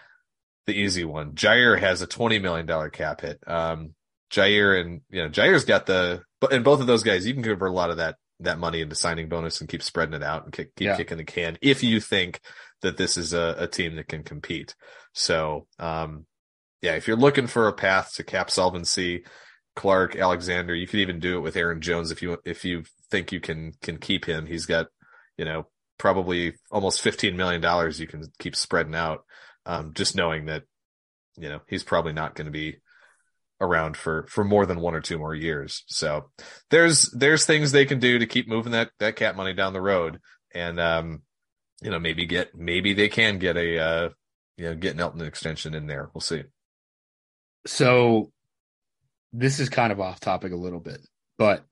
the 0.65 0.74
easy 0.74 1.06
one. 1.06 1.34
Jaire 1.34 1.80
has 1.80 2.02
a 2.02 2.08
$20 2.08 2.41
million 2.41 2.89
cap 2.91 3.21
hit. 3.21 3.39
Um, 3.45 3.93
Jaire 4.32 4.82
and, 4.82 5.02
you 5.10 5.24
know, 5.24 5.30
Jaire's 5.30 5.65
got 5.65 5.86
the, 5.86 6.21
but 6.41 6.54
and 6.54 6.63
both 6.63 6.82
of 6.82 6.88
those 6.88 7.04
guys, 7.04 7.26
you 7.26 7.34
can 7.34 7.43
convert 7.43 7.69
a 7.69 7.74
lot 7.74 7.91
of 7.91 7.98
that, 7.98 8.15
that 8.41 8.60
money 8.60 8.82
into 8.82 8.95
signing 8.95 9.30
bonus 9.30 9.62
and 9.62 9.69
keep 9.69 9.84
spreading 9.84 10.15
it 10.15 10.24
out 10.24 10.43
and 10.43 10.54
keep, 10.54 10.76
keep 10.76 10.88
yeah. 10.88 10.98
kicking 10.98 11.17
the 11.17 11.24
can 11.24 11.58
if 11.62 11.84
you 11.84 12.00
think 12.00 12.41
that 12.82 12.98
this 12.98 13.17
is 13.17 13.34
a, 13.34 13.56
a 13.60 13.67
team 13.67 13.95
that 13.95 14.08
can 14.08 14.24
compete. 14.24 14.76
So, 15.13 15.67
um, 15.80 16.26
yeah, 16.82 16.93
if 16.93 17.08
you're 17.08 17.17
looking 17.17 17.48
for 17.48 17.67
a 17.67 17.74
path 17.74 18.13
to 18.15 18.24
cap 18.24 18.52
solvency, 18.52 19.24
Clark, 19.76 20.16
Alexander, 20.16 20.74
you 20.74 20.88
could 20.88 21.02
even 21.02 21.20
do 21.20 21.38
it 21.38 21.42
with 21.42 21.58
Aaron 21.58 21.82
Jones 21.82 22.12
if 22.12 22.22
you 22.22 22.38
if 22.46 22.64
you 22.64 22.84
think 23.12 23.32
you 23.32 23.40
can 23.40 23.74
can 23.82 23.98
keep 23.98 24.26
him. 24.26 24.46
He's 24.46 24.66
got, 24.66 24.88
you 25.38 25.46
know, 25.46 25.68
probably 25.98 26.54
almost 26.72 27.02
fifteen 27.02 27.36
million 27.36 27.62
dollars 27.62 28.00
you 28.00 28.08
can 28.08 28.24
keep 28.40 28.56
spreading 28.56 28.96
out. 28.96 29.26
Um, 29.66 29.94
just 29.94 30.16
knowing 30.16 30.46
that, 30.46 30.64
you 31.38 31.50
know, 31.50 31.62
he's 31.68 31.84
probably 31.84 32.14
not 32.14 32.36
going 32.36 32.46
to 32.46 32.52
be 32.52 32.78
around 33.60 33.98
for 33.98 34.28
for 34.30 34.44
more 34.44 34.66
than 34.66 34.80
one 34.80 34.96
or 34.96 35.02
two 35.02 35.18
more 35.18 35.36
years. 35.36 35.84
So 35.88 36.30
there's 36.70 37.10
there's 37.12 37.46
things 37.46 37.72
they 37.72 37.86
can 37.86 38.00
do 38.00 38.20
to 38.20 38.26
keep 38.28 38.48
moving 38.48 38.72
that 38.74 38.92
that 39.00 39.16
cap 39.16 39.36
money 39.36 39.54
down 39.54 39.74
the 39.74 39.82
road. 39.82 40.20
And 40.54 40.80
um, 40.80 41.24
you 41.82 41.90
know, 41.92 42.00
maybe 42.00 42.26
get 42.26 42.56
maybe 42.56 42.94
they 42.94 43.10
can 43.10 43.40
get 43.40 43.58
a 43.58 43.80
uh, 43.80 44.10
you 44.58 44.66
know, 44.66 44.76
get 44.76 44.93
an 44.93 45.02
Elgton 45.02 45.28
extension 45.28 45.74
in 45.74 45.88
there. 45.88 46.10
We'll 46.14 46.22
see. 46.22 46.43
So 47.66 48.32
this 49.38 49.60
is 49.60 49.70
kind 49.70 49.92
of 49.92 50.00
off 50.00 50.20
topic 50.20 50.52
a 50.52 50.58
little 50.58 50.80
bit, 50.80 51.02
but 51.38 51.66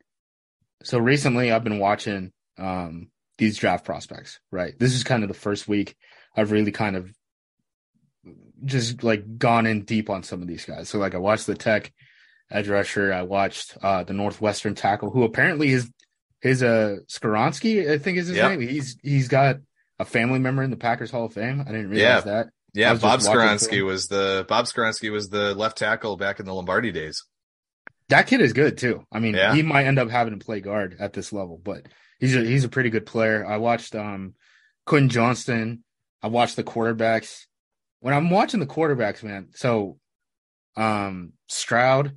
so 0.84 0.97
recently 0.97 1.51
I've 1.51 1.64
been 1.64 1.80
watching 1.80 2.32
um 2.57 3.09
these 3.38 3.57
draft 3.57 3.86
prospects, 3.86 4.39
right? 4.51 4.74
This 4.78 4.93
is 4.93 5.03
kind 5.03 5.24
of 5.24 5.30
the 5.30 5.34
first 5.34 5.68
week 5.68 5.95
I've 6.36 6.51
really 6.51 6.72
kind 6.72 6.95
of 6.95 7.11
just 8.66 9.03
like 9.03 9.38
gone 9.38 9.66
in 9.66 9.84
deep 9.84 10.09
on 10.09 10.24
some 10.24 10.41
of 10.41 10.47
these 10.47 10.66
guys. 10.66 10.89
So 10.89 10.97
like 10.99 11.16
I 11.16 11.20
watched 11.20 11.47
the 11.47 11.55
Tech 11.55 11.91
edge 12.51 12.68
rusher, 12.68 13.14
I 13.14 13.24
watched 13.24 13.78
uh 13.82 14.03
the 14.03 14.14
Northwestern 14.14 14.76
tackle 14.76 15.09
who 15.09 15.24
apparently 15.24 15.70
is 15.72 15.89
his 16.41 16.61
uh 16.61 16.97
Skoronski, 17.07 17.89
I 17.89 17.97
think 17.97 18.18
is 18.18 18.28
his 18.28 18.38
yep. 18.38 18.51
name. 18.51 18.68
He's 18.68 18.97
he's 19.01 19.28
got 19.28 19.57
a 19.99 20.05
family 20.05 20.39
member 20.39 20.64
in 20.64 20.72
the 20.72 20.78
Packers 20.78 21.11
Hall 21.11 21.26
of 21.26 21.34
Fame. 21.34 21.61
I 21.61 21.72
didn't 21.72 21.89
realize 21.89 22.26
Yeah. 22.26 22.32
that. 22.32 22.47
Yeah, 22.76 22.95
Bob 22.95 23.20
Skoronski 23.20 23.86
was 23.86 24.07
the 24.07 24.45
Bob 24.49 24.66
Skoronski 24.66 25.11
was 25.11 25.30
the 25.30 25.53
left 25.53 25.78
tackle 25.78 26.18
back 26.18 26.39
in 26.39 26.45
the 26.45 26.53
Lombardi 26.53 26.91
days. 26.91 27.24
That 28.09 28.27
kid 28.27 28.41
is 28.41 28.53
good 28.53 28.77
too. 28.77 29.05
I 29.11 29.19
mean, 29.19 29.33
Yeah. 29.35 29.53
he 29.55 29.61
might 29.61 29.85
end 29.85 29.99
up 29.99 30.09
having 30.09 30.37
to 30.37 30.43
play 30.45 30.59
guard 30.61 30.97
at 30.99 31.13
this 31.13 31.31
level, 31.33 31.59
but 31.63 31.87
he's 32.19 32.35
a 32.35 32.43
he's 32.43 32.63
a 32.63 32.69
pretty 32.69 32.89
good 32.89 33.05
player. 33.05 33.45
I 33.45 33.57
watched 33.57 33.95
um 33.95 34.35
Quentin 34.85 35.09
Johnston. 35.09 35.83
I 36.21 36.27
watched 36.27 36.55
the 36.55 36.63
quarterbacks. 36.63 37.45
When 37.99 38.13
I'm 38.13 38.29
watching 38.29 38.59
the 38.59 38.65
quarterbacks, 38.67 39.23
man, 39.23 39.49
so 39.55 39.97
um 40.75 41.33
Stroud, 41.47 42.15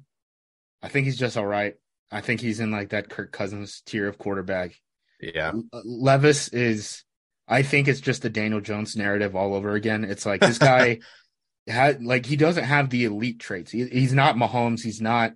I 0.82 0.88
think 0.88 1.06
he's 1.06 1.18
just 1.18 1.36
all 1.36 1.46
right. 1.46 1.74
I 2.10 2.20
think 2.20 2.40
he's 2.40 2.60
in 2.60 2.70
like 2.70 2.90
that 2.90 3.08
Kirk 3.08 3.32
Cousins 3.32 3.82
tier 3.86 4.08
of 4.08 4.18
quarterback. 4.18 4.72
Yeah, 5.20 5.52
Levis 5.72 6.48
is, 6.48 7.02
I 7.48 7.62
think 7.62 7.88
it's 7.88 8.00
just 8.00 8.22
the 8.22 8.28
Daniel 8.30 8.60
Jones 8.60 8.96
narrative 8.96 9.34
all 9.34 9.54
over 9.54 9.72
again. 9.72 10.04
It's 10.04 10.26
like 10.26 10.40
this 10.40 10.58
guy 10.58 10.98
had 11.66 12.02
like 12.04 12.26
he 12.26 12.36
doesn't 12.36 12.64
have 12.64 12.90
the 12.90 13.04
elite 13.06 13.40
traits. 13.40 13.70
He, 13.70 13.86
he's 13.86 14.12
not 14.12 14.36
Mahomes. 14.36 14.82
He's 14.82 15.00
not 15.00 15.32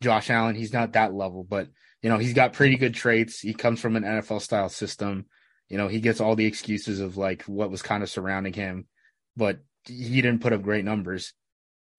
Josh 0.00 0.30
Allen. 0.30 0.54
He's 0.54 0.72
not 0.72 0.92
that 0.92 1.14
level, 1.14 1.44
but 1.44 1.68
you 2.02 2.10
know 2.10 2.18
he's 2.18 2.34
got 2.34 2.52
pretty 2.52 2.76
good 2.76 2.94
traits. 2.94 3.40
He 3.40 3.54
comes 3.54 3.80
from 3.80 3.96
an 3.96 4.04
NFL 4.04 4.40
style 4.40 4.68
system. 4.68 5.26
You 5.68 5.78
know 5.78 5.88
he 5.88 6.00
gets 6.00 6.20
all 6.20 6.36
the 6.36 6.46
excuses 6.46 7.00
of 7.00 7.16
like 7.16 7.42
what 7.42 7.70
was 7.70 7.82
kind 7.82 8.02
of 8.02 8.10
surrounding 8.10 8.52
him, 8.52 8.86
but 9.36 9.60
he 9.84 10.20
didn't 10.20 10.40
put 10.40 10.52
up 10.52 10.62
great 10.62 10.84
numbers. 10.84 11.32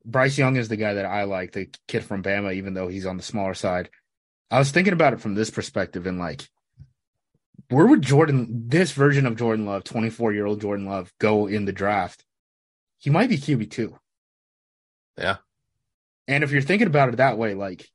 Bryce 0.05 0.37
Young 0.37 0.55
is 0.55 0.69
the 0.69 0.77
guy 0.77 0.93
that 0.93 1.05
I 1.05 1.23
like, 1.23 1.51
the 1.51 1.69
kid 1.87 2.03
from 2.03 2.23
Bama, 2.23 2.55
even 2.55 2.73
though 2.73 2.87
he's 2.87 3.05
on 3.05 3.17
the 3.17 3.23
smaller 3.23 3.53
side. 3.53 3.89
I 4.49 4.57
was 4.57 4.71
thinking 4.71 4.93
about 4.93 5.13
it 5.13 5.21
from 5.21 5.35
this 5.35 5.49
perspective 5.49 6.07
and 6.07 6.17
like 6.17 6.47
where 7.69 7.85
would 7.85 8.01
Jordan, 8.01 8.67
this 8.67 8.91
version 8.91 9.25
of 9.25 9.35
Jordan 9.35 9.65
Love, 9.65 9.83
24 9.83 10.33
year 10.33 10.45
old 10.45 10.61
Jordan 10.61 10.85
Love, 10.85 11.13
go 11.19 11.47
in 11.47 11.65
the 11.65 11.71
draft? 11.71 12.25
He 12.97 13.09
might 13.09 13.29
be 13.29 13.37
QB2. 13.37 13.93
Yeah. 15.17 15.37
And 16.29 16.43
if 16.43 16.51
you're 16.51 16.61
thinking 16.61 16.87
about 16.87 17.09
it 17.09 17.17
that 17.17 17.39
way, 17.39 17.55
like, 17.55 17.89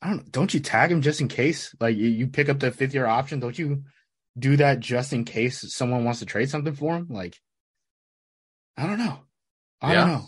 I 0.00 0.08
don't 0.08 0.16
know, 0.18 0.24
don't 0.30 0.54
you 0.54 0.60
tag 0.60 0.92
him 0.92 1.02
just 1.02 1.20
in 1.20 1.26
case? 1.26 1.74
Like, 1.80 1.96
you, 1.96 2.08
you 2.08 2.28
pick 2.28 2.48
up 2.48 2.60
the 2.60 2.70
fifth 2.70 2.94
year 2.94 3.06
option. 3.06 3.40
Don't 3.40 3.58
you 3.58 3.82
do 4.38 4.56
that 4.58 4.78
just 4.78 5.12
in 5.12 5.24
case 5.24 5.74
someone 5.74 6.04
wants 6.04 6.20
to 6.20 6.26
trade 6.26 6.48
something 6.48 6.74
for 6.74 6.94
him? 6.94 7.08
Like, 7.10 7.36
I 8.76 8.86
don't 8.86 8.98
know. 8.98 9.18
I 9.82 9.94
don't 9.94 10.08
know. 10.08 10.26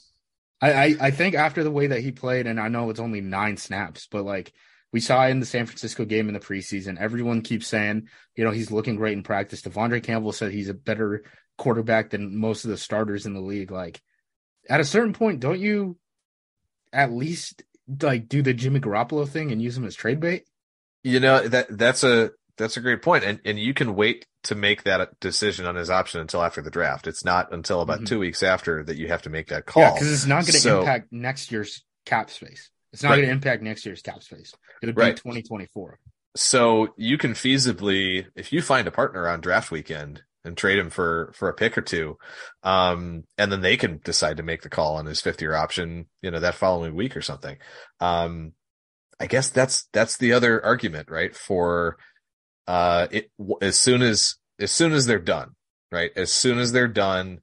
I, 0.61 0.73
I, 0.73 0.97
I 1.01 1.11
think 1.13 1.37
after 1.37 1.63
the 1.63 1.71
way 1.71 1.87
that 1.87 2.01
he 2.01 2.11
played, 2.11 2.49
and 2.49 2.59
I 2.59 2.67
know 2.67 2.91
it's 2.91 3.01
only 3.01 3.21
nine 3.21 3.57
snaps, 3.57 4.09
but 4.11 4.25
like, 4.25 4.53
we 4.93 4.99
saw 5.01 5.27
in 5.27 5.41
the 5.41 5.47
San 5.47 5.67
Francisco 5.67 6.05
game 6.05 6.27
in 6.27 6.35
the 6.35 6.41
preseason, 6.41 6.99
everyone 6.99 7.41
keeps 7.43 7.69
saying, 7.69 8.09
you 8.37 8.45
know, 8.45 8.51
he's 8.51 8.73
looking 8.73 8.97
great 8.97 9.17
in 9.17 9.23
practice. 9.23 9.63
De'Vondre 9.63 10.03
Campbell 10.03 10.33
said 10.33 10.53
he's 10.53 10.69
a 10.69 10.75
better 10.75 11.25
quarterback 11.57 12.11
than 12.11 12.37
most 12.37 12.65
of 12.65 12.71
the 12.71 12.77
starters 12.77 13.27
in 13.27 13.33
the 13.33 13.41
league. 13.41 13.71
Like, 13.71 14.03
at 14.69 14.81
a 14.81 14.85
certain 14.85 15.13
point, 15.13 15.41
don't 15.41 15.61
you 15.61 15.97
at 16.93 17.13
least 17.13 17.63
like 18.01 18.29
do 18.29 18.43
the 18.43 18.55
Jimmy 18.55 18.81
Garoppolo 18.81 19.29
thing 19.29 19.51
and 19.53 19.61
use 19.61 19.77
him 19.77 19.85
as 19.85 19.95
trade 19.95 20.21
bait? 20.21 20.45
you 21.05 21.19
know 21.19 21.47
that 21.49 21.67
that's 21.77 22.05
a 22.05 22.31
that's 22.59 22.77
a 22.77 22.81
great 22.81 23.03
point, 23.03 23.25
and 23.25 23.41
and 23.45 23.59
you 23.59 23.75
can 23.75 23.95
wait 23.97 24.27
to 24.45 24.55
make 24.55 24.83
that 24.85 25.19
decision 25.21 25.67
on 25.67 25.75
his 25.75 25.91
option 25.91 26.21
until 26.21 26.43
after 26.43 26.61
the 26.63 26.71
draft. 26.71 27.07
It's 27.07 27.25
not 27.25 27.53
until 27.53 27.81
about 27.81 28.01
Mhm. 28.01 28.07
two 28.07 28.19
weeks 28.19 28.43
after 28.43 28.83
that 28.85 28.97
you 28.97 29.09
have 29.09 29.23
to 29.23 29.31
make 29.31 29.49
that 29.49 29.67
call. 29.67 29.83
Yeah, 29.83 29.93
because 29.95 30.13
it's 30.13 30.27
not 30.27 30.43
going 30.43 30.53
to 30.53 30.61
So- 30.61 30.81
impact 30.81 31.09
next 31.13 31.51
year's 31.51 31.83
cap 32.07 32.31
space. 32.31 32.71
It's 32.93 33.03
not 33.03 33.11
Right. 33.11 33.17
going 33.17 33.27
to 33.29 33.33
impact 33.33 33.63
next 33.63 33.87
year's 33.87 34.03
cap 34.03 34.23
space. 34.23 34.53
It 34.83 34.87
would 34.87 34.95
be 34.97 35.01
Right. 35.01 35.17
2024. 35.17 35.99
So 36.37 36.93
you 36.97 37.19
can 37.19 37.33
feasibly, 37.33 38.27
if 38.37 38.53
you 38.53 38.63
find 38.63 38.87
a 38.87 38.91
partner 38.93 39.27
on 39.29 39.41
draft 39.41 39.71
weekend 39.71 40.23
and 40.45 40.57
trade 40.57 40.79
him 40.79 40.91
for 40.91 41.33
for 41.35 41.49
a 41.49 41.55
pick 41.55 41.77
or 41.79 41.83
two, 41.83 42.19
um, 42.63 43.25
and 43.39 43.51
then 43.51 43.61
they 43.61 43.77
can 43.77 44.01
decide 44.05 44.39
to 44.39 44.43
make 44.43 44.63
the 44.63 44.69
call 44.69 44.97
on 44.97 45.07
his 45.07 45.21
fifth 45.21 45.41
year 45.41 45.55
option, 45.55 46.07
you 46.21 46.31
know, 46.31 46.41
that 46.41 46.55
following 46.55 46.95
week 46.95 47.17
or 47.17 47.23
something. 47.23 47.57
Um, 48.01 48.53
I 49.21 49.27
guess 49.27 49.49
that's 49.51 49.89
that's 49.93 50.17
the 50.17 50.33
other 50.33 50.65
argument, 50.65 51.11
right? 51.11 51.35
For 51.35 51.97
uh, 52.67 53.09
it 53.11 53.31
as 53.61 53.79
soon 53.79 54.03
as 54.03 54.37
as 54.59 54.73
soon 54.73 54.93
as 54.93 55.07
they're 55.07 55.19
done, 55.19 55.51
right? 55.91 56.11
As 56.17 56.33
soon 56.33 56.59
as 56.59 56.73
they're 56.73 56.89
done, 56.89 57.41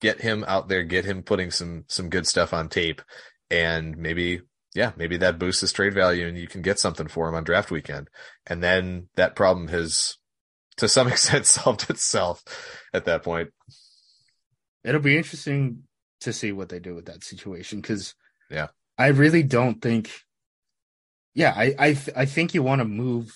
get 0.00 0.20
him 0.20 0.44
out 0.48 0.68
there, 0.68 0.82
get 0.82 1.04
him 1.04 1.22
putting 1.22 1.50
some 1.50 1.84
some 1.88 2.10
good 2.10 2.26
stuff 2.26 2.52
on 2.52 2.68
tape, 2.68 3.02
and 3.50 3.96
maybe 3.96 4.40
yeah, 4.74 4.92
maybe 4.96 5.16
that 5.18 5.38
boosts 5.38 5.60
his 5.60 5.72
trade 5.72 5.94
value 5.94 6.26
and 6.26 6.38
you 6.38 6.48
can 6.48 6.62
get 6.62 6.78
something 6.78 7.06
for 7.06 7.28
him 7.28 7.34
on 7.34 7.44
draft 7.44 7.70
weekend. 7.70 8.08
And 8.46 8.62
then 8.62 9.08
that 9.16 9.36
problem 9.36 9.68
has 9.68 10.16
to 10.78 10.88
some 10.88 11.08
extent 11.12 11.46
solved 11.46 11.88
itself 11.90 12.42
at 12.94 13.04
that 13.06 13.22
point. 13.22 13.50
It'll 14.84 15.00
be 15.00 15.16
interesting 15.16 15.84
to 16.20 16.32
see 16.32 16.52
what 16.52 16.68
they 16.68 16.78
do 16.78 16.94
with 16.94 17.06
that 17.06 17.22
situation 17.24 17.80
because 17.80 18.14
Yeah. 18.50 18.68
I 18.98 19.08
really 19.08 19.42
don't 19.42 19.80
think. 19.80 20.10
Yeah, 21.34 21.54
I 21.56 21.74
I 21.78 21.92
th- 21.94 22.16
I 22.16 22.26
think 22.26 22.52
you 22.54 22.62
want 22.62 22.80
to 22.80 22.84
move 22.84 23.34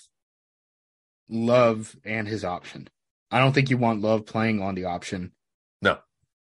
Love 1.28 1.97
and 2.05 2.28
his 2.28 2.45
option. 2.45 2.89
I 3.30 3.39
don't 3.41 3.53
think 3.53 3.70
you 3.70 3.78
want 3.78 4.01
Love 4.03 4.26
playing 4.26 4.62
on 4.62 4.74
the 4.74 4.84
option. 4.84 5.32
No. 5.82 5.99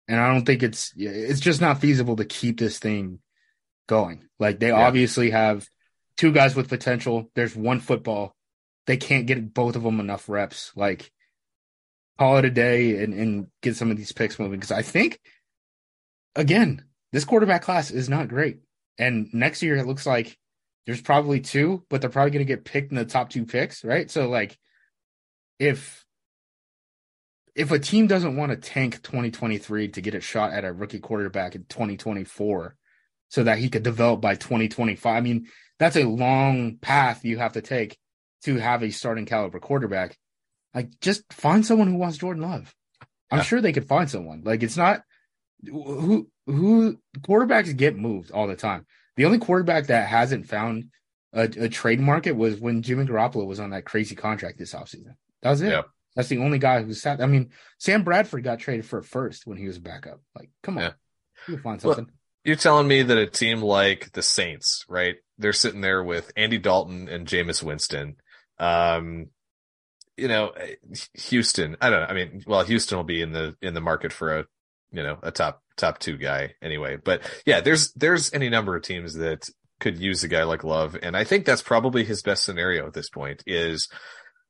and 0.07 0.19
I 0.19 0.34
don't 0.34 0.45
think 0.45 0.63
it's 0.63 0.93
it's 0.95 1.39
just 1.39 1.61
not 1.61 1.79
feasible 1.82 2.15
to 2.17 2.25
keep 2.25 2.59
this 2.59 2.79
thing 2.79 3.19
going. 3.88 4.27
Like 4.39 4.59
they 4.59 4.67
Yeah. 4.69 4.86
obviously 4.88 5.32
have 5.32 5.67
two 6.17 6.32
guys 6.32 6.55
with 6.55 6.69
potential. 6.69 7.29
There's 7.36 7.55
one 7.55 7.79
football. 7.79 8.36
They 8.88 8.97
can't 8.97 9.27
get 9.27 9.53
both 9.53 9.75
of 9.75 9.84
them 9.84 9.99
enough 9.99 10.27
reps. 10.27 10.71
Like 10.75 11.11
call 12.17 12.38
it 12.38 12.45
a 12.45 12.51
day 12.51 13.03
and, 13.03 13.13
and 13.13 13.47
get 13.61 13.75
some 13.75 13.89
of 13.89 13.97
these 13.97 14.11
picks 14.11 14.38
moving. 14.38 14.59
Because 14.59 14.71
I 14.71 14.82
think, 14.82 15.19
again, 16.36 16.86
this 17.11 17.25
quarterback 17.25 17.63
class 17.63 17.91
is 17.91 18.09
not 18.09 18.27
great. 18.27 18.59
And 18.97 19.34
next 19.34 19.63
year 19.63 19.75
it 19.75 19.88
looks 19.88 20.05
like 20.05 20.38
there's 20.86 21.01
probably 21.01 21.39
two, 21.39 21.84
but 21.89 22.01
they're 22.01 22.09
probably 22.09 22.32
going 22.32 22.45
to 22.45 22.53
get 22.53 22.65
picked 22.65 22.91
in 22.91 22.97
the 22.97 23.05
top 23.05 23.29
two 23.29 23.45
picks, 23.45 23.84
right? 23.84 24.09
So 24.09 24.29
like, 24.29 24.57
if 25.59 26.05
if 27.55 27.71
a 27.71 27.79
team 27.79 28.07
doesn't 28.07 28.36
want 28.36 28.51
to 28.51 28.55
tank 28.55 29.01
2023 29.03 29.89
to 29.89 30.01
get 30.01 30.15
a 30.15 30.21
shot 30.21 30.53
at 30.53 30.65
a 30.65 30.71
rookie 30.71 30.99
quarterback 30.99 31.53
in 31.53 31.65
2024 31.65 32.75
so 33.29 33.43
that 33.43 33.57
he 33.57 33.69
could 33.69 33.84
develop 33.84 34.21
by 34.21 34.36
2025 34.36 35.15
i 35.15 35.21
mean 35.21 35.47
that's 35.77 35.97
a 35.97 36.05
long 36.05 36.77
path 36.77 37.25
you 37.25 37.38
have 37.38 37.53
to 37.53 37.61
take 37.61 37.97
to 38.43 38.57
have 38.57 38.83
a 38.83 38.91
starting 38.91 39.25
caliber 39.25 39.59
quarterback 39.59 40.17
like 40.73 40.89
just 40.99 41.31
find 41.33 41.65
someone 41.65 41.87
who 41.87 41.97
wants 41.97 42.17
jordan 42.17 42.43
love 42.43 42.73
i'm 43.29 43.39
Yeah. 43.39 43.43
sure 43.43 43.61
they 43.61 43.73
could 43.73 43.87
find 43.87 44.09
someone 44.09 44.41
like 44.43 44.63
it's 44.63 44.77
not 44.77 45.03
who 45.65 46.27
who 46.47 46.97
quarterbacks 47.19 47.75
get 47.75 47.95
moved 47.95 48.31
all 48.31 48.47
the 48.47 48.55
time 48.55 48.85
the 49.15 49.25
only 49.25 49.37
quarterback 49.37 49.87
that 49.87 50.07
hasn't 50.07 50.47
found 50.47 50.85
a, 51.33 51.43
a 51.43 51.69
trade 51.69 51.99
market 51.99 52.31
was 52.33 52.59
when 52.59 52.81
jimmy 52.81 53.05
garoppolo 53.05 53.45
was 53.45 53.59
on 53.59 53.69
that 53.71 53.85
crazy 53.85 54.15
contract 54.15 54.57
this 54.57 54.73
offseason 54.73 55.15
that 55.41 55.49
was 55.51 55.61
it 55.61 55.69
Yeah. 55.71 55.83
that's 56.15 56.29
the 56.29 56.39
only 56.39 56.59
guy 56.59 56.83
who 56.83 56.93
sat. 56.93 57.19
I 57.21 57.25
mean, 57.25 57.49
Sam 57.79 58.03
Bradford 58.03 58.43
got 58.43 58.59
traded 58.59 58.85
for 58.85 58.99
a 58.99 59.03
first 59.03 59.47
when 59.47 59.57
he 59.57 59.65
was 59.65 59.77
a 59.77 59.81
backup. 59.81 60.19
Like, 60.35 60.51
come 60.61 60.77
on, 60.77 60.83
Yeah. 60.83 60.91
you 61.47 61.57
find 61.57 61.81
Well, 61.81 61.95
something. 61.95 62.13
You're 62.43 62.57
telling 62.57 62.87
me 62.87 63.01
that 63.01 63.17
a 63.17 63.25
team 63.25 63.61
like 63.63 64.11
the 64.11 64.21
Saints, 64.21 64.85
right? 64.87 65.15
They're 65.39 65.53
sitting 65.53 65.81
there 65.81 66.03
with 66.03 66.31
Andy 66.35 66.59
Dalton 66.59 67.07
and 67.09 67.25
Jameis 67.27 67.63
Winston. 67.63 68.17
Um, 68.62 69.30
you 70.18 70.28
know, 70.28 70.53
Houston, 71.16 71.76
I 71.82 71.89
don't 71.89 72.01
know. 72.01 72.05
I 72.05 72.14
mean, 72.14 72.43
well, 72.45 72.64
Houston 72.64 72.97
will 72.97 73.03
be 73.03 73.22
in 73.22 73.32
the, 73.32 73.55
in 73.62 73.74
the 73.74 73.82
market 73.82 74.14
for 74.14 74.38
a, 74.38 74.45
you 74.91 75.01
know, 75.01 75.18
a 75.24 75.32
top, 75.32 75.64
top 75.78 75.97
two 75.97 76.16
guy 76.16 76.53
anyway. 76.62 76.97
But 77.03 77.22
yeah, 77.45 77.62
there's, 77.62 77.91
there's 77.93 78.32
any 78.34 78.47
number 78.47 78.76
of 78.76 78.84
teams 78.84 79.16
that 79.16 79.49
could 79.80 79.97
use 79.97 80.24
a 80.24 80.28
guy 80.28 80.43
like 80.43 80.64
Love. 80.64 80.95
And 81.01 81.18
I 81.18 81.24
think 81.24 81.45
that's 81.45 81.64
probably 81.64 82.03
his 82.03 82.22
best 82.22 82.43
scenario 82.43 82.86
at 82.86 82.93
this 82.93 83.09
point 83.09 83.43
is, 83.47 83.89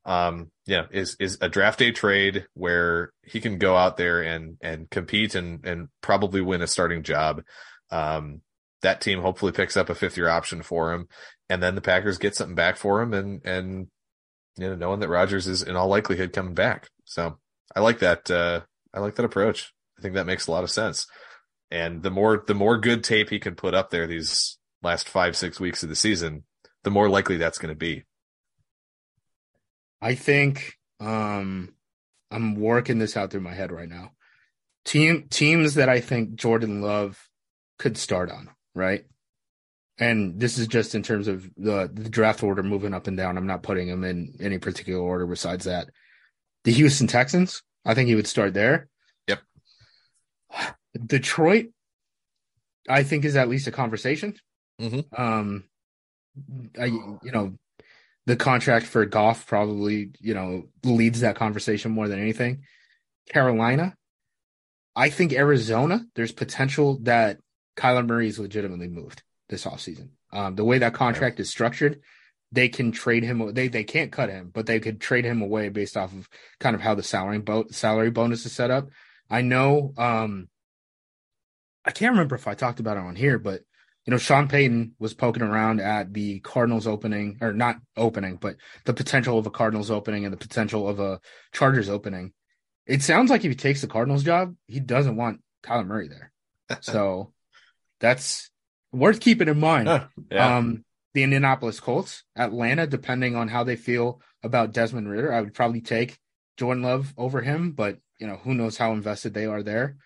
um, 0.04 0.52
yeah, 0.66 0.88
is, 0.92 1.16
is 1.20 1.38
a 1.40 1.48
draft 1.48 1.80
day 1.80 1.92
trade 1.92 2.48
where 2.54 3.14
he 3.24 3.40
can 3.40 3.60
go 3.60 3.78
out 3.78 3.96
there 3.96 4.22
and, 4.22 4.58
and 4.62 4.90
compete 4.90 5.36
and, 5.36 5.66
and 5.66 5.88
probably 6.02 6.42
win 6.42 6.62
a 6.62 6.68
starting 6.68 7.04
job. 7.04 7.44
Um, 7.92 8.42
that 8.82 9.00
team 9.00 9.22
hopefully 9.22 9.54
picks 9.54 9.78
up 9.78 9.90
a 9.90 9.96
fifth 9.96 10.18
year 10.18 10.28
option 10.28 10.64
for 10.64 10.92
him 10.92 11.08
and 11.50 11.64
then 11.64 11.76
the 11.76 11.82
Packers 11.82 12.18
get 12.18 12.36
something 12.36 12.56
back 12.56 12.76
for 12.76 13.02
him 13.02 13.14
and, 13.14 13.46
and, 13.46 13.88
you 14.58 14.68
know, 14.68 14.76
knowing 14.76 15.00
that 15.00 15.10
Rodgers 15.10 15.48
is 15.48 15.64
in 15.64 15.76
all 15.76 15.88
likelihood 15.88 16.34
coming 16.34 16.54
back. 16.54 16.90
So 17.06 17.38
I 17.76 17.80
like 17.80 18.00
that, 18.00 18.30
uh, 18.30 18.62
I 18.94 19.00
like 19.00 19.16
that 19.16 19.26
approach. 19.26 19.74
I 19.98 20.02
think 20.02 20.16
that 20.16 20.26
makes 20.26 20.48
a 20.48 20.52
lot 20.52 20.64
of 20.64 20.72
sense. 20.72 21.08
And 21.70 22.04
the 22.04 22.12
more, 22.12 22.44
the 22.46 22.54
more 22.54 22.78
good 22.78 23.04
tape 23.04 23.30
he 23.30 23.40
can 23.40 23.56
put 23.56 23.74
up 23.74 23.90
there 23.90 24.08
these 24.08 24.58
last 24.84 25.08
five, 25.08 25.38
six 25.38 25.60
weeks 25.60 25.84
of 25.84 25.90
the 25.90 25.96
season, 25.96 26.44
the 26.84 26.92
more 26.92 27.10
likely 27.10 27.38
that's 27.38 27.58
going 27.58 27.74
to 27.74 27.78
be. 27.78 28.04
I 30.02 30.16
think 30.16 30.78
um, 31.00 31.74
I'm 32.32 32.56
working 32.56 33.00
this 33.00 33.16
out 33.16 33.32
through 33.32 33.42
my 33.42 33.54
head 33.54 33.72
right 33.72 33.90
now. 33.90 34.12
Team 34.84 35.28
teams 35.30 35.76
that 35.76 35.90
I 35.90 36.00
think 36.00 36.36
Jordan 36.36 36.82
Love 36.82 37.30
could 37.78 37.98
start 37.98 38.32
on, 38.32 38.50
right? 38.74 39.06
And 40.02 40.40
this 40.40 40.58
is 40.58 40.66
just 40.66 40.96
in 40.96 41.04
terms 41.04 41.28
of 41.28 41.48
the, 41.56 41.88
the 41.94 42.10
draft 42.10 42.42
order 42.42 42.64
moving 42.64 42.96
up 42.96 43.06
and 43.06 43.16
down. 43.16 43.38
I'm 43.38 43.46
not 43.46 43.62
putting 43.62 43.88
them 43.88 44.04
in 44.04 44.34
any 44.42 44.58
particular 44.58 45.00
order 45.00 45.28
besides 45.28 45.66
that. 45.66 45.90
The 46.64 46.72
Houston 46.72 47.06
Texans, 47.06 47.62
I 47.86 47.94
think 47.94 48.10
he 48.10 48.16
would 48.16 48.26
start 48.26 48.56
there. 48.56 48.90
Yep. 49.28 49.40
Detroit, 51.06 51.68
I 52.90 53.04
think 53.04 53.26
is 53.26 53.36
at 53.36 53.48
least 53.48 53.68
a 53.68 53.72
conversation. 53.72 54.36
Mhm. 54.82 55.06
Um, 55.18 55.66
I 56.80 56.86
you 56.86 57.32
know, 57.32 57.54
the 58.26 58.36
contract 58.36 58.88
for 58.88 59.06
Goff 59.06 59.46
probably 59.46 60.12
you 60.20 60.34
know 60.34 60.70
leads 60.84 61.20
that 61.20 61.36
conversation 61.36 61.92
more 61.92 62.08
than 62.08 62.20
anything. 62.20 62.64
Carolina, 63.30 63.96
I 64.96 65.12
think 65.12 65.34
Arizona. 65.34 66.06
There's 66.16 66.32
potential 66.32 66.98
that 67.04 67.38
Kyler 67.78 68.08
Murray 68.08 68.28
is 68.28 68.40
legitimately 68.40 68.88
moved 68.88 69.22
this 69.52 69.66
offseason. 69.66 70.10
Um, 70.34 70.56
the 70.56 70.64
way 70.64 70.80
that 70.80 70.96
contract 70.96 71.40
is 71.40 71.50
structured, 71.50 72.02
they 72.52 72.70
can 72.70 72.92
trade 72.92 73.24
him. 73.24 73.54
They 73.54 73.68
they 73.68 73.84
can't 73.84 74.12
cut 74.12 74.30
him, 74.30 74.50
but 74.52 74.66
they 74.66 74.80
could 74.80 75.00
trade 75.00 75.26
him 75.26 75.42
away 75.44 75.70
based 75.70 75.96
off 75.96 76.14
of 76.14 76.28
kind 76.60 76.76
of 76.76 76.82
how 76.82 76.96
the 76.96 77.04
salary 77.04 77.40
bo- 77.40 77.68
salary 77.70 78.10
bonus 78.10 78.46
is 78.46 78.52
set 78.52 78.72
up. 78.72 78.90
I 79.30 79.42
know. 79.42 79.94
Um, 79.98 80.50
I 81.86 81.92
can't 81.92 82.12
remember 82.12 82.36
if 82.36 82.48
I 82.48 82.54
talked 82.54 82.80
about 82.80 82.98
it 82.98 83.04
on 83.04 83.16
here, 83.16 83.40
but 83.40 83.62
you 84.06 84.12
know, 84.12 84.18
Sean 84.18 84.48
Payton 84.48 84.94
was 85.00 85.14
poking 85.14 85.44
around 85.44 85.80
at 85.80 86.14
the 86.14 86.40
Cardinals 86.40 86.88
opening, 86.88 87.38
or 87.40 87.54
not 87.54 87.78
opening, 87.96 88.38
but 88.38 88.56
the 88.86 88.94
potential 88.94 89.38
of 89.38 89.46
a 89.46 89.52
Cardinals 89.52 89.92
opening 89.92 90.26
and 90.26 90.34
the 90.34 90.38
potential 90.38 90.88
of 90.88 91.00
a 91.00 91.20
Chargers 91.54 91.90
opening. 91.90 92.34
It 92.88 93.04
sounds 93.04 93.30
like 93.30 93.46
if 93.46 93.52
he 93.52 93.56
takes 93.56 93.82
the 93.82 93.88
Cardinals 93.88 94.24
job, 94.24 94.56
he 94.68 94.80
doesn't 94.80 95.16
want 95.16 95.42
Kyler 95.64 95.86
Murray 95.86 96.08
there. 96.08 96.32
So 96.82 97.34
that's 98.00 98.51
worth 98.92 99.20
keeping 99.20 99.48
in 99.48 99.60
mind. 99.60 99.88
yeah. 100.32 100.58
Um, 100.58 100.84
the 101.14 101.24
Indianapolis 101.24 101.80
Colts, 101.80 102.24
Atlanta, 102.38 102.88
depending 102.88 103.36
on 103.36 103.50
how 103.50 103.64
they 103.66 103.76
feel 103.76 104.22
about 104.44 104.72
Desmond 104.74 105.10
Ridder, 105.10 105.34
I 105.34 105.42
would 105.42 105.54
probably 105.54 105.82
take 105.82 106.18
Jordan 106.58 106.84
Love 106.84 107.14
over 107.18 107.42
him, 107.42 107.72
but 107.72 107.98
you 108.20 108.28
know, 108.28 108.38
who 108.38 108.54
knows 108.54 108.78
how 108.78 108.94
invested 108.94 109.34
they 109.34 109.46
are 109.46 109.62
there. 109.64 109.98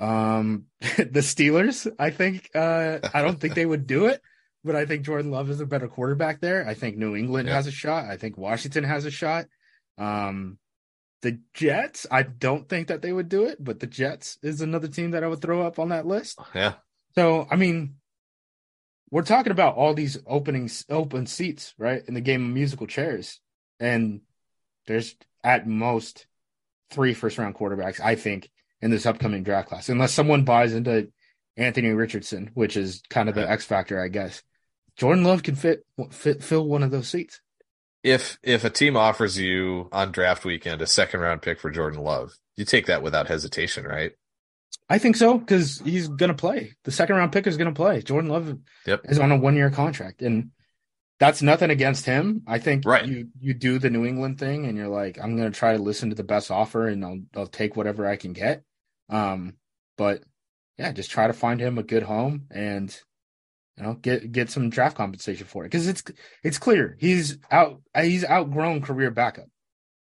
Um, 0.00 0.64
the 0.80 1.20
Steelers, 1.20 1.90
I 1.98 2.10
think, 2.10 2.50
uh, 2.54 2.98
I 3.12 3.22
don't 3.22 3.40
think 3.40 3.54
they 3.54 3.66
would 3.66 3.86
do 3.86 4.06
it, 4.06 4.20
but 4.64 4.74
I 4.74 4.86
think 4.86 5.04
Jordan 5.04 5.30
Love 5.30 5.50
is 5.50 5.60
a 5.60 5.66
better 5.66 5.88
quarterback 5.88 6.40
there. 6.40 6.66
I 6.66 6.74
think 6.74 6.96
New 6.96 7.14
England 7.14 7.48
Yeah. 7.48 7.54
has 7.54 7.66
a 7.66 7.72
shot. 7.72 8.06
I 8.06 8.16
think 8.16 8.36
Washington 8.38 8.84
has 8.84 9.04
a 9.04 9.10
shot. 9.10 9.46
Um, 9.98 10.58
the 11.20 11.38
Jets, 11.54 12.06
I 12.10 12.22
don't 12.24 12.68
think 12.68 12.88
that 12.88 13.02
they 13.02 13.12
would 13.12 13.28
do 13.28 13.44
it, 13.44 13.62
but 13.62 13.78
the 13.78 13.86
Jets 13.86 14.38
is 14.42 14.60
another 14.60 14.88
team 14.88 15.12
that 15.12 15.22
I 15.22 15.28
would 15.28 15.40
throw 15.42 15.64
up 15.64 15.78
on 15.78 15.90
that 15.90 16.06
list. 16.06 16.40
yeah. 16.54 16.74
So, 17.14 17.46
I 17.50 17.56
mean, 17.56 17.96
we're 19.10 19.22
talking 19.22 19.52
about 19.52 19.76
all 19.76 19.94
these 19.94 20.18
openings, 20.26 20.84
open 20.88 21.26
seats, 21.26 21.74
right, 21.78 22.02
in 22.08 22.14
the 22.14 22.20
game 22.20 22.46
of 22.46 22.54
musical 22.54 22.86
chairs, 22.86 23.40
and 23.78 24.22
there's 24.86 25.14
at 25.44 25.66
most 25.66 26.26
three 26.90 27.14
first 27.14 27.38
round 27.38 27.54
quarterbacks, 27.54 28.00
I 28.00 28.14
think, 28.14 28.50
in 28.80 28.90
this 28.90 29.06
upcoming 29.06 29.42
draft 29.42 29.68
class, 29.68 29.88
unless 29.88 30.12
someone 30.12 30.44
buys 30.44 30.72
into 30.74 31.12
Anthony 31.56 31.90
Richardson, 31.90 32.50
which 32.54 32.76
is 32.76 33.02
kind 33.10 33.28
of 33.28 33.34
the 33.34 33.48
X 33.48 33.64
factor, 33.64 34.02
I 34.02 34.08
guess. 34.08 34.42
Jordan 34.96 35.24
Love 35.24 35.42
can 35.42 35.56
fit, 35.56 35.84
fit 36.10 36.42
fill 36.42 36.66
one 36.66 36.82
of 36.82 36.90
those 36.90 37.08
seats. 37.08 37.40
If 38.02 38.38
if 38.42 38.64
a 38.64 38.70
team 38.70 38.96
offers 38.96 39.38
you 39.38 39.88
on 39.92 40.10
draft 40.10 40.44
weekend 40.44 40.82
a 40.82 40.86
second 40.86 41.20
round 41.20 41.42
pick 41.42 41.60
for 41.60 41.70
Jordan 41.70 42.00
Love, 42.00 42.32
you 42.56 42.64
take 42.64 42.86
that 42.86 43.02
without 43.02 43.28
hesitation, 43.28 43.84
right? 43.84 44.12
I 44.92 44.98
think 44.98 45.16
so 45.16 45.38
because 45.38 45.78
he's 45.80 46.06
going 46.06 46.28
to 46.28 46.34
play. 46.36 46.72
The 46.84 46.90
second 46.90 47.16
round 47.16 47.32
pick 47.32 47.46
is 47.46 47.56
going 47.56 47.72
to 47.72 47.76
play. 47.78 48.02
Jordan 48.02 48.30
Love 48.30 48.58
Yep. 48.86 49.00
is 49.04 49.18
on 49.18 49.32
a 49.32 49.36
one 49.38 49.56
year 49.56 49.70
contract, 49.70 50.20
and 50.20 50.50
that's 51.18 51.40
nothing 51.40 51.70
against 51.70 52.04
him. 52.04 52.42
I 52.46 52.58
think 52.58 52.84
Right. 52.84 53.06
you 53.06 53.28
you 53.40 53.54
do 53.54 53.78
the 53.78 53.88
New 53.88 54.04
England 54.04 54.38
thing, 54.38 54.66
and 54.66 54.76
you're 54.76 54.88
like, 54.88 55.18
I'm 55.18 55.34
going 55.36 55.50
to 55.50 55.58
try 55.58 55.74
to 55.76 55.82
listen 55.82 56.10
to 56.10 56.14
the 56.14 56.24
best 56.24 56.50
offer, 56.50 56.86
and 56.88 57.02
I'll 57.04 57.20
I'll 57.34 57.46
take 57.46 57.74
whatever 57.74 58.06
I 58.06 58.16
can 58.16 58.34
get. 58.34 58.64
Um, 59.08 59.54
but 59.96 60.22
yeah, 60.78 60.92
just 60.92 61.10
try 61.10 61.26
to 61.26 61.32
find 61.32 61.58
him 61.58 61.78
a 61.78 61.82
good 61.82 62.02
home 62.02 62.46
and 62.50 62.94
you 63.78 63.84
know 63.84 63.94
get 63.94 64.30
get 64.30 64.50
some 64.50 64.68
draft 64.68 64.96
compensation 64.98 65.46
for 65.46 65.64
it 65.64 65.68
because 65.68 65.88
it's 65.88 66.02
it's 66.44 66.58
clear 66.58 66.96
he's 67.00 67.38
out 67.50 67.80
he's 67.98 68.24
outgrown 68.26 68.82
career 68.82 69.10
backup. 69.10 69.48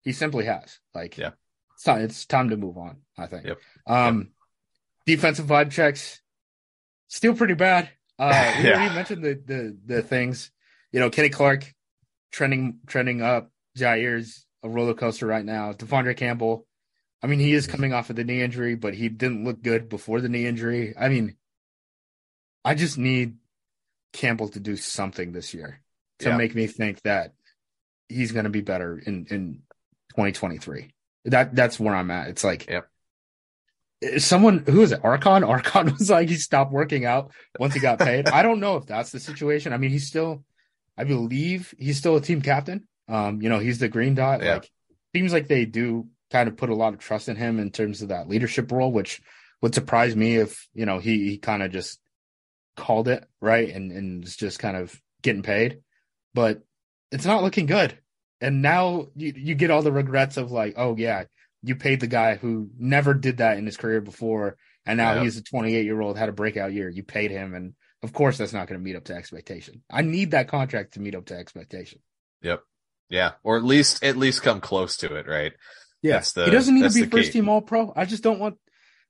He 0.01 0.13
simply 0.13 0.45
has. 0.45 0.79
Like 0.95 1.17
Yeah. 1.17 1.31
it's 1.75 1.83
time, 1.83 2.01
it's 2.01 2.25
time 2.25 2.49
to 2.49 2.57
move 2.57 2.77
on. 2.77 2.97
I 3.17 3.27
think. 3.27 3.45
Yep. 3.45 3.59
Um, 3.85 4.29
defensive 5.05 5.45
vibe 5.45 5.71
checks 5.71 6.21
still 7.07 7.35
pretty 7.35 7.53
bad. 7.53 7.89
Uh, 8.19 8.53
we 8.57 8.63
Yeah. 8.69 8.75
already 8.77 8.95
mentioned 8.95 9.23
the 9.23 9.33
the 9.45 9.77
the 9.95 10.01
things. 10.01 10.51
You 10.91 10.99
know, 10.99 11.09
Kenny 11.09 11.29
Clark 11.29 11.71
trending 12.31 12.79
trending 12.87 13.21
up. 13.21 13.51
Jaire's 13.77 14.45
a 14.61 14.69
roller 14.69 14.93
coaster 14.93 15.25
right 15.25 15.43
now. 15.43 15.73
De'Vondre 15.73 16.15
Campbell. 16.15 16.67
I 17.23 17.27
mean, 17.27 17.39
he 17.39 17.53
is 17.53 17.67
coming 17.67 17.93
off 17.93 18.09
of 18.09 18.15
the 18.17 18.23
knee 18.23 18.41
injury, 18.41 18.75
but 18.75 18.93
he 18.93 19.09
didn't 19.09 19.45
look 19.45 19.61
good 19.63 19.89
before 19.89 20.21
the 20.21 20.29
knee 20.29 20.45
injury. 20.45 20.93
I 20.99 21.09
mean, 21.09 21.35
I 22.65 22.75
just 22.75 22.97
need 22.97 23.37
Campbell 24.13 24.49
to 24.49 24.59
do 24.59 24.75
something 24.75 25.31
this 25.31 25.53
year 25.53 25.81
to 26.19 26.29
Yeah. 26.29 26.37
make 26.37 26.53
me 26.53 26.67
think 26.67 27.01
that 27.01 27.33
he's 28.09 28.31
going 28.31 28.43
to 28.43 28.49
be 28.51 28.61
better 28.61 28.99
in 28.99 29.25
in 29.29 29.63
2023. 30.11 30.93
That 31.25 31.55
that's 31.55 31.79
where 31.79 31.95
I'm 31.95 32.11
at. 32.11 32.27
It's 32.27 32.43
like 32.43 32.67
Yep. 32.69 32.87
Someone 34.17 34.63
who 34.67 34.81
is 34.81 34.91
it? 34.91 35.03
Archon. 35.03 35.43
Archon 35.43 35.93
was 35.93 36.09
like 36.09 36.29
he 36.29 36.35
stopped 36.35 36.71
working 36.71 37.05
out 37.05 37.31
once 37.59 37.73
he 37.73 37.79
got 37.79 37.99
paid. 37.99 38.27
I 38.29 38.43
don't 38.43 38.59
know 38.59 38.77
if 38.77 38.85
that's 38.85 39.11
the 39.11 39.19
situation. 39.19 39.73
I 39.73 39.77
mean, 39.77 39.91
he's 39.91 40.07
still, 40.07 40.43
I 40.97 41.03
believe 41.03 41.73
he's 41.77 41.97
still 41.97 42.15
a 42.15 42.21
team 42.21 42.41
captain. 42.41 42.87
Um, 43.07 43.41
you 43.41 43.49
know, 43.49 43.59
he's 43.59 43.79
the 43.79 43.89
green 43.89 44.15
dot. 44.15 44.41
Yeah. 44.41 44.55
Like 44.55 44.69
seems 45.15 45.33
like 45.33 45.47
they 45.47 45.65
do 45.65 46.07
kind 46.31 46.47
of 46.49 46.57
put 46.57 46.69
a 46.69 46.75
lot 46.75 46.93
of 46.93 46.99
trust 46.99 47.29
in 47.29 47.35
him 47.35 47.59
in 47.59 47.69
terms 47.71 48.01
of 48.01 48.09
that 48.09 48.27
leadership 48.27 48.71
role, 48.71 48.91
which 48.91 49.21
would 49.61 49.75
surprise 49.75 50.15
me 50.15 50.35
if 50.35 50.67
you 50.73 50.85
know 50.85 50.99
he 50.99 51.29
he 51.29 51.37
kind 51.37 51.63
of 51.63 51.71
just 51.71 51.99
called 52.75 53.07
it 53.07 53.23
right 53.39 53.69
and 53.69 53.91
and 53.91 54.23
is 54.23 54.35
just 54.35 54.59
kind 54.59 54.77
of 54.77 54.99
getting 55.21 55.43
paid. 55.43 55.81
But 56.33 56.61
it's 57.11 57.25
not 57.25 57.43
looking 57.43 57.65
good. 57.65 57.97
And 58.41 58.61
now 58.61 59.07
you 59.15 59.33
you 59.35 59.55
get 59.55 59.71
all 59.71 59.81
the 59.81 59.91
regrets 59.91 60.37
of 60.37 60.51
like, 60.51 60.73
oh 60.77 60.97
yeah, 60.97 61.25
you 61.63 61.75
paid 61.75 61.99
the 61.99 62.07
guy 62.07 62.35
who 62.35 62.69
never 62.77 63.13
did 63.13 63.37
that 63.37 63.57
in 63.57 63.65
his 63.65 63.77
career 63.77 64.01
before, 64.01 64.57
and 64.85 64.97
now 64.97 65.21
he's 65.23 65.37
a 65.37 65.43
28 65.43 65.85
year 65.85 65.99
old 66.01 66.17
had 66.17 66.29
a 66.29 66.33
breakout 66.33 66.73
year. 66.73 66.89
You 66.89 67.03
paid 67.03 67.31
him, 67.31 67.53
and 67.53 67.73
of 68.03 68.11
course 68.13 68.37
that's 68.37 68.53
not 68.53 68.67
going 68.67 68.79
to 68.79 68.83
meet 68.83 68.95
up 68.95 69.05
to 69.05 69.13
expectation. 69.15 69.81
I 69.89 70.01
need 70.01 70.31
that 70.31 70.47
contract 70.49 70.95
to 70.95 70.99
meet 70.99 71.15
up 71.15 71.25
to 71.27 71.35
expectation. 71.37 71.99
Yep. 72.41 72.61
Yeah. 73.09 73.31
Or 73.43 73.57
at 73.57 73.63
least 73.63 74.03
at 74.03 74.17
least 74.17 74.41
come 74.43 74.59
close 74.61 74.97
to 74.97 75.15
it, 75.15 75.27
right? 75.27 75.53
Yeah, 76.01 76.21
the- 76.35 76.45
he 76.45 76.51
doesn't 76.51 76.75
need 76.75 76.89
to 76.91 76.93
be 76.93 77.05
first 77.05 77.31
key. 77.31 77.39
team 77.39 77.49
All 77.49 77.61
Pro. 77.61 77.93
I 77.95 78.03
just 78.05 78.23
don't 78.23 78.39
want, 78.39 78.57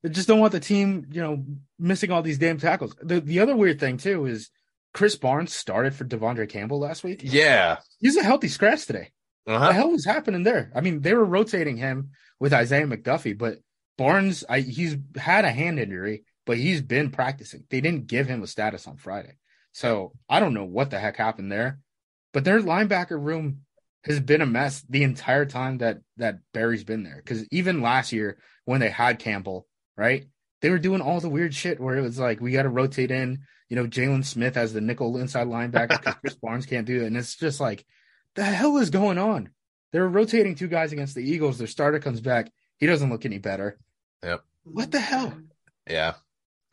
I 0.05 0.09
just 0.09 0.27
don't 0.27 0.39
want 0.39 0.51
the 0.51 0.59
team, 0.59 1.07
you 1.11 1.21
know, 1.21 1.43
missing 1.79 2.11
all 2.11 2.21
these 2.21 2.37
damn 2.37 2.59
tackles. 2.59 2.95
The 3.01 3.19
the 3.19 3.39
other 3.39 3.55
weird 3.55 3.79
thing 3.79 3.97
too 3.97 4.27
is 4.27 4.51
Krys 4.93 5.19
Barnes 5.19 5.53
started 5.55 5.95
for 5.95 6.05
De'Vondre 6.05 6.47
Campbell 6.47 6.79
last 6.79 7.03
week. 7.03 7.21
Yeah. 7.23 7.77
He's 7.99 8.15
a 8.15 8.23
healthy 8.23 8.47
scratch 8.47 8.85
today. 8.85 9.09
What 9.45 9.53
the 9.53 9.59
Uh-huh. 9.59 9.71
hell 9.71 9.89
was 9.91 10.05
happening 10.05 10.43
there? 10.43 10.71
I 10.75 10.81
mean, 10.81 11.01
they 11.01 11.13
were 11.15 11.25
rotating 11.25 11.77
him 11.77 12.11
with 12.43 12.51
Isaiah 12.51 12.85
McDuffie, 12.85 13.37
but 13.37 13.59
Barnes, 13.97 14.43
I, 14.49 14.59
he's 14.59 14.97
had 15.15 15.45
a 15.45 15.49
hand 15.49 15.79
injury, 15.79 16.25
but 16.45 16.57
he's 16.57 16.81
been 16.81 17.09
practicing. 17.09 17.63
They 17.69 17.79
didn't 17.79 18.07
give 18.07 18.27
him 18.27 18.43
a 18.43 18.47
status 18.47 18.85
on 18.85 18.97
Friday. 18.97 19.37
So 19.71 20.11
I 20.27 20.41
don't 20.41 20.53
know 20.53 20.65
what 20.65 20.89
the 20.89 20.99
heck 20.99 21.15
happened 21.15 21.49
there, 21.49 21.79
but 22.33 22.43
their 22.43 22.59
linebacker 22.59 23.17
room 23.17 23.59
has 24.03 24.19
been 24.19 24.41
a 24.41 24.45
mess 24.45 24.83
the 24.89 25.03
entire 25.03 25.45
time 25.45 25.77
that, 25.77 25.99
that 26.17 26.39
Barry's 26.53 26.83
been 26.83 27.03
there. 27.03 27.23
Cause 27.25 27.45
even 27.49 27.81
last 27.81 28.11
year 28.11 28.37
when 28.65 28.81
they 28.81 28.89
had 28.89 29.19
Campbell, 29.19 29.65
right? 29.95 30.25
They 30.59 30.69
were 30.69 30.79
doing 30.79 30.99
all 30.99 31.21
the 31.21 31.29
weird 31.29 31.55
shit 31.55 31.79
where 31.79 31.95
it 31.95 32.01
was 32.01 32.19
like, 32.19 32.41
we 32.41 32.51
got 32.51 32.63
to 32.63 32.69
rotate 32.69 33.11
in, 33.11 33.43
you 33.69 33.77
know, 33.77 33.87
Jalen 33.87 34.25
Smith 34.25 34.57
as 34.57 34.73
the 34.73 34.81
nickel 34.81 35.15
inside 35.15 35.47
linebacker 35.47 35.97
because 35.97 36.15
Krys 36.15 36.41
Barnes 36.41 36.65
can't 36.65 36.85
do 36.85 37.03
it. 37.03 37.07
And 37.07 37.15
it's 37.15 37.37
just 37.37 37.61
like, 37.61 37.85
the 38.35 38.43
hell 38.43 38.75
is 38.79 38.89
going 38.89 39.17
on? 39.17 39.51
They're 39.93 40.07
rotating 40.09 40.55
two 40.55 40.67
guys 40.67 40.91
against 40.91 41.15
the 41.15 41.23
Eagles. 41.23 41.57
Their 41.57 41.67
starter 41.67 41.99
comes 41.99 42.19
back. 42.19 42.51
He 42.79 42.87
doesn't 42.87 43.09
look 43.09 43.25
any 43.25 43.37
better. 43.37 43.79
Yep. 44.23 44.41
What 44.65 44.91
the 44.91 44.99
hell? 44.99 45.37
Yeah. 45.89 46.15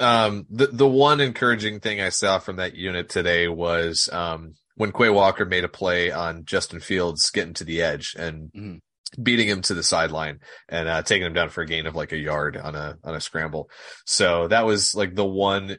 Um, 0.01 0.47
the, 0.51 0.67
the 0.69 0.89
one 0.89 1.21
encouraging 1.21 1.81
thing 1.81 2.01
I 2.01 2.09
saw 2.09 2.39
from 2.39 2.57
that 2.57 2.75
unit 2.75 3.09
today 3.11 3.47
was, 3.47 4.09
um, 4.13 4.55
when 4.75 4.93
Quay 4.93 5.11
Walker 5.11 5.45
made 5.45 5.65
a 5.65 5.69
play 5.69 6.11
on 6.11 6.47
Justin 6.47 6.81
Fields 6.81 7.31
getting 7.31 7.53
to 7.55 7.65
the 7.65 7.83
edge 7.83 8.15
and 8.19 8.51
Mhm. 8.53 8.81
beating 9.23 9.47
him 9.49 9.61
to 9.63 9.75
the 9.75 9.83
sideline 9.83 10.39
and, 10.71 10.89
uh, 10.89 11.03
taking 11.03 11.27
him 11.27 11.35
down 11.35 11.51
for 11.51 11.61
a 11.61 11.67
gain 11.67 11.87
of 11.87 11.95
like 11.95 12.13
a 12.13 12.17
yard 12.19 12.57
on 12.57 12.75
a, 12.75 12.97
on 13.05 13.15
a 13.15 13.21
scramble. 13.21 13.69
So 14.07 14.49
that 14.49 14.65
was 14.65 14.95
like 14.95 15.15
the 15.15 15.27
one 15.27 15.77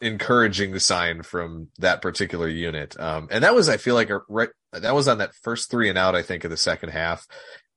encouraging 0.00 0.78
sign 0.78 1.22
from 1.22 1.68
that 1.78 2.00
particular 2.02 2.46
unit. 2.48 2.98
Um, 3.00 3.26
and 3.32 3.42
that 3.42 3.54
was, 3.54 3.68
I 3.68 3.78
feel 3.78 3.96
like 3.96 4.10
a, 4.10 4.20
right, 4.28 4.50
that 4.72 4.94
was 4.94 5.08
on 5.08 5.18
that 5.18 5.34
first 5.42 5.70
three 5.70 5.88
and 5.88 5.98
out, 5.98 6.14
I 6.14 6.22
think 6.22 6.44
of 6.44 6.50
the 6.50 6.56
second 6.56 6.90
half. 6.90 7.26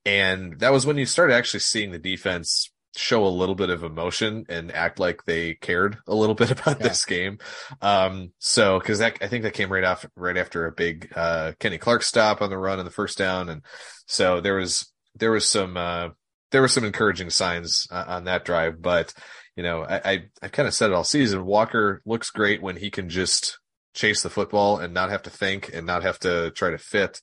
And 0.04 0.58
that 0.60 0.72
was 0.72 0.84
when 0.84 0.98
you 0.98 1.06
started 1.06 1.34
actually 1.34 1.60
seeing 1.60 1.92
the 1.92 1.98
defense 1.98 2.70
show 2.94 3.24
a 3.24 3.28
little 3.28 3.54
bit 3.54 3.70
of 3.70 3.84
emotion 3.84 4.44
and 4.50 4.70
act 4.72 4.98
like 4.98 5.24
they 5.24 5.54
cared 5.54 5.96
a 6.06 6.14
little 6.14 6.34
bit 6.42 6.50
about 6.50 6.80
Yeah. 6.80 6.88
this 6.88 7.04
game. 7.04 7.38
Um, 7.80 8.32
so 8.38 8.78
cause 8.80 8.98
that, 8.98 9.16
I 9.22 9.28
think 9.28 9.44
that 9.44 9.54
came 9.54 9.72
right 9.72 9.84
after, 9.84 10.10
right 10.16 10.36
after 10.36 10.66
a 10.66 10.72
big, 10.72 11.10
uh, 11.16 11.52
Kenny 11.58 11.78
Clark 11.78 12.02
stop 12.02 12.42
on 12.42 12.50
the 12.50 12.58
run 12.58 12.78
and 12.78 12.86
the 12.86 12.92
first 12.92 13.16
down. 13.16 13.48
And 13.48 13.62
so 14.06 14.40
there 14.40 14.56
was, 14.56 14.92
there 15.14 15.30
was 15.30 15.46
some, 15.46 15.76
uh, 15.76 16.08
there 16.50 16.60
were 16.60 16.68
some 16.68 16.84
encouraging 16.84 17.30
signs 17.30 17.86
uh, 17.90 18.04
on 18.06 18.24
that 18.24 18.44
drive, 18.44 18.82
but 18.82 19.14
you 19.56 19.62
know, 19.62 19.84
I, 19.84 20.00
I, 20.04 20.22
I 20.42 20.48
kind 20.48 20.66
of 20.66 20.74
said 20.74 20.90
it 20.90 20.94
all 20.94 21.04
season. 21.04 21.44
Walker 21.46 22.02
looks 22.04 22.30
great 22.30 22.62
when 22.62 22.76
he 22.76 22.90
can 22.90 23.08
just 23.08 23.58
chase 23.94 24.22
the 24.22 24.30
football 24.30 24.78
and 24.78 24.94
not 24.94 25.10
have 25.10 25.22
to 25.22 25.30
think 25.30 25.70
and 25.72 25.86
not 25.86 26.02
have 26.02 26.18
to 26.20 26.50
try 26.52 26.70
to 26.70 26.78
fit. 26.78 27.20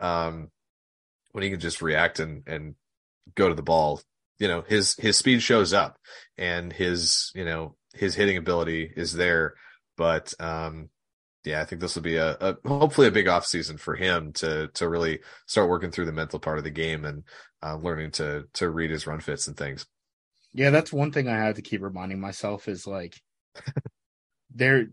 Um, 0.00 0.50
when 1.32 1.44
he 1.44 1.50
can 1.50 1.60
just 1.60 1.80
react 1.80 2.20
and, 2.20 2.42
and 2.46 2.74
go 3.34 3.48
to 3.48 3.54
the 3.54 3.62
ball, 3.62 4.00
you 4.38 4.48
know, 4.48 4.62
his, 4.66 4.94
his 4.96 5.16
speed 5.16 5.42
shows 5.42 5.72
up 5.72 5.96
and 6.36 6.72
his, 6.72 7.30
you 7.34 7.44
know, 7.44 7.76
his 7.94 8.14
hitting 8.14 8.36
ability 8.36 8.90
is 8.96 9.14
there. 9.14 9.54
But, 9.96 10.34
um, 10.40 10.90
yeah, 11.44 11.60
I 11.60 11.64
think 11.64 11.80
this 11.80 11.94
will 11.94 12.02
be 12.02 12.16
a, 12.16 12.36
a 12.40 12.56
hopefully 12.66 13.08
a 13.08 13.12
big 13.12 13.28
off 13.28 13.46
season 13.46 13.76
for 13.76 13.96
him 13.96 14.32
to 14.34 14.68
to 14.74 14.88
really 14.88 15.20
start 15.46 15.68
working 15.68 15.90
through 15.90 16.06
the 16.06 16.12
mental 16.12 16.38
part 16.38 16.58
of 16.58 16.64
the 16.64 16.70
game 16.70 17.04
and 17.04 17.24
uh, 17.62 17.76
learning 17.76 18.12
to 18.12 18.44
to 18.54 18.70
read 18.70 18.90
his 18.90 19.06
run 19.06 19.20
fits 19.20 19.48
and 19.48 19.56
things. 19.56 19.86
Yeah, 20.52 20.70
that's 20.70 20.92
one 20.92 21.10
thing 21.10 21.28
I 21.28 21.36
have 21.36 21.56
to 21.56 21.62
keep 21.62 21.82
reminding 21.82 22.20
myself 22.20 22.68
is 22.68 22.86
like 22.86 23.20
there 24.54 24.88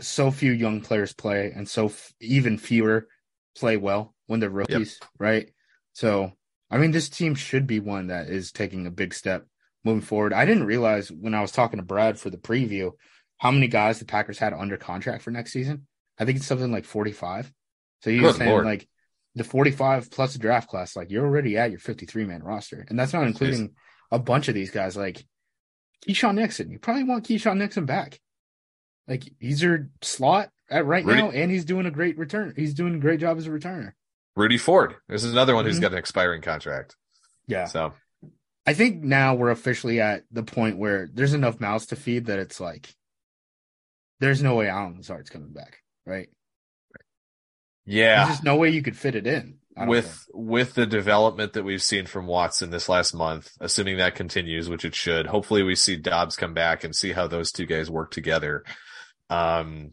so 0.00 0.30
few 0.30 0.52
young 0.52 0.80
players 0.80 1.12
play 1.12 1.52
and 1.54 1.68
so 1.68 1.86
f- 1.86 2.12
even 2.20 2.58
fewer 2.58 3.08
play 3.56 3.76
well 3.76 4.14
when 4.26 4.40
they're 4.40 4.50
rookies, 4.50 4.98
yep. 5.00 5.10
right? 5.18 5.50
So, 5.92 6.32
I 6.70 6.78
mean 6.78 6.90
this 6.90 7.08
team 7.08 7.34
should 7.34 7.66
be 7.66 7.80
one 7.80 8.08
that 8.08 8.28
is 8.28 8.52
taking 8.52 8.86
a 8.86 8.90
big 8.90 9.14
step 9.14 9.46
moving 9.84 10.00
forward. 10.00 10.32
I 10.32 10.44
didn't 10.44 10.64
realize 10.64 11.10
when 11.10 11.34
I 11.34 11.40
was 11.40 11.52
talking 11.52 11.78
to 11.78 11.84
Brad 11.84 12.18
for 12.18 12.30
the 12.30 12.36
preview 12.36 12.92
how 13.38 13.50
many 13.50 13.68
guys 13.68 13.98
the 13.98 14.04
Packers 14.04 14.38
had 14.38 14.54
under 14.54 14.76
contract 14.76 15.22
for 15.22 15.30
next 15.30 15.52
season. 15.52 15.86
I 16.18 16.24
think 16.24 16.38
it's 16.38 16.46
something 16.46 16.72
like 16.72 16.84
45. 16.84 17.52
So 18.02 18.10
you're 18.10 18.32
saying 18.32 18.50
Lord. 18.50 18.64
like 18.64 18.88
the 19.34 19.44
45 19.44 20.10
plus 20.10 20.32
the 20.32 20.38
draft 20.38 20.68
class, 20.68 20.96
like 20.96 21.10
you're 21.10 21.26
already 21.26 21.56
at 21.56 21.70
your 21.70 21.80
53 21.80 22.24
man 22.24 22.42
roster. 22.42 22.84
And 22.88 22.98
that's 22.98 23.12
not 23.12 23.26
including 23.26 23.74
a 24.10 24.18
bunch 24.18 24.48
of 24.48 24.54
these 24.54 24.70
guys 24.70 24.96
like 24.96 25.24
Keisean 26.06 26.36
Nixon. 26.36 26.70
You 26.70 26.78
probably 26.78 27.04
want 27.04 27.26
Keisean 27.26 27.56
Nixon 27.56 27.86
back. 27.86 28.20
Like 29.06 29.24
he's 29.38 29.62
your 29.62 29.88
slot 30.02 30.50
at 30.70 30.86
right 30.86 31.04
Rudy, 31.04 31.20
now, 31.20 31.30
and 31.30 31.50
he's 31.50 31.64
doing 31.64 31.86
a 31.86 31.90
great 31.90 32.18
return. 32.18 32.54
He's 32.56 32.74
doing 32.74 32.94
a 32.94 32.98
great 32.98 33.20
job 33.20 33.38
as 33.38 33.46
a 33.46 33.50
returner. 33.50 33.92
Rudy 34.36 34.58
Ford. 34.58 34.96
This 35.08 35.24
is 35.24 35.32
another 35.32 35.54
one 35.54 35.64
mm-hmm. 35.64 35.70
who's 35.70 35.80
got 35.80 35.92
an 35.92 35.98
expiring 35.98 36.42
contract. 36.42 36.96
Yeah. 37.46 37.66
So 37.66 37.92
I 38.66 38.74
think 38.74 39.02
now 39.02 39.34
we're 39.34 39.50
officially 39.50 40.00
at 40.00 40.24
the 40.30 40.42
point 40.42 40.78
where 40.78 41.08
there's 41.12 41.34
enough 41.34 41.60
mouths 41.60 41.86
to 41.86 41.96
feed 41.96 42.26
that 42.26 42.38
it's 42.38 42.60
like 42.60 42.94
there's 44.20 44.42
no 44.42 44.54
way 44.54 44.68
Allen 44.68 44.96
Lazard's 44.96 45.30
coming 45.30 45.52
back, 45.52 45.78
right? 46.06 46.28
Yeah. 47.84 48.24
There's 48.24 48.36
just 48.36 48.44
no 48.44 48.56
way 48.56 48.70
you 48.70 48.82
could 48.82 48.96
fit 48.96 49.14
it 49.14 49.26
in. 49.26 49.58
With 49.76 50.06
think. 50.06 50.28
with 50.32 50.74
the 50.74 50.86
development 50.86 51.54
that 51.54 51.64
we've 51.64 51.82
seen 51.82 52.06
from 52.06 52.28
Watson 52.28 52.70
this 52.70 52.88
last 52.88 53.12
month, 53.12 53.50
assuming 53.60 53.96
that 53.96 54.14
continues, 54.14 54.70
which 54.70 54.84
it 54.84 54.94
should, 54.94 55.26
hopefully 55.26 55.64
we 55.64 55.74
see 55.74 55.96
Doubs 55.96 56.36
come 56.36 56.54
back 56.54 56.84
and 56.84 56.94
see 56.94 57.10
how 57.10 57.26
those 57.26 57.50
two 57.50 57.66
guys 57.66 57.90
work 57.90 58.12
together. 58.12 58.62
Um 59.30 59.92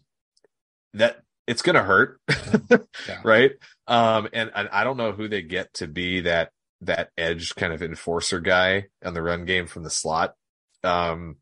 that 0.93 1.21
it's 1.47 1.61
gonna 1.61 1.83
hurt. 1.83 2.19
yeah. 2.69 3.21
Right. 3.23 3.51
Um 3.87 4.29
and, 4.33 4.51
and 4.53 4.69
I 4.71 4.83
don't 4.83 4.97
know 4.97 5.11
who 5.11 5.27
they 5.27 5.41
get 5.41 5.73
to 5.75 5.87
be 5.87 6.21
that 6.21 6.51
that 6.81 7.09
edge 7.17 7.55
kind 7.55 7.73
of 7.73 7.83
enforcer 7.83 8.39
guy 8.39 8.87
on 9.05 9.13
the 9.13 9.21
run 9.21 9.45
game 9.45 9.67
from 9.67 9.83
the 9.83 9.89
slot. 9.89 10.35
Um 10.83 11.37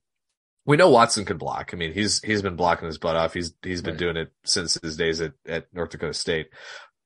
we 0.66 0.78
know 0.78 0.90
Watson 0.90 1.26
can 1.26 1.38
block. 1.38 1.72
I 1.74 1.78
mean, 1.78 1.94
he's 1.94 2.22
he's 2.22 2.44
been 2.44 2.56
blocking 2.56 2.86
his 2.86 3.00
butt 3.00 3.16
off. 3.16 3.34
He's 3.34 3.54
he's 3.64 3.82
been 3.82 3.94
right. 3.94 4.00
doing 4.00 4.18
it 4.18 4.32
since 4.44 4.78
his 4.80 4.98
days 4.98 5.20
at, 5.20 5.34
at 5.48 5.66
North 5.74 5.90
Dakota 5.90 6.14
State. 6.14 6.50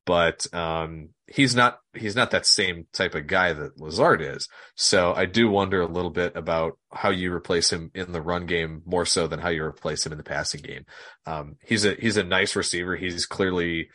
But 0.05 0.53
um, 0.53 1.09
he's 1.27 1.55
not 1.55 1.79
he's 1.93 2.15
not 2.15 2.31
that 2.31 2.45
same 2.45 2.87
type 2.91 3.15
of 3.15 3.27
guy 3.27 3.53
that 3.53 3.79
Lazard 3.79 4.21
is. 4.21 4.49
So 4.75 5.13
I 5.13 5.25
do 5.25 5.49
wonder 5.49 5.81
a 5.81 5.87
little 5.87 6.11
bit 6.11 6.35
about 6.35 6.77
how 6.91 7.09
you 7.09 7.33
replace 7.33 7.71
him 7.71 7.89
in 7.95 8.11
the 8.11 8.21
run 8.21 8.45
game 8.45 8.81
more 8.85 9.05
so 9.05 9.27
than 9.27 9.39
how 9.39 9.49
you 9.49 9.63
replace 9.63 10.05
him 10.05 10.11
in 10.11 10.17
the 10.17 10.23
passing 10.23 10.61
game. 10.61 10.85
Um, 11.25 11.55
he's 11.63 11.85
a 11.85 11.93
he's 11.93 12.17
a 12.17 12.23
nice 12.23 12.55
receiver. 12.55 12.95
He's 12.97 13.25
clearly 13.25 13.89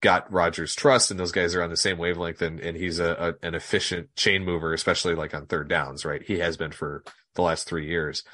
got 0.00 0.32
Rodgers' 0.32 0.74
trust, 0.74 1.10
and 1.10 1.18
those 1.20 1.32
guys 1.32 1.54
are 1.54 1.62
on 1.62 1.70
the 1.70 1.76
same 1.76 1.98
wavelength, 1.98 2.42
and 2.42 2.58
and 2.58 2.76
he's 2.76 2.98
a, 2.98 3.36
a 3.42 3.46
an 3.46 3.54
efficient 3.54 4.14
chain 4.16 4.44
mover, 4.44 4.72
especially 4.72 5.14
like 5.14 5.34
on 5.34 5.46
third 5.46 5.68
downs. 5.68 6.04
Right, 6.04 6.22
he 6.22 6.40
has 6.40 6.56
been 6.56 6.72
for 6.72 7.04
the 7.34 7.42
last 7.42 7.68
three 7.68 7.86
years 7.86 8.24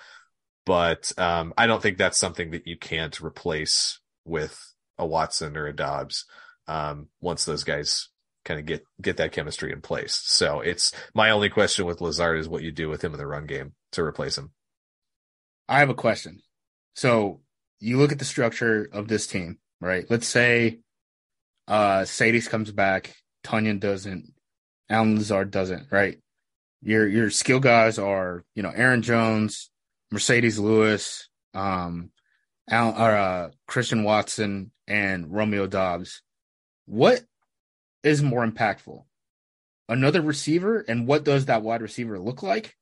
but 0.67 1.13
um, 1.19 1.53
I 1.57 1.67
don't 1.67 1.83
think 1.83 1.99
that's 1.99 2.19
something 2.19 2.51
that 2.53 2.67
you 2.67 2.77
can't 2.77 3.21
replace 3.21 4.01
with 4.25 4.59
a 4.99 5.07
Watson 5.07 5.57
or 5.57 5.67
a 5.67 5.75
Doubs 5.75 6.25
um, 6.67 7.09
once 7.21 7.45
those 7.45 7.65
guys 7.65 8.09
kind 8.45 8.61
of 8.61 8.67
get 8.67 8.85
get 9.01 9.17
that 9.17 9.33
chemistry 9.33 9.73
in 9.73 9.81
place. 9.81 10.21
So 10.25 10.61
it's 10.61 10.93
my 11.15 11.31
only 11.31 11.49
question 11.49 11.87
with 11.87 12.01
Lazard 12.01 12.39
is 12.39 12.49
what 12.49 12.63
you 12.63 12.73
do 12.73 12.89
with 12.89 13.03
him 13.03 13.13
in 13.13 13.19
the 13.19 13.27
run 13.27 13.47
game 13.47 13.73
to 13.93 14.03
replace 14.03 14.37
him. 14.37 14.53
I 15.69 15.79
have 15.79 15.91
a 15.91 15.95
question. 15.95 16.41
So 16.95 17.41
you 17.81 17.99
look 17.99 18.13
at 18.13 18.19
the 18.19 18.25
structure 18.25 18.89
of 18.93 19.09
this 19.09 19.27
team, 19.27 19.59
right? 19.81 20.05
Let's 20.09 20.27
say 20.27 20.81
uh 21.67 22.01
Sadies 22.03 22.49
comes 22.49 22.71
back, 22.71 23.15
Tonyan 23.45 23.81
doesn't, 23.81 24.33
Allen 24.91 25.17
Lazard 25.17 25.51
doesn't, 25.51 25.91
right? 25.91 26.19
Your 26.83 27.09
your 27.09 27.31
skill 27.31 27.61
guys 27.61 27.99
are, 27.99 28.45
you 28.55 28.63
know, 28.63 28.73
Aaron 28.75 29.01
Jones, 29.01 29.71
Marcedes 30.13 30.59
Lewis, 30.59 31.29
um, 31.55 32.11
Al, 32.69 32.91
or, 32.91 33.17
uh, 33.17 33.51
Christian 33.67 34.05
Watson, 34.05 34.71
and 34.87 35.33
Romeo 35.33 35.67
Doubs. 35.67 36.23
What 36.87 37.23
is 38.03 38.23
more 38.23 38.47
impactful? 38.47 39.05
Another 39.89 40.23
receiver, 40.23 40.85
and 40.87 41.07
what 41.07 41.25
does 41.25 41.47
that 41.47 41.63
wide 41.63 41.83
receiver 41.83 42.19
look 42.19 42.43
like? 42.43 42.77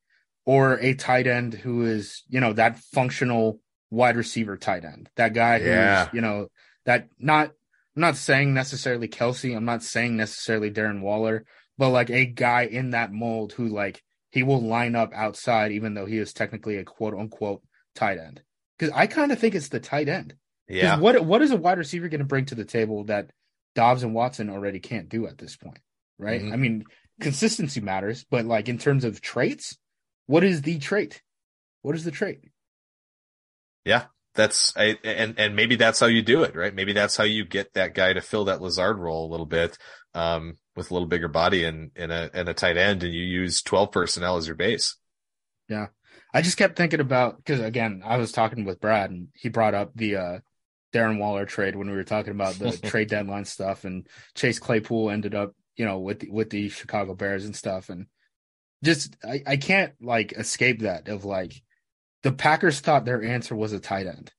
Or 0.44 0.74
a 0.74 0.94
tight 0.94 1.26
end 1.26 1.55
who 1.55 1.84
is, 1.84 2.22
you 2.28 2.40
know, 2.40 2.53
that 2.55 2.78
functional 2.78 3.61
wide 3.90 4.16
receiver 4.16 4.57
tight 4.57 4.84
end, 4.84 5.09
that 5.16 5.34
guy 5.34 5.59
yeah. 5.59 6.05
who's, 6.05 6.14
you 6.14 6.20
know, 6.20 6.48
that 6.84 7.09
not, 7.18 7.53
I'm 7.94 8.00
not 8.00 8.16
saying 8.16 8.55
necessarily 8.55 9.07
Kelce. 9.07 9.57
I'm 9.57 9.64
not 9.64 9.82
saying 9.82 10.16
necessarily 10.16 10.70
Darren 10.70 11.00
Waller, 11.00 11.44
but 11.78 11.90
like 11.90 12.11
a 12.11 12.24
guy 12.24 12.62
in 12.62 12.90
that 12.90 13.12
mold 13.12 13.53
who 13.53 13.68
like 13.68 14.03
he 14.30 14.42
will 14.42 14.62
line 14.62 14.96
up 14.96 15.12
outside, 15.14 15.72
even 15.72 15.94
though 15.94 16.07
he 16.07 16.18
is 16.18 16.32
technically 16.32 16.76
a 16.76 16.84
quote 16.84 17.14
unquote 17.14 17.62
tight 17.94 18.18
end. 18.18 18.42
Because 18.78 18.92
I 18.96 19.07
kind 19.07 19.30
of 19.30 19.38
think 19.38 19.55
it's 19.55 19.68
the 19.68 19.78
tight 19.78 20.09
end. 20.09 20.34
Yeah. 20.68 20.98
What 20.98 21.24
what 21.24 21.42
is 21.42 21.50
a 21.50 21.57
wide 21.57 21.78
receiver 21.78 22.09
going 22.09 22.20
to 22.20 22.24
bring 22.24 22.46
to 22.46 22.55
the 22.55 22.64
table 22.64 23.05
that 23.05 23.30
Doubs 23.75 24.03
and 24.03 24.14
Watson 24.14 24.51
already 24.51 24.81
can't 24.81 25.09
do 25.09 25.27
at 25.27 25.39
this 25.39 25.57
point? 25.57 25.81
Right. 26.18 26.43
Mm-hmm. 26.43 26.53
I 26.53 26.57
mean, 26.57 26.85
consistency 27.20 27.81
matters, 27.81 28.25
but 28.31 28.45
like 28.45 28.68
in 28.68 28.79
terms 28.79 29.05
of 29.05 29.20
traits, 29.20 29.77
what 30.27 30.45
is 30.45 30.62
the 30.62 30.79
trait? 30.79 31.23
What 31.83 31.97
is 31.97 32.05
the 32.05 32.11
trait? 32.11 32.41
Yeah, 33.85 34.05
that's 34.35 34.77
I, 34.77 34.99
and 35.03 35.39
and 35.39 35.57
maybe 35.57 35.77
that's 35.77 35.99
how 35.99 36.07
you 36.07 36.23
do 36.23 36.45
it, 36.45 36.55
right? 36.55 36.75
Maybe 36.75 36.93
that's 36.93 37.16
how 37.16 37.25
you 37.25 37.45
get 37.45 37.75
that 37.75 37.95
guy 37.95 38.12
to 38.12 38.20
fill 38.20 38.45
that 38.45 38.62
Lazard 38.62 38.99
role 38.99 39.29
a 39.29 39.31
little 39.31 39.47
bit. 39.47 39.79
Um, 40.14 40.59
with 40.77 40.91
a 40.91 40.95
little 40.95 41.09
bigger 41.09 41.29
body 41.29 41.64
and, 41.64 41.91
and 41.97 42.12
a 42.12 42.31
and 42.33 42.49
a 42.49 42.55
tight 42.55 42.77
end, 42.77 43.03
and 43.03 43.12
you 43.12 43.23
use 43.23 43.62
twelve 43.62 43.93
personnel 43.93 44.37
as 44.37 44.47
your 44.47 44.57
base. 44.57 44.97
Yeah, 45.68 45.89
I 46.33 46.43
just 46.43 46.57
kept 46.57 46.77
thinking 46.77 47.01
about 47.01 47.37
because 47.37 47.61
again, 47.61 48.03
I 48.05 48.16
was 48.16 48.33
talking 48.33 48.64
with 48.64 48.81
Brad, 48.81 49.11
and 49.11 49.29
he 49.35 49.49
brought 49.49 49.75
up 49.75 49.93
the 49.95 50.16
uh, 50.16 50.39
Darren 50.93 51.18
Waller 51.18 51.47
trade 51.47 51.76
when 51.76 51.88
we 51.88 51.97
were 51.97 52.05
talking 52.05 52.32
about 52.32 52.55
the 52.55 52.76
trade 52.88 53.09
deadline 53.09 53.45
stuff, 53.45 53.84
and 53.84 54.07
Chase 54.34 54.59
Claypool 54.59 55.11
ended 55.11 55.34
up, 55.34 55.55
you 55.76 55.84
know, 55.84 55.99
with 55.99 56.20
the, 56.20 56.30
with 56.30 56.51
the 56.51 56.68
Chicago 56.68 57.14
Bears 57.14 57.45
and 57.45 57.57
stuff, 57.57 57.88
and 57.88 58.07
just 58.84 59.16
I, 59.24 59.43
I 59.47 59.57
can't 59.57 59.93
like 60.01 60.32
escape 60.32 60.80
that 60.80 61.09
of 61.09 61.24
like 61.24 61.62
the 62.22 62.32
Packers 62.32 62.80
thought 62.80 63.05
their 63.05 63.22
answer 63.22 63.55
was 63.55 63.72
a 63.72 63.80
tight 63.80 64.07
end. 64.07 64.32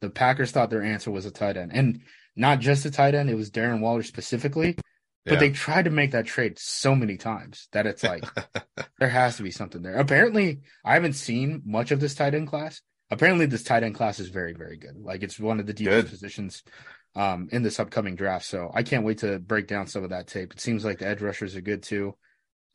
The 0.00 0.10
Packers 0.10 0.52
thought 0.52 0.70
their 0.70 0.82
answer 0.82 1.10
was 1.10 1.26
a 1.26 1.30
tight 1.30 1.56
end, 1.56 1.72
and 1.74 2.00
not 2.36 2.60
just 2.60 2.86
a 2.86 2.90
tight 2.90 3.14
end. 3.14 3.28
It 3.28 3.34
was 3.34 3.50
Darren 3.50 3.80
Waller 3.80 4.02
specifically. 4.02 4.76
But 5.24 5.34
yeah. 5.34 5.40
they 5.40 5.50
tried 5.50 5.84
to 5.84 5.90
make 5.90 6.12
that 6.12 6.24
trade 6.24 6.58
so 6.58 6.94
many 6.94 7.18
times 7.18 7.68
that 7.72 7.86
it's 7.86 8.02
like 8.02 8.24
there 8.98 9.10
has 9.10 9.36
to 9.36 9.42
be 9.42 9.50
something 9.50 9.82
there. 9.82 9.96
Apparently, 9.96 10.60
I 10.84 10.94
haven't 10.94 11.14
seen 11.14 11.62
much 11.66 11.90
of 11.90 12.00
this 12.00 12.14
tight 12.14 12.34
end 12.34 12.48
class. 12.48 12.80
Apparently, 13.10 13.46
this 13.46 13.62
tight 13.62 13.82
end 13.82 13.94
class 13.94 14.20
is 14.20 14.28
very, 14.28 14.52
very 14.52 14.76
good. 14.76 14.96
Like 14.96 15.22
it's 15.22 15.38
one 15.40 15.60
of 15.60 15.66
the 15.66 15.72
deepest 15.72 16.04
good. 16.04 16.10
positions 16.10 16.62
um, 17.16 17.48
in 17.52 17.62
this 17.62 17.80
upcoming 17.80 18.16
draft. 18.16 18.44
So 18.44 18.70
I 18.72 18.82
can't 18.82 19.04
wait 19.04 19.18
to 19.18 19.38
break 19.38 19.66
down 19.66 19.86
some 19.86 20.04
of 20.04 20.10
that 20.10 20.26
tape. 20.26 20.52
It 20.52 20.60
seems 20.60 20.84
like 20.84 20.98
the 20.98 21.06
edge 21.06 21.22
rushers 21.22 21.56
are 21.56 21.60
good 21.60 21.82
too. 21.82 22.14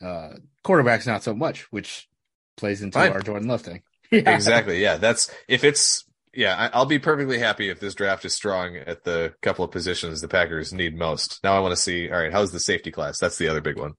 Uh, 0.04 0.34
quarterbacks 0.66 1.08
not 1.08 1.24
so 1.24 1.34
much, 1.34 1.72
which 1.72 2.10
plays 2.58 2.82
into 2.82 2.98
Fine. 2.98 3.14
our 3.14 3.22
Jordan 3.22 3.48
Love 3.48 3.62
thing. 3.62 3.84
yeah. 4.12 4.36
Exactly. 4.36 4.82
Yeah, 4.82 4.98
that's 4.98 5.32
if 5.48 5.64
it's 5.64 6.06
yeah, 6.34 6.70
I'll 6.74 6.86
be 6.86 7.00
perfectly 7.00 7.38
happy 7.38 7.70
if 7.70 7.80
this 7.80 7.94
draft 7.94 8.26
is 8.26 8.34
strong 8.34 8.76
at 8.76 9.04
the 9.04 9.34
couple 9.42 9.64
of 9.64 9.72
positions 9.72 10.20
the 10.20 10.28
Packers 10.28 10.74
need 10.74 10.98
most. 10.98 11.40
Now 11.44 11.56
I 11.56 11.60
want 11.60 11.74
to 11.74 11.82
see, 11.82 12.10
all 12.10 12.18
right, 12.18 12.32
how's 12.32 12.52
the 12.52 12.60
safety 12.60 12.92
class? 12.92 13.20
That's 13.20 13.38
the 13.38 13.50
other 13.50 13.62
big 13.62 13.78
one. 13.78 13.94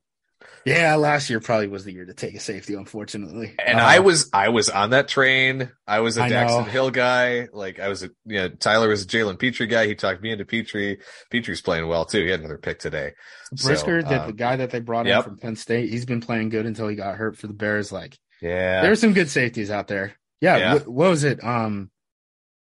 Yeah, 0.66 0.94
last 0.96 1.28
year 1.28 1.40
probably 1.40 1.68
was 1.68 1.84
the 1.84 1.92
year 1.92 2.06
to 2.06 2.14
take 2.14 2.34
a 2.34 2.40
safety, 2.40 2.74
unfortunately. 2.74 3.54
And 3.64 3.78
Uh, 3.78 3.82
I 3.82 3.98
was 3.98 4.30
I 4.32 4.48
was 4.48 4.70
on 4.70 4.90
that 4.90 5.08
train. 5.08 5.70
I 5.86 6.00
was 6.00 6.16
a 6.16 6.22
I 6.22 6.30
Daxton 6.30 6.64
know. 6.64 6.70
Hill 6.70 6.90
guy. 6.90 7.48
Like 7.52 7.80
I 7.80 7.88
was 7.88 8.02
a 8.02 8.08
you 8.24 8.36
know, 8.36 8.48
Tyler 8.48 8.88
was 8.88 9.02
a 9.02 9.06
Jalen 9.06 9.38
Pitre 9.38 9.66
guy. 9.66 9.86
He 9.86 9.94
talked 9.94 10.22
me 10.22 10.30
into 10.32 10.44
Pitre. 10.44 10.96
Pitre's 11.30 11.60
playing 11.60 11.86
well 11.86 12.04
too. 12.06 12.22
He 12.24 12.30
had 12.30 12.40
another 12.40 12.58
pick 12.58 12.78
today. 12.78 13.12
Brisker, 13.52 14.00
So, 14.02 14.08
that 14.08 14.20
uh, 14.22 14.26
the 14.26 14.32
guy 14.32 14.56
that 14.56 14.70
they 14.70 14.80
brought 14.80 15.06
yep. 15.06 15.18
in 15.18 15.30
from 15.30 15.38
Penn 15.38 15.56
State, 15.56 15.90
he's 15.90 16.06
been 16.06 16.20
playing 16.20 16.48
good 16.48 16.66
until 16.66 16.88
he 16.88 16.96
got 16.96 17.16
hurt 17.16 17.36
for 17.36 17.46
the 17.46 17.52
Bears. 17.54 17.92
Like 17.92 18.16
Yeah. 18.40 18.80
There 18.80 18.82
there's 18.84 19.00
some 19.00 19.12
good 19.12 19.28
safeties 19.30 19.70
out 19.70 19.86
there. 19.88 20.14
Yeah, 20.40 20.56
Yeah. 20.56 20.78
wh- 20.78 20.88
what 20.88 21.10
was 21.10 21.24
it? 21.24 21.42
Um, 21.44 21.90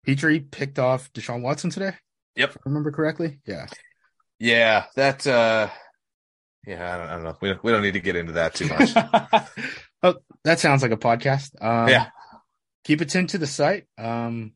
Pitre 0.05 0.39
picked 0.39 0.79
off 0.79 1.11
Deshaun 1.13 1.41
Watson 1.41 1.69
today. 1.69 1.93
Yep. 2.35 2.49
If 2.51 2.57
I 2.57 2.61
remember 2.65 2.91
correctly. 2.91 3.39
Yeah. 3.45 3.67
Yeah, 4.39 4.85
that 4.95 5.27
uh 5.27 5.67
yeah, 6.65 6.93
I 6.93 6.97
don't, 6.97 7.07
I 7.07 7.13
don't 7.15 7.23
know. 7.23 7.37
We 7.41 7.49
don't, 7.49 7.63
we 7.63 7.71
don't 7.71 7.81
need 7.81 7.93
to 7.93 7.99
get 7.99 8.15
into 8.15 8.33
that 8.33 8.53
too 8.55 8.67
much. 8.67 8.91
oh, 10.03 10.15
that 10.43 10.59
sounds 10.59 10.81
like 10.81 10.91
a 10.91 10.97
podcast. 10.97 11.51
Um, 11.61 11.87
Yeah. 11.89 12.09
Keep 12.83 13.01
it 13.01 13.09
tuned 13.09 13.29
to 13.29 13.37
the 13.37 13.45
site. 13.47 13.85
Um, 13.97 14.53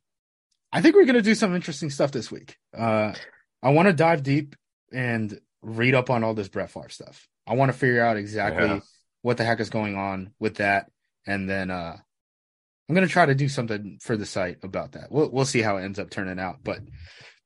I 0.71 0.81
think 0.81 0.95
we're 0.95 1.05
going 1.05 1.15
to 1.15 1.21
do 1.21 1.35
some 1.35 1.55
interesting 1.55 1.89
stuff 1.91 2.11
this 2.11 2.31
week. 2.31 2.57
Uh, 2.75 3.13
I 3.61 3.69
want 3.69 3.87
to 3.87 3.93
dive 3.93 4.23
deep 4.23 4.55
and 4.91 5.39
read 5.61 5.93
up 5.95 6.09
on 6.09 6.23
all 6.23 6.33
this 6.33 6.47
Brett 6.47 6.71
Favre 6.71 6.89
stuff. 6.89 7.27
I 7.47 7.53
want 7.53 7.71
to 7.71 7.77
figure 7.77 8.03
out 8.03 8.17
exactly 8.17 8.65
Yeah. 8.65 8.79
what 9.21 9.37
the 9.37 9.43
heck 9.45 9.59
is 9.59 9.69
going 9.69 9.95
on 9.95 10.33
with 10.39 10.55
that. 10.55 10.89
And 11.27 11.47
then, 11.49 11.69
uh, 11.71 11.97
I'm 12.89 12.95
going 12.95 13.07
to 13.07 13.11
try 13.11 13.25
to 13.25 13.33
do 13.35 13.47
something 13.49 13.97
for 14.01 14.15
the 14.17 14.25
site 14.27 14.57
about 14.63 14.91
that. 14.93 15.11
We'll, 15.11 15.29
we'll 15.31 15.45
see 15.45 15.61
how 15.61 15.77
it 15.77 15.83
ends 15.85 15.97
up 15.99 16.09
turning 16.11 16.39
out, 16.39 16.57
but 16.63 16.79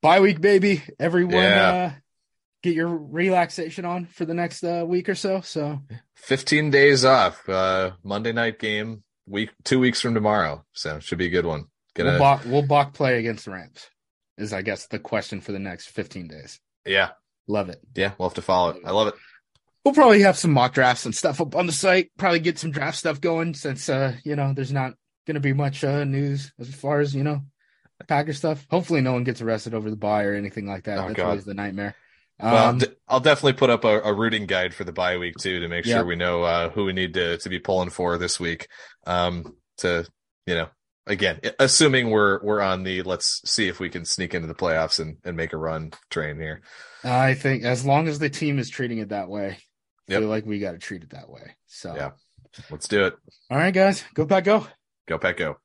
bye 0.01 0.19
week, 0.21 0.41
baby. 0.41 0.81
Everyone, 0.99 1.33
Yeah. 1.35 1.71
uh, 1.95 1.99
get 2.63 2.75
your 2.75 2.87
relaxation 2.87 3.85
on 3.85 4.05
for 4.05 4.25
the 4.25 4.33
next 4.33 4.63
uh, 4.63 4.83
week 4.85 5.09
or 5.09 5.15
so. 5.15 5.41
So 5.41 5.79
15 6.15 6.71
days 6.71 7.05
off. 7.05 7.47
Uh 7.47 7.91
Monday 8.03 8.31
night 8.31 8.59
game, 8.59 9.03
week 9.27 9.51
2 9.65 9.79
weeks 9.79 10.01
from 10.01 10.13
tomorrow. 10.13 10.63
So 10.73 10.99
should 10.99 11.17
be 11.17 11.27
a 11.27 11.29
good 11.29 11.45
one. 11.45 11.65
Gonna 11.95 12.11
we'll 12.11 12.19
balk, 12.19 12.41
we'll 12.45 12.67
balk 12.67 12.93
play 12.93 13.19
against 13.19 13.45
the 13.45 13.51
Rams 13.51 13.89
is 14.37 14.53
I 14.53 14.61
guess 14.61 14.87
the 14.87 14.99
question 14.99 15.41
for 15.41 15.51
the 15.51 15.59
next 15.59 15.89
15 15.89 16.27
days. 16.27 16.59
Yeah. 16.85 17.09
Love 17.47 17.69
it. 17.69 17.81
Yeah, 17.95 18.13
we'll 18.17 18.29
have 18.29 18.35
to 18.35 18.41
follow 18.41 18.71
it. 18.71 18.81
I 18.85 18.91
love 18.91 19.07
it. 19.07 19.15
We'll 19.83 19.93
probably 19.93 20.21
have 20.21 20.37
some 20.37 20.51
mock 20.51 20.73
drafts 20.73 21.05
and 21.05 21.15
stuff 21.15 21.41
up 21.41 21.55
on 21.55 21.65
the 21.65 21.71
site. 21.71 22.11
Probably 22.17 22.39
get 22.39 22.59
some 22.59 22.71
draft 22.71 22.97
stuff 22.97 23.19
going 23.19 23.53
since 23.53 23.89
uh 23.89 24.15
you 24.23 24.35
know 24.35 24.53
there's 24.53 24.71
not 24.71 24.93
going 25.25 25.35
to 25.35 25.41
be 25.41 25.53
much 25.53 25.83
uh 25.83 26.03
news 26.03 26.51
as 26.59 26.73
far 26.73 26.99
as 26.99 27.13
you 27.13 27.23
know 27.23 27.41
Packer 28.07 28.33
stuff. 28.33 28.65
Hopefully 28.69 29.01
no 29.01 29.13
one 29.13 29.23
gets 29.23 29.41
arrested 29.41 29.73
over 29.73 29.89
the 29.89 29.95
buy 29.95 30.23
or 30.23 30.33
anything 30.33 30.65
like 30.65 30.85
that. 30.85 30.99
Oh, 30.99 31.07
That's 31.07 31.15
God. 31.15 31.25
always 31.25 31.45
the 31.45 31.53
nightmare. 31.53 31.95
Well, 32.41 32.69
Um, 32.69 32.81
I'll 33.07 33.19
definitely 33.19 33.53
put 33.53 33.69
up 33.69 33.83
a, 33.83 34.01
a 34.01 34.13
rooting 34.13 34.45
guide 34.45 34.73
for 34.73 34.83
the 34.83 34.91
bye 34.93 35.17
week 35.17 35.35
too 35.39 35.59
to 35.59 35.67
make 35.67 35.85
Yeah. 35.85 35.95
sure 35.97 36.05
we 36.05 36.15
know 36.15 36.43
uh, 36.43 36.69
who 36.69 36.85
we 36.85 36.93
need 36.93 37.13
to 37.15 37.37
to 37.37 37.49
be 37.49 37.59
pulling 37.59 37.89
for 37.89 38.17
this 38.17 38.39
week. 38.39 38.67
Um, 39.05 39.55
to 39.77 40.05
you 40.45 40.55
know, 40.55 40.69
again, 41.07 41.39
assuming 41.59 42.09
we're 42.11 42.41
we're 42.43 42.61
on 42.61 42.83
the 42.83 43.01
let's 43.03 43.41
see 43.49 43.67
if 43.67 43.79
we 43.79 43.89
can 43.89 44.05
sneak 44.05 44.33
into 44.33 44.47
the 44.47 44.55
playoffs 44.55 44.99
and, 44.99 45.17
and 45.25 45.35
make 45.35 45.53
a 45.53 45.57
run 45.57 45.91
train 46.09 46.37
here. 46.37 46.61
I 47.03 47.33
think 47.33 47.63
as 47.63 47.85
long 47.85 48.07
as 48.07 48.19
the 48.19 48.29
team 48.29 48.57
is 48.59 48.69
treating 48.69 48.99
it 48.99 49.09
that 49.09 49.29
way, 49.29 49.47
I 49.49 49.57
Yep. 50.13 50.21
feel 50.21 50.29
like 50.29 50.45
we 50.45 50.59
got 50.59 50.71
to 50.71 50.77
treat 50.79 51.03
it 51.03 51.11
that 51.11 51.29
way. 51.29 51.55
So 51.67 51.93
Yeah. 51.95 52.11
Let's 52.71 52.87
do 52.87 53.05
it. 53.05 53.15
all 53.51 53.57
right, 53.57 53.73
guys, 53.73 54.03
go 54.15 54.25
back, 54.25 54.43
go. 54.45 54.65
Go 55.07 55.17
Pack 55.19 55.37
Go. 55.37 55.57